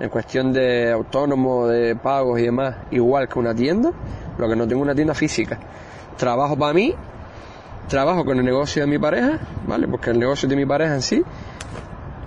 en 0.01 0.09
cuestión 0.09 0.53
de 0.53 0.91
autónomo, 0.91 1.69
de 1.69 1.95
pagos 1.95 2.41
y 2.41 2.45
demás, 2.45 2.75
igual 2.91 3.29
que 3.29 3.39
una 3.39 3.55
tienda, 3.55 3.93
lo 4.39 4.49
que 4.49 4.57
no 4.57 4.67
tengo 4.67 4.81
una 4.81 4.95
tienda 4.95 5.15
física. 5.15 5.59
Trabajo 6.17 6.57
para 6.57 6.73
mí, 6.73 6.95
trabajo 7.87 8.25
con 8.25 8.39
el 8.39 8.45
negocio 8.45 8.83
de 8.83 8.89
mi 8.89 8.99
pareja, 8.99 9.39
¿vale? 9.67 9.87
Porque 9.87 10.11
el 10.11 10.19
negocio 10.19 10.49
de 10.49 10.57
mi 10.57 10.65
pareja 10.65 10.95
en 10.95 11.03
sí, 11.03 11.23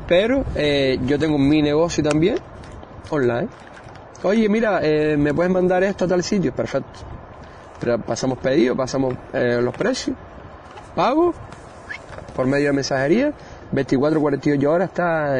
pero 0.07 0.45
eh, 0.55 0.99
yo 1.05 1.17
tengo 1.17 1.39
mi 1.39 1.63
negocio 1.63 2.03
también 2.03 2.35
online. 3.09 3.47
Oye, 4.21 4.47
mira, 4.49 4.79
eh, 4.83 5.17
¿me 5.17 5.33
puedes 5.33 5.51
mandar 5.51 5.83
esto 5.83 6.05
a 6.05 6.07
tal 6.07 6.21
sitio? 6.21 6.53
Perfecto. 6.53 6.99
Pero 7.79 7.97
pasamos 7.97 8.37
pedido, 8.37 8.75
pasamos 8.75 9.15
eh, 9.33 9.59
los 9.61 9.75
precios, 9.75 10.15
pago 10.95 11.33
por 12.35 12.45
medio 12.45 12.67
de 12.67 12.73
mensajería, 12.73 13.33
24 13.71 14.21
48 14.21 14.71
horas 14.71 14.89
está 14.89 15.35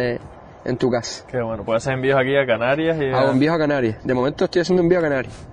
en 0.66 0.78
tu 0.78 0.90
casa. 0.90 1.26
Qué 1.28 1.42
bueno, 1.42 1.64
puedes 1.64 1.84
hacer 1.84 1.94
envíos 1.96 2.20
aquí 2.20 2.36
a 2.36 2.46
Canarias 2.46 2.98
y... 3.02 3.06
Hago 3.12 3.32
envíos 3.32 3.56
a 3.56 3.58
Canarias. 3.58 3.98
De 4.06 4.14
momento 4.14 4.46
estoy 4.46 4.62
haciendo 4.62 4.82
envío 4.84 5.00
a 5.00 5.02
Canarias. 5.02 5.48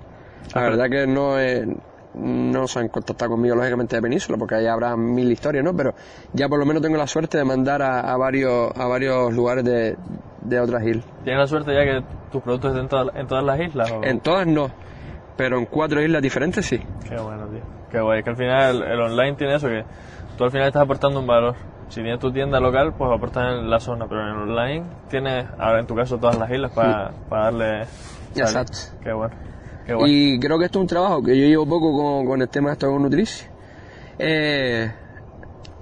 La 0.55 0.62
verdad 0.62 0.88
que 0.90 1.07
no 1.07 1.38
eh, 1.38 1.66
no 2.14 2.66
se 2.66 2.81
han 2.81 2.88
contactado 2.88 3.31
conmigo 3.33 3.55
lógicamente 3.55 3.94
de 3.96 4.03
Península 4.03 4.37
porque 4.37 4.57
ahí 4.57 4.66
habrá 4.66 4.96
mil 4.96 5.31
historias, 5.31 5.64
¿no? 5.64 5.75
Pero 5.77 5.94
ya 6.33 6.49
por 6.49 6.59
lo 6.59 6.66
menos 6.66 6.83
tengo 6.83 6.96
la 6.96 7.07
suerte 7.07 7.38
de 7.38 7.44
mandar 7.44 7.83
a, 7.83 8.01
a 8.01 8.16
varios 8.16 8.73
a 8.77 8.87
varios 8.87 9.33
lugares 9.33 9.64
de, 9.64 9.96
de 10.42 10.61
otras 10.61 10.83
islas. 10.85 11.05
¿Tienes 11.23 11.40
la 11.40 11.46
suerte 11.46 11.73
ya 11.75 11.85
que 11.85 12.05
tus 12.33 12.42
productos 12.42 12.70
estén 12.73 12.83
en 12.85 12.88
todas- 12.88 13.14
en 13.16 13.27
todas 13.29 13.44
las 13.44 13.61
islas? 13.61 13.90
o- 13.92 14.03
En 14.03 14.18
todas 14.20 14.46
no, 14.46 14.70
pero 15.37 15.59
en 15.59 15.66
cuatro 15.66 16.03
islas 16.03 16.20
diferentes 16.20 16.66
sí. 16.66 16.79
Qué 17.09 17.16
bueno, 17.16 17.46
tío. 17.46 17.61
Qué 17.90 18.01
guay. 18.01 18.23
Que 18.25 18.31
al 18.31 18.37
final 18.37 18.77
el, 18.83 18.90
el 18.92 19.01
online 19.01 19.35
tiene 19.37 19.55
eso, 19.55 19.68
que 19.68 19.85
tú 20.37 20.44
al 20.44 20.51
final 20.51 20.66
estás 20.66 20.83
aportando 20.83 21.20
un 21.20 21.27
valor. 21.29 21.55
Si 21.90 22.00
tienes 22.03 22.20
tu 22.20 22.33
tienda 22.33 22.61
local, 22.61 22.94
pues 22.96 23.11
aportas 23.12 23.59
en 23.59 23.68
la 23.68 23.81
zona, 23.81 24.07
pero 24.09 24.22
en 24.22 24.29
el 24.29 24.48
online 24.48 24.85
tienes, 25.09 25.44
ahora 25.59 25.81
en 25.81 25.87
tu 25.87 25.96
caso, 25.96 26.18
todas 26.18 26.38
las 26.38 26.48
islas 26.48 26.70
para, 26.70 27.11
para 27.29 27.44
darle... 27.44 27.81
Exacto. 28.37 28.79
Qué 29.03 29.12
bueno. 29.12 29.35
Qué 29.85 29.94
bueno. 29.94 30.09
Y 30.09 30.38
creo 30.38 30.57
que 30.57 30.66
esto 30.66 30.79
es 30.79 30.83
un 30.83 30.87
trabajo 30.87 31.20
que 31.20 31.37
yo 31.37 31.46
llevo 31.46 31.66
poco 31.66 31.92
con, 31.92 32.26
con 32.26 32.40
el 32.40 32.48
tema 32.48 32.68
de 32.68 32.72
esto 32.74 32.88
con 32.88 33.03
Nutrici. 33.03 33.44
Eh, 34.20 34.88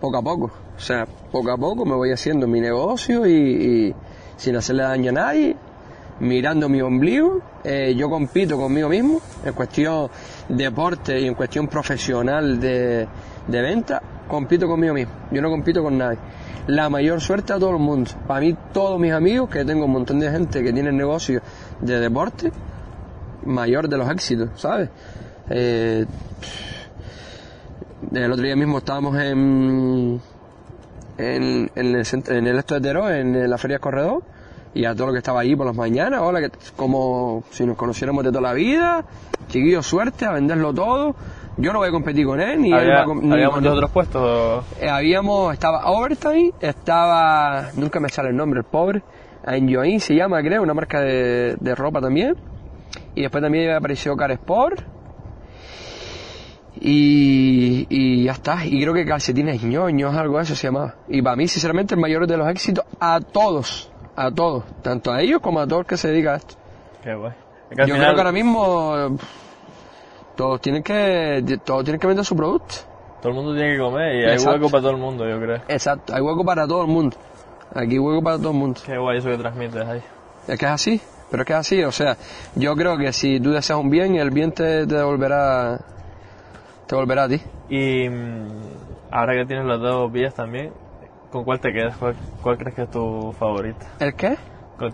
poco 0.01 0.17
a 0.17 0.23
poco. 0.23 0.51
O 0.77 0.81
sea, 0.81 1.07
poco 1.31 1.53
a 1.53 1.59
poco 1.59 1.85
me 1.85 1.95
voy 1.95 2.11
haciendo 2.11 2.47
mi 2.47 2.61
negocio 2.61 3.27
y, 3.27 3.33
y 3.33 3.95
sin 4.37 4.57
hacerle 4.57 4.85
daño 4.85 5.11
a 5.11 5.13
nadie, 5.13 5.57
mirando 6.21 6.71
mi 6.71 6.81
ombligo. 6.81 7.43
Eh, 7.65 7.95
yo 7.95 8.09
compito 8.09 8.57
conmigo 8.57 8.89
mismo 8.89 9.21
en 9.45 9.53
cuestión 9.53 10.09
deporte 10.49 11.21
y 11.21 11.27
en 11.27 11.35
cuestión 11.35 11.69
profesional 11.69 12.59
de, 12.59 13.07
de 13.47 13.61
venta. 13.61 14.01
Compito 14.29 14.69
conmigo 14.69 14.95
mismo. 14.95 15.13
Yo 15.31 15.41
no 15.43 15.51
compito 15.51 15.83
con 15.83 15.97
nadie. 15.99 16.19
La 16.67 16.91
mayor 16.91 17.21
suerte 17.21 17.53
a 17.55 17.59
todo 17.59 17.71
el 17.71 17.79
mundo. 17.79 18.11
Para 18.27 18.41
mí, 18.41 18.55
todos 18.73 19.01
mis 19.01 19.13
amigos, 19.13 19.49
que 19.49 19.65
tengo 19.65 19.87
un 19.87 19.93
montón 19.93 20.21
de 20.21 20.31
gente 20.31 20.63
que 20.63 20.73
tienen 20.73 20.97
negocios 20.99 21.43
de 21.81 21.99
deporte, 21.99 22.53
mayor 23.47 23.89
de 23.89 23.97
los 23.97 24.11
éxitos, 24.11 24.51
¿sabes? 24.57 24.91
Eh, 25.49 26.05
el 28.13 28.33
otro 28.33 28.45
día 28.45 28.55
mismo 28.55 28.79
estábamos 28.79 29.17
en, 29.19 30.21
en, 31.17 31.71
el, 31.75 32.05
centro- 32.05 32.35
en 32.35 32.47
el 32.47 32.57
de 32.57 32.63
Teró, 32.81 33.11
en 33.11 33.49
la 33.49 33.57
Feria 33.59 33.79
Corredor, 33.79 34.23
y 34.75 34.85
a 34.85 34.95
todo 34.95 35.07
lo 35.09 35.13
que 35.15 35.19
estaba 35.19 35.41
allí 35.41 35.57
por 35.57 35.67
las 35.67 35.75
mañanas, 35.75 36.21
hola, 36.21 36.41
que, 36.43 36.51
como 36.77 37.45
si 37.51 37.65
nos 37.65 37.77
conociéramos 37.77 38.23
de 38.25 38.31
toda 38.31 38.43
la 38.43 38.53
vida, 38.53 39.05
chiquillo, 39.49 39.83
suerte, 39.83 40.27
a 40.27 40.33
venderlo 40.33 40.75
todo. 40.75 41.17
Yo 41.59 41.73
no 41.73 41.81
voy 41.81 41.89
a 41.89 41.91
competir 41.91 42.25
con 42.25 42.41
él, 42.41 42.61
ni 42.63 42.69
él 42.69 42.79
Había, 42.79 42.95
va 42.95 43.01
a 43.03 43.05
com- 43.05 43.21
ni 43.21 43.33
había 43.33 43.51
con- 43.51 43.61
muchos 43.61 43.75
otros 43.77 43.91
puestos. 43.91 44.65
Eh, 44.81 44.89
habíamos, 44.89 45.53
estaba 45.53 45.91
Overtime, 45.91 46.53
estaba, 46.61 47.71
nunca 47.75 47.99
me 48.01 48.09
sale 48.09 48.29
el 48.31 48.37
nombre, 48.37 48.61
el 48.61 48.65
pobre, 48.67 49.03
Enjoy 49.45 49.99
se 50.01 50.15
llama, 50.15 50.41
creo, 50.43 50.63
una 50.63 50.75
marca 50.75 51.01
de, 51.01 51.57
de 51.59 51.75
ropa 51.75 52.01
también. 52.01 52.37
Y 53.15 53.23
después 53.23 53.43
también 53.43 53.71
apareció 53.73 54.17
Car 54.17 54.31
Sport. 54.33 54.83
Y, 56.81 57.87
y 57.89 58.25
ya 58.25 58.33
está. 58.33 58.65
Y 58.65 58.81
creo 58.81 58.95
que 58.95 59.05
calcetines 59.05 59.63
ñoños, 59.63 60.15
algo 60.15 60.37
de 60.37 60.45
eso 60.45 60.55
se 60.55 60.69
llamaba. 60.69 60.95
Y 61.09 61.23
para 61.23 61.35
mí, 61.37 61.49
sinceramente, 61.49 61.95
el 61.95 62.01
mayor 62.01 62.27
de 62.27 62.37
los 62.37 62.49
éxitos 62.49 62.85
a 63.01 63.21
todos, 63.21 63.91
a 64.15 64.31
todos, 64.31 64.65
tanto 64.83 65.11
a 65.13 65.21
ellos 65.21 65.41
como 65.41 65.61
a 65.61 65.67
todo 65.67 65.81
el 65.81 65.87
que 65.87 65.97
se 65.97 66.09
dedica 66.09 66.35
a 66.35 66.37
esto. 66.37 66.55
Qué 67.03 67.15
guay. 67.15 67.33
Es 67.71 67.77
que 67.77 67.83
al 67.83 67.89
Yo 67.89 67.95
final- 67.95 68.07
creo 68.09 68.15
que 68.15 68.21
ahora 68.21 68.33
mismo 68.33 69.17
todos 70.39 70.61
tienen 70.61 70.85
que, 70.85 71.43
todos 71.65 71.83
tienen 71.83 71.99
que 71.99 72.07
vender 72.07 72.25
su 72.25 72.37
producto. 72.37 72.77
Todo 73.21 73.31
el 73.31 73.35
mundo 73.35 73.55
tiene 73.57 73.73
que 73.75 73.79
comer 73.81 74.15
y 74.15 74.19
hay 74.25 74.33
Exacto. 74.35 74.53
hueco 74.53 74.71
para 74.71 74.81
todo 74.83 74.91
el 74.93 74.97
mundo, 74.99 75.29
yo 75.29 75.41
creo. 75.41 75.57
Exacto, 75.67 76.15
hay 76.15 76.21
hueco 76.23 76.45
para 76.45 76.65
todo 76.69 76.83
el 76.83 76.87
mundo. 76.87 77.17
Aquí 77.75 77.95
hay 77.95 77.99
hueco 77.99 78.23
para 78.23 78.39
todo 78.39 78.51
el 78.53 78.57
mundo. 78.57 78.81
Qué 78.87 78.97
guay 78.97 79.19
eso 79.19 79.29
que 79.31 79.37
transmites 79.39 79.85
ahí. 79.85 80.01
Es 80.47 80.57
que 80.57 80.65
es 80.67 80.71
así, 80.71 81.01
pero 81.29 81.43
es 81.43 81.47
que 81.49 81.53
es 81.55 81.59
así. 81.59 81.83
O 81.83 81.91
sea, 81.91 82.17
yo 82.55 82.77
creo 82.77 82.97
que 82.97 83.13
si 83.13 83.41
tú 83.41 83.51
deseas 83.51 83.81
un 83.81 83.91
bien, 83.91 84.15
el 84.15 84.31
bien 84.31 84.53
te, 84.53 84.87
te 84.87 84.95
devolverá, 84.95 85.81
te 86.87 86.95
volverá 86.95 87.25
a 87.25 87.29
ti. 87.29 87.41
Y 87.69 88.09
mm, 88.09 88.47
ahora 89.11 89.35
que 89.35 89.45
tienes 89.45 89.67
las 89.67 89.81
dos 89.81 90.13
vías 90.13 90.33
también, 90.35 90.73
¿con 91.33 91.43
cuál 91.43 91.59
te 91.59 91.73
quedas? 91.73 91.97
¿Cuál, 91.97 92.15
cuál 92.41 92.57
crees 92.59 92.77
que 92.77 92.83
es 92.83 92.91
tu 92.93 93.35
favorita? 93.37 93.85
¿El 93.99 94.15
qué? 94.15 94.37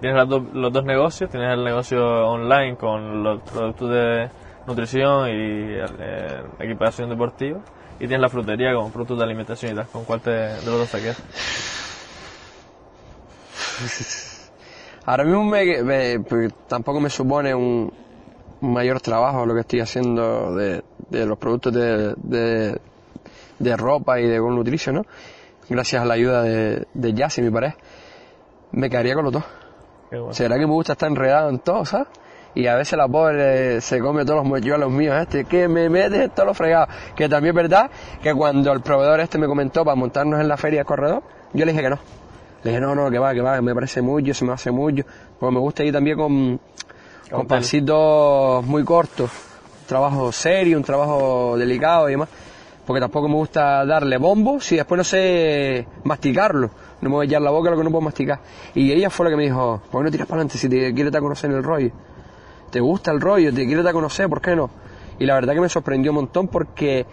Tienes 0.00 0.16
las 0.16 0.26
dos- 0.30 0.42
los 0.54 0.72
dos 0.72 0.85
negocios, 0.87 1.28
tienes 1.30 1.52
el 1.52 1.62
negocio 1.62 2.02
online 2.26 2.76
con 2.78 3.22
los 3.22 3.42
productos 3.42 3.90
de 3.90 4.30
nutrición 4.66 5.29
y 5.29 5.33
eh, 5.33 6.42
equipación 6.59 7.11
deportiva, 7.11 7.61
y 7.96 8.07
tienes 8.07 8.20
la 8.20 8.29
frutería 8.29 8.74
con 8.74 8.92
productos 8.92 9.18
de 9.18 9.24
alimentación 9.24 9.72
y 9.72 9.74
tal. 9.77 9.88
¿Con 9.88 10.05
cuál 10.05 10.20
te, 10.20 10.31
de 10.31 10.57
los 10.62 10.79
dos 10.79 10.90
te 10.90 11.00
quedas? 11.00 11.18
Ahora 15.07 15.24
mismo 15.24 15.44
me, 15.44 15.83
me- 15.83 16.20
pues, 16.20 16.53
tampoco 16.66 17.00
me 17.00 17.11
supone 17.11 17.55
un, 17.55 17.92
un 18.61 18.72
mayor 18.72 19.00
trabajo 19.00 19.44
lo 19.44 19.55
que 19.55 19.61
estoy 19.61 19.81
haciendo 19.81 20.55
de, 20.55 20.83
de 21.11 21.27
los 21.27 21.38
productos 21.38 21.74
de, 21.74 22.14
de, 22.16 22.81
de 23.59 23.77
ropa 23.77 24.18
y 24.20 24.27
de 24.27 24.38
Gold 24.38 24.57
Nutrition, 24.57 24.96
¿no? 24.96 25.03
Gracias 25.68 26.03
a 26.03 26.07
la 26.07 26.14
ayuda 26.14 26.42
de, 26.42 26.87
de 26.92 27.14
Yassi, 27.14 27.42
mi 27.42 27.50
pareja. 27.50 27.77
Me 28.70 28.88
quedaría 28.90 29.14
con 29.14 29.24
los 29.24 29.33
dos. 29.33 29.44
Será 30.35 30.57
que 30.57 30.66
me 30.66 30.72
gusta 30.72 30.92
estar 30.92 31.09
enredado 31.09 31.48
en 31.50 31.59
todo, 31.59 31.85
¿sabes? 31.85 32.09
Y 32.54 32.68
a 32.68 32.76
veces 32.76 32.96
la 32.96 33.08
pobre 33.08 33.80
se 33.80 33.98
come 33.98 34.24
todos 34.24 34.36
los 34.36 34.46
mochuelos 34.46 34.90
míos, 34.90 35.16
este, 35.20 35.44
que 35.44 35.66
me 35.66 35.88
metes 35.88 36.32
todos 36.32 36.46
los 36.46 36.56
fregados. 36.56 36.88
Que 37.16 37.28
también 37.28 37.56
es 37.56 37.62
verdad 37.62 37.90
que 38.22 38.32
cuando 38.32 38.72
el 38.72 38.80
proveedor 38.80 39.20
este 39.20 39.38
me 39.38 39.46
comentó 39.46 39.84
para 39.84 39.96
montarnos 39.96 40.40
en 40.40 40.46
la 40.46 40.56
feria 40.56 40.80
de 40.80 40.84
corredor, 40.84 41.22
yo 41.52 41.64
le 41.64 41.72
dije 41.72 41.82
que 41.82 41.90
no. 41.90 41.98
Le 42.62 42.70
dije, 42.70 42.80
no, 42.80 42.94
no, 42.94 43.10
que 43.10 43.18
va, 43.18 43.34
que 43.34 43.40
va, 43.40 43.60
me 43.60 43.74
parece 43.74 44.00
mucho, 44.02 44.32
se 44.32 44.44
me 44.44 44.52
hace 44.52 44.70
mucho. 44.70 45.04
Porque 45.38 45.52
me 45.52 45.60
gusta 45.60 45.82
ir 45.82 45.92
también 45.92 46.16
con, 46.16 46.60
con 47.30 47.46
pasitos 47.46 48.64
muy 48.64 48.84
cortos. 48.84 49.30
Un 49.80 49.86
trabajo 49.86 50.32
serio, 50.32 50.78
un 50.78 50.84
trabajo 50.84 51.56
delicado 51.58 52.08
y 52.08 52.12
demás. 52.12 52.28
Porque 52.86 53.00
tampoco 53.00 53.28
me 53.28 53.34
gusta 53.34 53.84
darle 53.84 54.16
bombo 54.16 54.60
si 54.60 54.76
después 54.76 54.96
no 54.96 55.04
sé 55.04 55.86
masticarlo. 56.04 56.70
No 57.00 57.10
me 57.10 57.16
voy 57.16 57.26
a 57.26 57.28
echar 57.28 57.42
la 57.42 57.50
boca 57.50 57.70
lo 57.70 57.76
que 57.76 57.84
no 57.84 57.90
puedo 57.90 58.02
masticar. 58.02 58.38
Y 58.74 58.92
ella 58.92 59.10
fue 59.10 59.24
la 59.26 59.30
que 59.30 59.36
me 59.36 59.42
dijo, 59.42 59.82
¿por 59.90 60.00
qué 60.00 60.04
no 60.04 60.10
tiras 60.10 60.26
para 60.26 60.36
adelante 60.40 60.56
si 60.56 60.68
te 60.68 60.94
quieres 60.94 61.14
a 61.14 61.20
conocer 61.20 61.50
el 61.50 61.62
rollo? 61.62 61.90
¿Te 62.74 62.80
gusta 62.80 63.12
el 63.12 63.20
rollo? 63.20 63.54
¿Te 63.54 63.66
quieres 63.66 63.84
dar 63.84 63.92
a 63.92 63.94
conocer? 63.94 64.28
¿Por 64.28 64.40
qué 64.40 64.56
no? 64.56 64.68
Y 65.20 65.26
la 65.26 65.34
verdad 65.34 65.54
que 65.54 65.60
me 65.60 65.68
sorprendió 65.68 66.10
un 66.10 66.16
montón 66.16 66.48
porque 66.48 67.06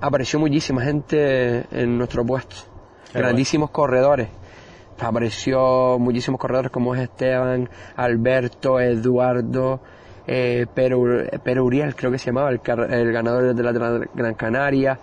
apareció 0.00 0.40
muchísima 0.40 0.82
gente 0.82 1.66
en 1.70 1.96
nuestro 1.96 2.26
puesto. 2.26 2.56
Qué 3.12 3.20
Grandísimos 3.20 3.70
corredores. 3.70 4.26
Apareció 4.98 6.00
muchísimos 6.00 6.40
corredores 6.40 6.72
como 6.72 6.96
es 6.96 7.02
Esteban, 7.02 7.70
Alberto, 7.94 8.80
Eduardo, 8.80 9.78
eh, 10.26 10.66
Pero, 10.74 11.04
Pero 11.44 11.64
Uriel, 11.64 11.94
creo 11.94 12.10
que 12.10 12.18
se 12.18 12.26
llamaba, 12.32 12.50
el, 12.50 12.60
el 12.90 13.12
ganador 13.12 13.54
de 13.54 13.62
la 13.62 13.70
Gran 14.12 14.34
Canaria. 14.34 14.98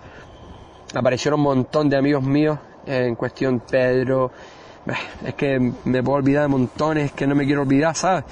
Aparecieron 0.94 1.40
un 1.40 1.44
montón 1.44 1.88
de 1.88 1.96
amigos 1.96 2.22
míos, 2.22 2.58
en 2.84 3.14
cuestión 3.14 3.60
Pedro. 3.60 4.30
Es 5.24 5.32
que 5.36 5.58
me 5.86 6.02
puedo 6.02 6.18
olvidar 6.18 6.42
de 6.42 6.48
montones 6.48 7.12
que 7.12 7.26
no 7.26 7.34
me 7.34 7.46
quiero 7.46 7.62
olvidar, 7.62 7.96
¿sabes? 7.96 8.24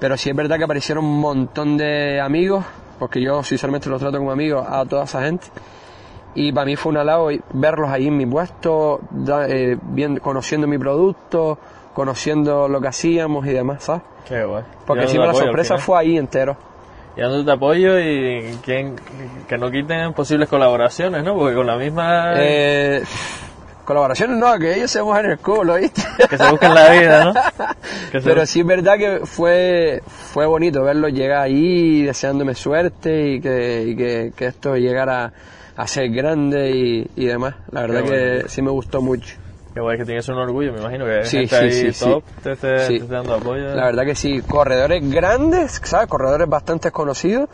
Pero 0.00 0.16
sí 0.16 0.30
es 0.30 0.36
verdad 0.36 0.56
que 0.58 0.64
aparecieron 0.64 1.04
un 1.04 1.20
montón 1.20 1.76
de 1.76 2.20
amigos, 2.20 2.64
porque 2.98 3.20
yo 3.22 3.42
sinceramente 3.42 3.88
los 3.90 4.00
trato 4.00 4.18
como 4.18 4.32
amigos 4.32 4.66
a 4.68 4.84
toda 4.86 5.04
esa 5.04 5.22
gente. 5.22 5.46
Y 6.34 6.52
para 6.52 6.64
mí 6.64 6.76
fue 6.76 6.90
un 6.90 6.98
halago 6.98 7.28
verlos 7.52 7.90
ahí 7.90 8.06
en 8.08 8.16
mi 8.16 8.24
puesto, 8.26 9.00
da- 9.10 9.46
eh, 9.48 9.76
conociendo 10.22 10.66
mi 10.66 10.78
producto, 10.78 11.58
conociendo 11.92 12.68
lo 12.68 12.80
que 12.80 12.88
hacíamos 12.88 13.44
y 13.46 13.50
demás, 13.50 13.84
¿sabes? 13.84 14.02
Qué 14.26 14.44
guay. 14.44 14.62
Porque 14.86 15.02
encima 15.08 15.26
la 15.26 15.32
sorpresa 15.46 15.74
fue 15.84 15.98
ahí 15.98 16.16
entero. 16.16 16.56
Y 17.16 17.20
dándote 17.20 17.50
apoyo 17.50 17.98
y 17.98 18.56
que, 18.62 18.92
que 19.48 19.58
no 19.58 19.70
quiten 19.70 20.12
posibles 20.14 20.48
colaboraciones, 20.48 21.24
¿no? 21.24 21.34
Porque 21.34 21.56
con 21.56 21.66
la 21.66 21.76
misma... 21.76 22.32
Eh, 22.36 23.02
colaboraciones 23.84 24.36
no, 24.36 24.58
que 24.58 24.74
ellos 24.76 24.90
se 24.90 25.02
mojan 25.02 25.26
el 25.26 25.38
culo, 25.38 25.74
¿viste? 25.76 26.02
Que 26.28 26.38
se 26.38 26.50
busquen 26.50 26.74
la 26.74 26.90
vida, 26.90 27.24
¿no? 27.24 27.34
Que 28.12 28.20
se- 28.20 28.28
Pero 28.28 28.46
sí 28.46 28.60
es 28.60 28.66
verdad 28.66 28.96
que 28.96 29.20
fue, 29.24 30.02
fue 30.06 30.46
bonito 30.46 30.82
verlos 30.82 31.12
llegar 31.12 31.42
ahí 31.42 32.02
deseándome 32.02 32.54
suerte 32.54 33.30
y 33.32 33.40
que, 33.40 33.84
y 33.88 33.96
que, 33.96 34.32
que 34.36 34.46
esto 34.46 34.76
llegara 34.76 35.32
a 35.76 35.86
ser 35.86 36.10
grande 36.10 36.70
y, 36.70 37.10
y 37.16 37.26
demás. 37.26 37.54
La 37.70 37.82
verdad 37.82 38.02
que 38.04 38.32
bueno. 38.34 38.48
sí 38.48 38.62
me 38.62 38.70
gustó 38.70 39.00
mucho. 39.00 39.36
Qué 39.72 39.80
guay 39.80 39.98
que 39.98 40.04
tienes 40.04 40.28
un 40.28 40.34
orgullo, 40.36 40.72
me 40.72 40.80
imagino 40.80 41.04
que 41.06 41.24
Sí, 41.24 41.46
gente 41.46 41.56
sí, 41.56 41.64
ahí 41.86 41.92
sí, 41.92 42.04
top 42.04 42.24
te 42.42 42.56
te 42.56 42.98
dando 43.06 43.34
apoyo. 43.34 43.74
La 43.74 43.84
verdad 43.86 44.04
que 44.04 44.14
sí, 44.16 44.42
corredores 44.42 45.08
grandes, 45.08 45.80
¿sabes? 45.84 46.08
Corredores 46.08 46.48
bastante 46.48 46.90
conocidos, 46.90 47.48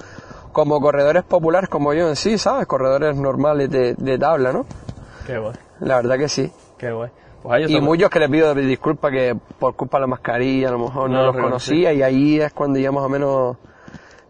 como 0.52 0.80
corredores 0.80 1.24
populares 1.24 1.68
como 1.68 1.92
yo 1.92 2.08
en 2.08 2.16
sí, 2.16 2.38
¿sabes? 2.38 2.66
Corredores 2.66 3.14
normales 3.16 3.70
de, 3.70 3.94
de 3.98 4.18
tabla, 4.18 4.52
¿no? 4.54 4.64
Qué 5.26 5.36
guay, 5.36 5.52
La 5.80 5.96
verdad 5.96 6.18
que 6.18 6.28
sí. 6.28 6.50
qué 6.78 6.90
guay. 6.92 7.10
Pues 7.42 7.70
Y 7.70 7.80
muchos 7.80 8.10
que 8.10 8.18
les 8.18 8.28
pido 8.28 8.54
disculpas 8.54 9.12
que 9.12 9.36
por 9.58 9.76
culpa 9.76 9.98
de 9.98 10.02
la 10.02 10.06
mascarilla 10.08 10.68
a 10.68 10.72
lo 10.72 10.80
mejor 10.80 11.08
no, 11.08 11.18
No 11.18 11.26
los 11.26 11.36
conocía 11.36 11.92
y 11.92 12.02
ahí 12.02 12.40
es 12.40 12.52
cuando 12.52 12.78
ya 12.78 12.90
más 12.90 13.04
o 13.04 13.08
menos 13.08 13.56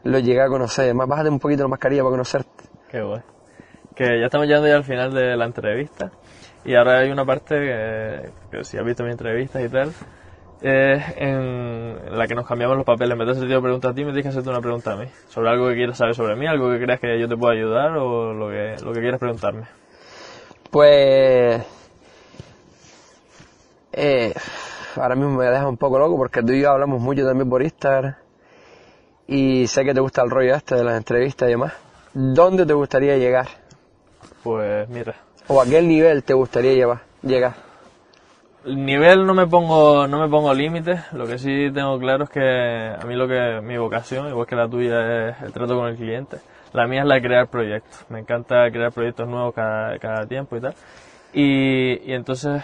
los 0.04 0.22
llegué 0.22 0.42
a 0.42 0.48
conocer. 0.48 0.94
Más 0.94 1.08
bájate 1.08 1.30
un 1.30 1.38
poquito 1.38 1.62
la 1.62 1.68
mascarilla 1.68 2.02
para 2.02 2.10
conocerte. 2.10 2.64
Qué 2.90 3.00
guay. 3.00 3.22
Que 3.94 4.20
ya 4.20 4.26
estamos 4.26 4.46
llegando 4.46 4.68
ya 4.68 4.76
al 4.76 4.84
final 4.84 5.14
de 5.14 5.36
la 5.36 5.46
entrevista. 5.46 6.10
Y 6.64 6.74
ahora 6.74 6.98
hay 6.98 7.10
una 7.10 7.24
parte 7.24 7.54
que, 7.54 8.30
que 8.50 8.64
si 8.64 8.76
has 8.76 8.84
visto 8.84 9.02
mis 9.04 9.12
entrevistas 9.12 9.62
y 9.64 9.68
tal, 9.68 9.92
es 10.60 11.02
en 11.16 12.18
la 12.18 12.26
que 12.26 12.34
nos 12.34 12.46
cambiamos 12.46 12.76
los 12.76 12.84
papeles. 12.84 13.12
En 13.12 13.18
vez 13.18 13.26
de 13.26 13.32
hacerte 13.32 13.52
yo 13.52 13.62
pregunta 13.62 13.90
a 13.90 13.94
ti, 13.94 14.04
me 14.04 14.12
tienes 14.12 14.24
que 14.24 14.28
hacerte 14.30 14.50
una 14.50 14.60
pregunta 14.60 14.92
a 14.92 14.96
mí. 14.96 15.06
Sobre 15.28 15.48
algo 15.48 15.68
que 15.68 15.74
quieras 15.74 15.96
saber 15.96 16.14
sobre 16.14 16.36
mí, 16.36 16.46
algo 16.46 16.70
que 16.70 16.80
creas 16.80 17.00
que 17.00 17.18
yo 17.18 17.28
te 17.28 17.36
pueda 17.36 17.54
ayudar 17.54 17.96
o 17.96 18.34
lo 18.34 18.48
que, 18.50 18.76
lo 18.84 18.92
que 18.92 19.00
quieras 19.00 19.20
preguntarme. 19.20 19.66
Pues... 20.70 21.64
eh, 23.92 24.34
ahora 24.96 25.14
mismo 25.14 25.36
me 25.36 25.46
deja 25.46 25.68
un 25.68 25.76
poco 25.76 25.98
loco 25.98 26.16
porque 26.16 26.42
tú 26.42 26.52
y 26.52 26.60
yo 26.62 26.70
hablamos 26.70 27.00
mucho 27.00 27.26
también 27.26 27.48
por 27.48 27.62
Instagram 27.62 28.14
y 29.26 29.66
sé 29.66 29.84
que 29.84 29.94
te 29.94 30.00
gusta 30.00 30.22
el 30.22 30.30
rollo 30.30 30.54
este 30.54 30.76
de 30.76 30.84
las 30.84 30.96
entrevistas 30.96 31.48
y 31.48 31.52
demás. 31.52 31.72
¿Dónde 32.14 32.64
te 32.64 32.72
gustaría 32.72 33.16
llegar? 33.16 33.48
Pues 34.42 34.88
mira, 34.88 35.14
¿O 35.48 35.60
a 35.60 35.64
qué 35.64 35.80
nivel 35.82 36.24
te 36.24 36.34
gustaría 36.34 36.72
llevar, 36.72 37.00
llegar? 37.22 37.54
El 38.64 38.84
nivel 38.84 39.24
no 39.26 39.34
me 39.34 39.46
pongo 39.46 40.08
no 40.08 40.20
me 40.20 40.28
pongo 40.28 40.52
límites, 40.52 41.00
lo 41.12 41.26
que 41.26 41.38
sí 41.38 41.70
tengo 41.72 41.98
claro 42.00 42.24
es 42.24 42.30
que 42.30 42.40
a 42.40 43.04
mí 43.06 43.14
lo 43.14 43.28
que 43.28 43.60
mi 43.62 43.78
vocación, 43.78 44.28
igual 44.28 44.46
que 44.46 44.56
la 44.56 44.68
tuya 44.68 45.28
es 45.28 45.42
el 45.42 45.52
trato 45.52 45.76
con 45.76 45.86
el 45.88 45.96
cliente, 45.96 46.38
la 46.76 46.86
mía 46.86 47.00
es 47.00 47.06
la 47.06 47.14
de 47.16 47.22
crear 47.22 47.48
proyectos. 47.48 48.04
Me 48.10 48.20
encanta 48.20 48.70
crear 48.70 48.92
proyectos 48.92 49.26
nuevos 49.28 49.54
cada, 49.54 49.98
cada 49.98 50.26
tiempo 50.26 50.56
y 50.56 50.60
tal. 50.60 50.74
Y, 51.32 52.10
y 52.10 52.12
entonces 52.12 52.62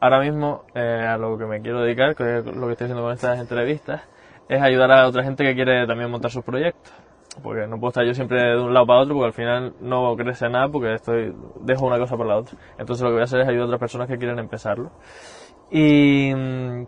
ahora 0.00 0.20
mismo 0.20 0.64
eh, 0.74 1.06
a 1.08 1.16
lo 1.16 1.38
que 1.38 1.46
me 1.46 1.62
quiero 1.62 1.82
dedicar, 1.82 2.14
que 2.14 2.38
es 2.38 2.44
lo 2.44 2.66
que 2.66 2.72
estoy 2.72 2.84
haciendo 2.84 3.02
con 3.02 3.12
estas 3.12 3.38
entrevistas, 3.38 4.02
es 4.48 4.60
ayudar 4.60 4.92
a 4.92 5.08
otra 5.08 5.24
gente 5.24 5.44
que 5.44 5.54
quiere 5.54 5.86
también 5.86 6.10
montar 6.10 6.30
sus 6.30 6.44
proyectos. 6.44 6.92
Porque 7.42 7.66
no 7.66 7.80
puedo 7.80 7.88
estar 7.88 8.04
yo 8.04 8.14
siempre 8.14 8.40
de 8.40 8.60
un 8.60 8.72
lado 8.72 8.86
para 8.86 9.00
otro 9.00 9.14
porque 9.14 9.26
al 9.26 9.32
final 9.32 9.74
no 9.80 10.14
crece 10.14 10.48
nada 10.48 10.68
porque 10.68 10.94
estoy 10.94 11.34
dejo 11.62 11.86
una 11.86 11.98
cosa 11.98 12.16
por 12.16 12.26
la 12.26 12.36
otra. 12.36 12.56
Entonces 12.78 13.02
lo 13.02 13.08
que 13.08 13.14
voy 13.14 13.22
a 13.22 13.24
hacer 13.24 13.40
es 13.40 13.48
ayudar 13.48 13.62
a 13.62 13.66
otras 13.66 13.80
personas 13.80 14.08
que 14.08 14.18
quieren 14.18 14.38
empezarlo. 14.38 14.92
Y 15.70 16.32
mm, 16.34 16.84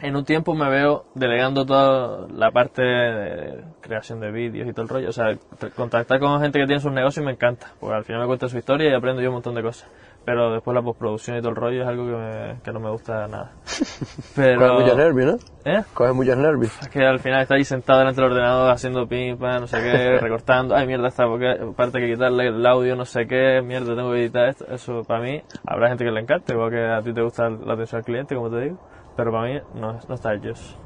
en 0.00 0.16
un 0.16 0.24
tiempo 0.24 0.54
me 0.54 0.68
veo 0.68 1.04
delegando 1.14 1.64
toda 1.66 2.26
la 2.32 2.50
parte 2.50 2.82
de 2.82 3.64
creación 3.80 4.20
de 4.20 4.30
vídeos 4.30 4.68
y 4.68 4.72
todo 4.72 4.82
el 4.82 4.88
rollo. 4.88 5.08
O 5.08 5.12
sea, 5.12 5.36
contactar 5.76 6.20
con 6.20 6.40
gente 6.40 6.58
que 6.58 6.66
tiene 6.66 6.80
sus 6.80 6.92
negocios 6.92 7.24
me 7.24 7.32
encanta, 7.32 7.68
porque 7.80 7.96
al 7.96 8.04
final 8.04 8.20
me 8.22 8.26
cuenta 8.26 8.48
su 8.48 8.58
historia 8.58 8.90
y 8.90 8.94
aprendo 8.94 9.20
yo 9.22 9.28
un 9.28 9.34
montón 9.34 9.54
de 9.54 9.62
cosas. 9.62 9.88
pero 10.24 10.52
después 10.52 10.74
la 10.74 10.82
postproducción 10.82 11.38
y 11.38 11.40
todo 11.40 11.50
el 11.50 11.56
rollo 11.56 11.82
es 11.82 11.88
algo 11.88 12.04
que, 12.04 12.12
me- 12.12 12.60
que 12.62 12.70
no 12.72 12.80
me 12.80 12.90
gusta 12.90 13.26
nada. 13.28 13.52
Pero, 14.36 14.60
Coge 14.60 14.82
muchos 14.82 14.96
nervios, 14.96 15.26
¿no? 15.64 15.72
¿eh? 15.72 15.84
Coge 15.94 16.12
muchos 16.12 16.36
nervios. 16.36 16.78
Es 16.82 16.88
que 16.88 17.04
al 17.06 17.18
final 17.18 17.40
está 17.42 17.54
ahí 17.54 17.64
sentado 17.64 18.00
delante 18.00 18.20
del 18.20 18.30
ordenador 18.32 18.70
haciendo 18.70 19.06
pimpa, 19.08 19.58
no 19.58 19.66
sé 19.66 19.78
qué, 19.80 20.18
recortando, 20.20 20.74
ay 20.76 20.86
mierda, 20.86 21.08
esta 21.08 21.26
porque- 21.26 21.56
parte 21.74 21.98
que 22.00 22.12
quitarle 22.12 22.48
el 22.48 22.66
audio, 22.66 22.94
no 22.94 23.04
sé 23.06 23.26
qué, 23.26 23.62
mierda, 23.64 23.96
tengo 23.96 24.12
que 24.12 24.20
editar 24.20 24.48
esto. 24.48 24.66
Eso 24.70 25.02
para 25.04 25.20
mí, 25.22 25.42
habrá 25.66 25.88
gente 25.88 26.04
que 26.04 26.10
le 26.10 26.20
encante, 26.20 26.52
igual 26.52 26.70
que 26.70 26.84
a 26.86 27.00
ti 27.02 27.12
te 27.14 27.22
gusta 27.22 27.48
la 27.48 27.72
atención 27.72 27.98
al 28.00 28.04
cliente, 28.04 28.34
como 28.34 28.50
te 28.50 28.60
digo, 28.60 28.78
pero 29.18 29.32
para 29.32 29.48
mí 29.48 29.60
no, 29.74 29.98
no 30.08 30.14
está 30.14 30.32
hecho 30.32 30.50
eso. 30.50 30.78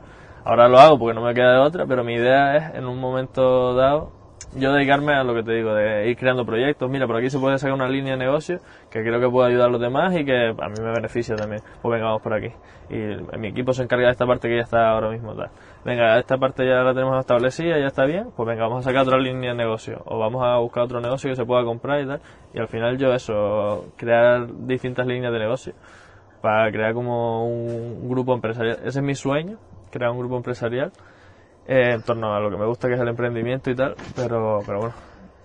Ahora 0.43 0.67
lo 0.67 0.79
hago 0.79 0.99
porque 0.99 1.15
no 1.15 1.21
me 1.21 1.35
queda 1.35 1.53
de 1.53 1.59
otra, 1.59 1.85
pero 1.85 2.03
mi 2.03 2.15
idea 2.15 2.57
es 2.57 2.75
en 2.77 2.87
un 2.87 2.99
momento 2.99 3.75
dado 3.75 4.11
yo 4.57 4.73
dedicarme 4.73 5.15
a 5.15 5.23
lo 5.23 5.35
que 5.35 5.43
te 5.43 5.53
digo, 5.53 5.75
de 5.75 6.09
ir 6.09 6.17
creando 6.17 6.47
proyectos. 6.47 6.91
Mira, 6.91 7.07
por 7.07 7.17
aquí 7.17 7.29
se 7.29 7.39
puede 7.39 7.59
sacar 7.59 7.75
una 7.75 7.89
línea 7.89 8.13
de 8.13 8.19
negocio 8.19 8.59
que 8.91 9.03
creo 9.03 9.21
que 9.21 9.29
puede 9.29 9.51
ayudar 9.51 9.69
a 9.69 9.71
los 9.71 9.81
demás 9.81 10.15
y 10.15 10.25
que 10.25 10.49
a 10.49 10.69
mí 10.69 10.75
me 10.83 10.93
beneficia 10.93 11.37
también. 11.37 11.63
Pues 11.83 11.93
venga, 11.93 12.07
vamos 12.07 12.23
por 12.23 12.33
aquí. 12.33 12.49
Y 12.89 13.39
mi 13.39 13.49
equipo 13.49 13.75
se 13.75 13.83
encarga 13.83 14.07
de 14.07 14.13
esta 14.13 14.27
parte 14.27 14.49
que 14.49 14.57
ya 14.57 14.63
está 14.63 14.91
ahora 14.91 15.11
mismo. 15.11 15.35
Tal. 15.35 15.51
Venga, 15.85 16.19
esta 16.19 16.39
parte 16.39 16.67
ya 16.67 16.83
la 16.83 16.95
tenemos 16.95 17.19
establecida, 17.19 17.79
ya 17.79 17.87
está 17.87 18.07
bien. 18.07 18.31
Pues 18.35 18.47
venga, 18.47 18.63
vamos 18.63 18.87
a 18.87 18.89
sacar 18.91 19.03
otra 19.03 19.19
línea 19.19 19.51
de 19.51 19.57
negocio. 19.57 20.03
O 20.07 20.19
vamos 20.19 20.43
a 20.43 20.57
buscar 20.57 20.85
otro 20.85 21.01
negocio 21.01 21.29
que 21.29 21.37
se 21.37 21.45
pueda 21.45 21.65
comprar 21.65 22.01
y 22.01 22.07
tal. 22.07 22.21
Y 22.55 22.59
al 22.59 22.69
final 22.69 22.97
yo 22.97 23.13
eso, 23.13 23.93
crear 23.97 24.47
distintas 24.67 25.07
líneas 25.07 25.33
de 25.35 25.39
negocio 25.39 25.75
para 26.43 26.71
crear 26.71 26.93
como 26.93 27.47
un 27.47 28.09
grupo 28.11 28.35
empresarial. 28.35 28.79
Ese 28.85 28.99
es 28.99 29.03
mi 29.03 29.15
sueño, 29.15 29.57
crear 29.91 30.11
un 30.11 30.19
grupo 30.19 30.37
empresarial 30.37 30.93
eh, 31.67 31.93
en 31.95 32.03
torno 32.03 32.35
a 32.35 32.41
lo 32.41 32.51
que 32.51 32.57
me 32.57 32.67
gusta 32.67 32.89
que 32.89 32.95
es 32.95 33.01
el 33.01 33.09
emprendimiento 33.09 33.71
y 33.71 33.77
tal, 33.77 33.95
pero, 34.17 34.59
pero 34.67 34.79
bueno. 34.81 34.95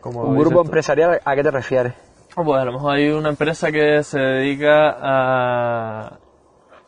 Como 0.02 0.22
Un 0.24 0.38
grupo 0.38 0.62
tú- 0.62 0.66
empresarial, 0.68 1.20
¿a 1.24 1.36
qué 1.36 1.43
te 1.43 1.52
refieres? 1.52 1.93
pues 2.36 2.62
a 2.62 2.66
lo 2.66 2.72
mejor 2.74 2.95
hay 2.95 3.10
una 3.10 3.30
empresa 3.30 3.72
que 3.72 4.04
se 4.04 4.20
dedica 4.20 4.95
a 5.00 6.18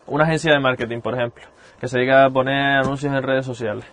una 0.05 0.24
agencia 0.26 0.53
de 0.53 0.60
marketing, 0.60 1.01
por 1.01 1.16
ejemplo, 1.16 1.43
que 1.80 1.88
se 1.88 1.97
dedica 1.97 2.26
a 2.26 2.30
poner 2.30 2.78
anuncios 2.80 3.12
en 3.14 3.24
redes 3.24 3.45
sociales. 3.47 3.84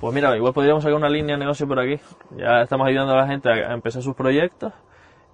Pues 0.00 0.14
mira, 0.14 0.36
igual 0.36 0.52
podríamos 0.52 0.82
sacar 0.84 0.96
una 0.96 1.08
línea 1.08 1.36
de 1.36 1.40
negocio 1.40 1.66
por 1.66 1.80
aquí. 1.80 1.98
Ya 2.36 2.60
estamos 2.60 2.86
ayudando 2.86 3.14
a 3.14 3.16
la 3.16 3.26
gente 3.26 3.48
a 3.50 3.72
empezar 3.72 4.02
sus 4.02 4.14
proyectos 4.14 4.74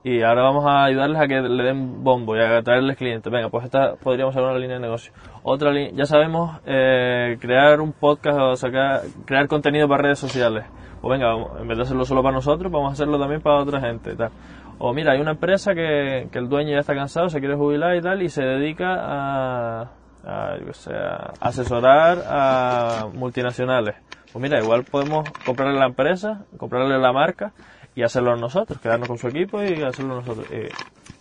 y 0.05 0.23
ahora 0.23 0.43
vamos 0.43 0.65
a 0.67 0.85
ayudarles 0.85 1.21
a 1.21 1.29
que 1.29 1.41
le 1.41 1.63
den 1.63 2.03
bombo 2.03 2.37
y 2.37 2.41
a 2.41 2.61
traerles 2.63 2.97
clientes. 2.97 3.33
Venga, 3.33 3.49
pues 3.51 3.65
esta 3.65 3.95
podríamos 3.95 4.35
sacar 4.35 4.51
una 4.51 4.59
línea 4.59 4.77
de 4.77 4.83
negocio. 4.83 5.13
Otra 5.45 5.71
línea, 5.71 5.93
ya 5.95 6.07
sabemos 6.07 6.59
eh, 6.67 7.37
crear 7.41 7.81
un 7.81 7.93
podcast 7.93 8.39
o 8.39 8.57
sacar, 8.57 9.03
crear 9.25 9.47
contenido 9.47 9.89
para 9.89 10.03
redes 10.03 10.19
sociales. 10.19 10.65
Pues 11.01 11.19
venga, 11.19 11.35
en 11.61 11.69
vez 11.69 11.77
de 11.77 11.83
hacerlo 11.85 12.05
solo 12.05 12.23
para 12.23 12.35
nosotros, 12.35 12.71
vamos 12.71 12.91
a 12.91 12.93
hacerlo 12.95 13.19
también 13.19 13.41
para 13.41 13.63
otra 13.63 13.81
gente 13.81 14.17
tal. 14.17 14.31
O 14.79 14.93
mira, 14.93 15.13
hay 15.13 15.21
una 15.21 15.33
empresa 15.33 15.75
que, 15.75 16.29
que 16.33 16.39
el 16.39 16.49
dueño 16.49 16.73
ya 16.73 16.79
está 16.81 16.95
cansado, 16.95 17.29
se 17.29 17.39
quiere 17.39 17.55
jubilar 17.55 17.95
y 17.95 18.01
tal, 18.01 18.23
y 18.23 18.29
se 18.29 18.43
dedica 18.43 18.97
a, 18.99 19.91
a, 20.25 20.59
yo 20.59 20.73
sé, 20.73 20.93
a 20.93 21.33
asesorar 21.41 22.19
a 22.27 23.07
multinacionales. 23.13 23.95
Pues 24.33 24.43
mira, 24.43 24.59
igual 24.61 24.85
podemos 24.85 25.31
comprarle 25.45 25.79
la 25.79 25.87
empresa, 25.87 26.45
comprarle 26.57 26.99
la 26.99 27.13
marca 27.13 27.53
y 27.95 28.03
hacerlo 28.03 28.37
nosotros, 28.37 28.81
quedarnos 28.81 29.09
con 29.09 29.19
su 29.19 29.29
equipo 29.29 29.63
y 29.63 29.83
hacerlo 29.83 30.17
nosotros. 30.17 30.47
Y 30.51 30.67
eso 30.67 30.73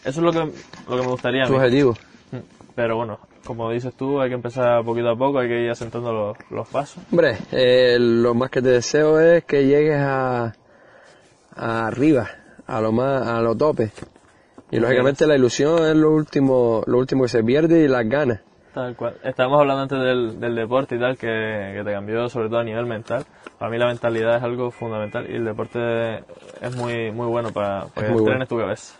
es 0.03 0.17
lo 0.17 0.31
que, 0.31 0.39
lo 0.39 0.97
que 0.97 1.01
me 1.01 1.07
gustaría 1.07 1.45
Tu 1.45 1.55
objetivo. 1.55 1.95
Pero 2.75 2.95
bueno, 2.95 3.19
como 3.45 3.69
dices 3.71 3.93
tú, 3.95 4.21
hay 4.21 4.29
que 4.29 4.35
empezar 4.35 4.83
poquito 4.85 5.09
a 5.09 5.15
poco, 5.15 5.39
hay 5.39 5.49
que 5.49 5.63
ir 5.63 5.69
asentando 5.69 6.13
los, 6.13 6.37
los 6.49 6.67
pasos. 6.69 7.03
Hombre, 7.11 7.37
eh, 7.51 7.97
lo 7.99 8.33
más 8.33 8.49
que 8.49 8.61
te 8.61 8.69
deseo 8.69 9.19
es 9.19 9.43
que 9.43 9.65
llegues 9.65 9.99
a, 9.99 10.53
a 11.55 11.87
arriba, 11.87 12.29
a 12.65 12.79
lo 12.79 12.91
más, 12.91 13.27
a 13.27 13.41
lo 13.41 13.55
tope. 13.55 13.91
Y 14.71 14.79
lógicamente 14.79 15.27
la 15.27 15.35
ilusión 15.35 15.85
es 15.85 15.95
lo 15.95 16.11
último, 16.11 16.81
lo 16.87 16.97
último 16.97 17.23
que 17.23 17.29
se 17.29 17.43
pierde 17.43 17.83
y 17.83 17.89
las 17.89 18.07
ganas. 18.07 18.39
Tal 18.73 18.95
cual. 18.95 19.15
Estábamos 19.23 19.59
hablando 19.59 19.81
antes 19.83 19.99
del, 19.99 20.39
del 20.39 20.55
deporte 20.55 20.95
y 20.95 20.99
tal, 20.99 21.17
que, 21.17 21.73
que 21.75 21.81
te 21.83 21.91
cambió 21.91 22.29
sobre 22.29 22.47
todo 22.47 22.59
a 22.59 22.63
nivel 22.63 22.85
mental. 22.85 23.25
Para 23.59 23.69
mí 23.69 23.77
la 23.77 23.87
mentalidad 23.87 24.37
es 24.37 24.43
algo 24.43 24.71
fundamental 24.71 25.29
y 25.29 25.35
el 25.35 25.43
deporte 25.45 26.23
es 26.61 26.75
muy, 26.77 27.11
muy 27.11 27.27
bueno 27.27 27.51
para, 27.51 27.87
para 27.87 28.07
que 28.07 28.13
entrenes 28.13 28.47
tu 28.47 28.57
cabeza. 28.57 28.97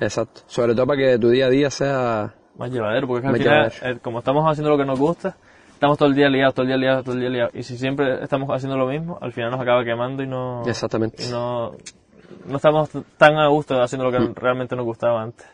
Exacto. 0.00 0.42
Sobre 0.46 0.74
todo 0.74 0.86
para 0.86 0.98
que 0.98 1.18
tu 1.18 1.30
día 1.30 1.46
a 1.46 1.50
día 1.50 1.70
sea 1.70 2.34
Más 2.58 2.70
llevadero, 2.70 3.06
porque 3.06 3.26
es 3.26 3.32
que 3.32 3.36
al 3.38 3.42
final, 3.42 3.70
llevadero. 3.70 3.96
eh, 3.96 4.00
como 4.02 4.18
estamos 4.18 4.44
haciendo 4.50 4.70
lo 4.70 4.76
que 4.76 4.84
nos 4.84 4.98
gusta, 4.98 5.36
estamos 5.72 5.96
todo 5.96 6.08
el 6.10 6.14
día 6.14 6.28
liados, 6.28 6.52
todo 6.54 6.62
el 6.64 6.68
día 6.68 6.76
liados, 6.76 7.04
todo 7.04 7.14
el 7.14 7.20
día 7.20 7.30
liados. 7.30 7.54
Y 7.54 7.62
si 7.62 7.78
siempre 7.78 8.22
estamos 8.22 8.50
haciendo 8.50 8.76
lo 8.76 8.86
mismo, 8.86 9.18
al 9.22 9.32
final 9.32 9.50
nos 9.52 9.60
acaba 9.60 9.84
quemando 9.84 10.22
y 10.22 10.26
no, 10.26 10.62
Exactamente. 10.66 11.24
y 11.24 11.30
no, 11.30 11.72
no 12.46 12.56
estamos 12.56 12.90
tan 13.16 13.36
a 13.38 13.48
gusto 13.48 13.80
haciendo 13.80 14.10
lo 14.10 14.12
que 14.12 14.38
realmente 14.38 14.76
nos 14.76 14.84
gustaba 14.84 15.22
antes. 15.22 15.46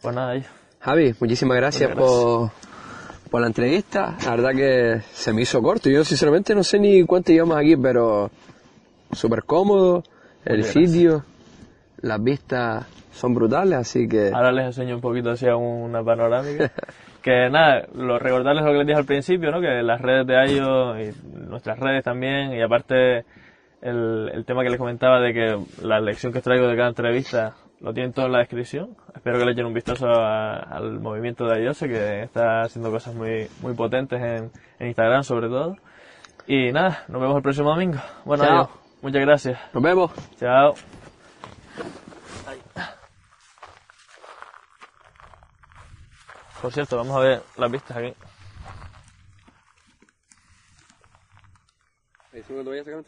Pues 0.00 0.14
nada, 0.14 0.30
ahí. 0.32 0.44
Javi, 0.80 1.14
muchísimas 1.20 1.56
gracias, 1.56 1.90
gracias. 1.90 2.08
Por, 2.08 2.50
por 3.30 3.40
la 3.40 3.48
entrevista. 3.48 4.16
La 4.24 4.30
verdad 4.32 4.50
que 4.50 5.00
se 5.12 5.32
me 5.32 5.42
hizo 5.42 5.62
corto. 5.62 5.90
Yo 5.90 6.04
sinceramente 6.04 6.54
no 6.54 6.62
sé 6.62 6.78
ni 6.78 7.04
cuánto 7.04 7.32
llevamos 7.32 7.56
aquí, 7.56 7.76
pero 7.76 8.30
súper 9.12 9.44
cómodo. 9.44 10.02
El 10.44 10.58
Muchas 10.58 10.72
sitio, 10.72 11.24
las 12.00 12.22
vistas 12.22 12.86
son 13.12 13.34
brutales, 13.34 13.78
así 13.78 14.06
que 14.06 14.30
Ahora 14.32 14.52
les 14.52 14.66
enseño 14.66 14.94
un 14.94 15.00
poquito 15.00 15.30
hacia 15.30 15.56
una 15.56 16.04
panorámica. 16.04 16.70
que 17.22 17.50
nada, 17.50 17.86
lo, 17.94 18.18
recordarles 18.18 18.64
lo 18.64 18.70
que 18.70 18.78
les 18.78 18.86
dije 18.86 18.98
al 18.98 19.06
principio, 19.06 19.50
¿no? 19.50 19.60
Que 19.60 19.82
las 19.82 20.00
redes 20.00 20.26
de 20.26 20.52
IO 20.54 21.00
y 21.00 21.12
nuestras 21.48 21.78
redes 21.80 22.04
también, 22.04 22.52
y 22.52 22.62
aparte 22.62 23.24
el, 23.82 24.30
el 24.32 24.44
tema 24.44 24.62
que 24.62 24.70
les 24.70 24.78
comentaba 24.78 25.20
de 25.20 25.32
que 25.32 25.58
la 25.82 25.98
lección 26.00 26.32
que 26.32 26.40
traigo 26.40 26.68
de 26.68 26.76
cada 26.76 26.88
entrevista 26.88 27.56
lo 27.80 27.92
tienen 27.92 28.12
todo 28.12 28.26
en 28.26 28.32
la 28.32 28.38
descripción. 28.38 28.96
Espero 29.14 29.38
que 29.38 29.44
le 29.44 29.52
echen 29.52 29.66
un 29.66 29.74
vistazo 29.74 30.06
a- 30.08 30.56
al 30.58 31.00
movimiento 31.00 31.46
de 31.46 31.62
iOS, 31.64 31.80
que 31.80 32.22
está 32.22 32.62
haciendo 32.62 32.90
cosas 32.90 33.14
muy, 33.14 33.48
muy 33.60 33.74
potentes 33.74 34.20
en, 34.20 34.50
en 34.78 34.86
Instagram 34.88 35.22
sobre 35.24 35.48
todo. 35.48 35.76
Y 36.46 36.72
nada, 36.72 37.04
nos 37.08 37.20
vemos 37.20 37.36
el 37.36 37.42
próximo 37.42 37.70
domingo. 37.70 37.98
Bueno, 38.24 38.44
Chao. 38.44 38.54
adiós. 38.54 38.70
Muchas 39.02 39.20
gracias. 39.22 39.60
nos 39.74 39.82
vemos. 39.82 40.12
Chao. 40.38 40.74
Por 46.62 46.72
cierto, 46.72 46.96
vamos 46.96 47.16
a 47.16 47.20
ver 47.20 47.42
las 47.56 47.70
vistas 47.70 47.96
aquí. 47.96 48.14
¿Te 52.32 52.62
voy 52.62 52.78
a 52.78 52.84
sacar 52.84 53.04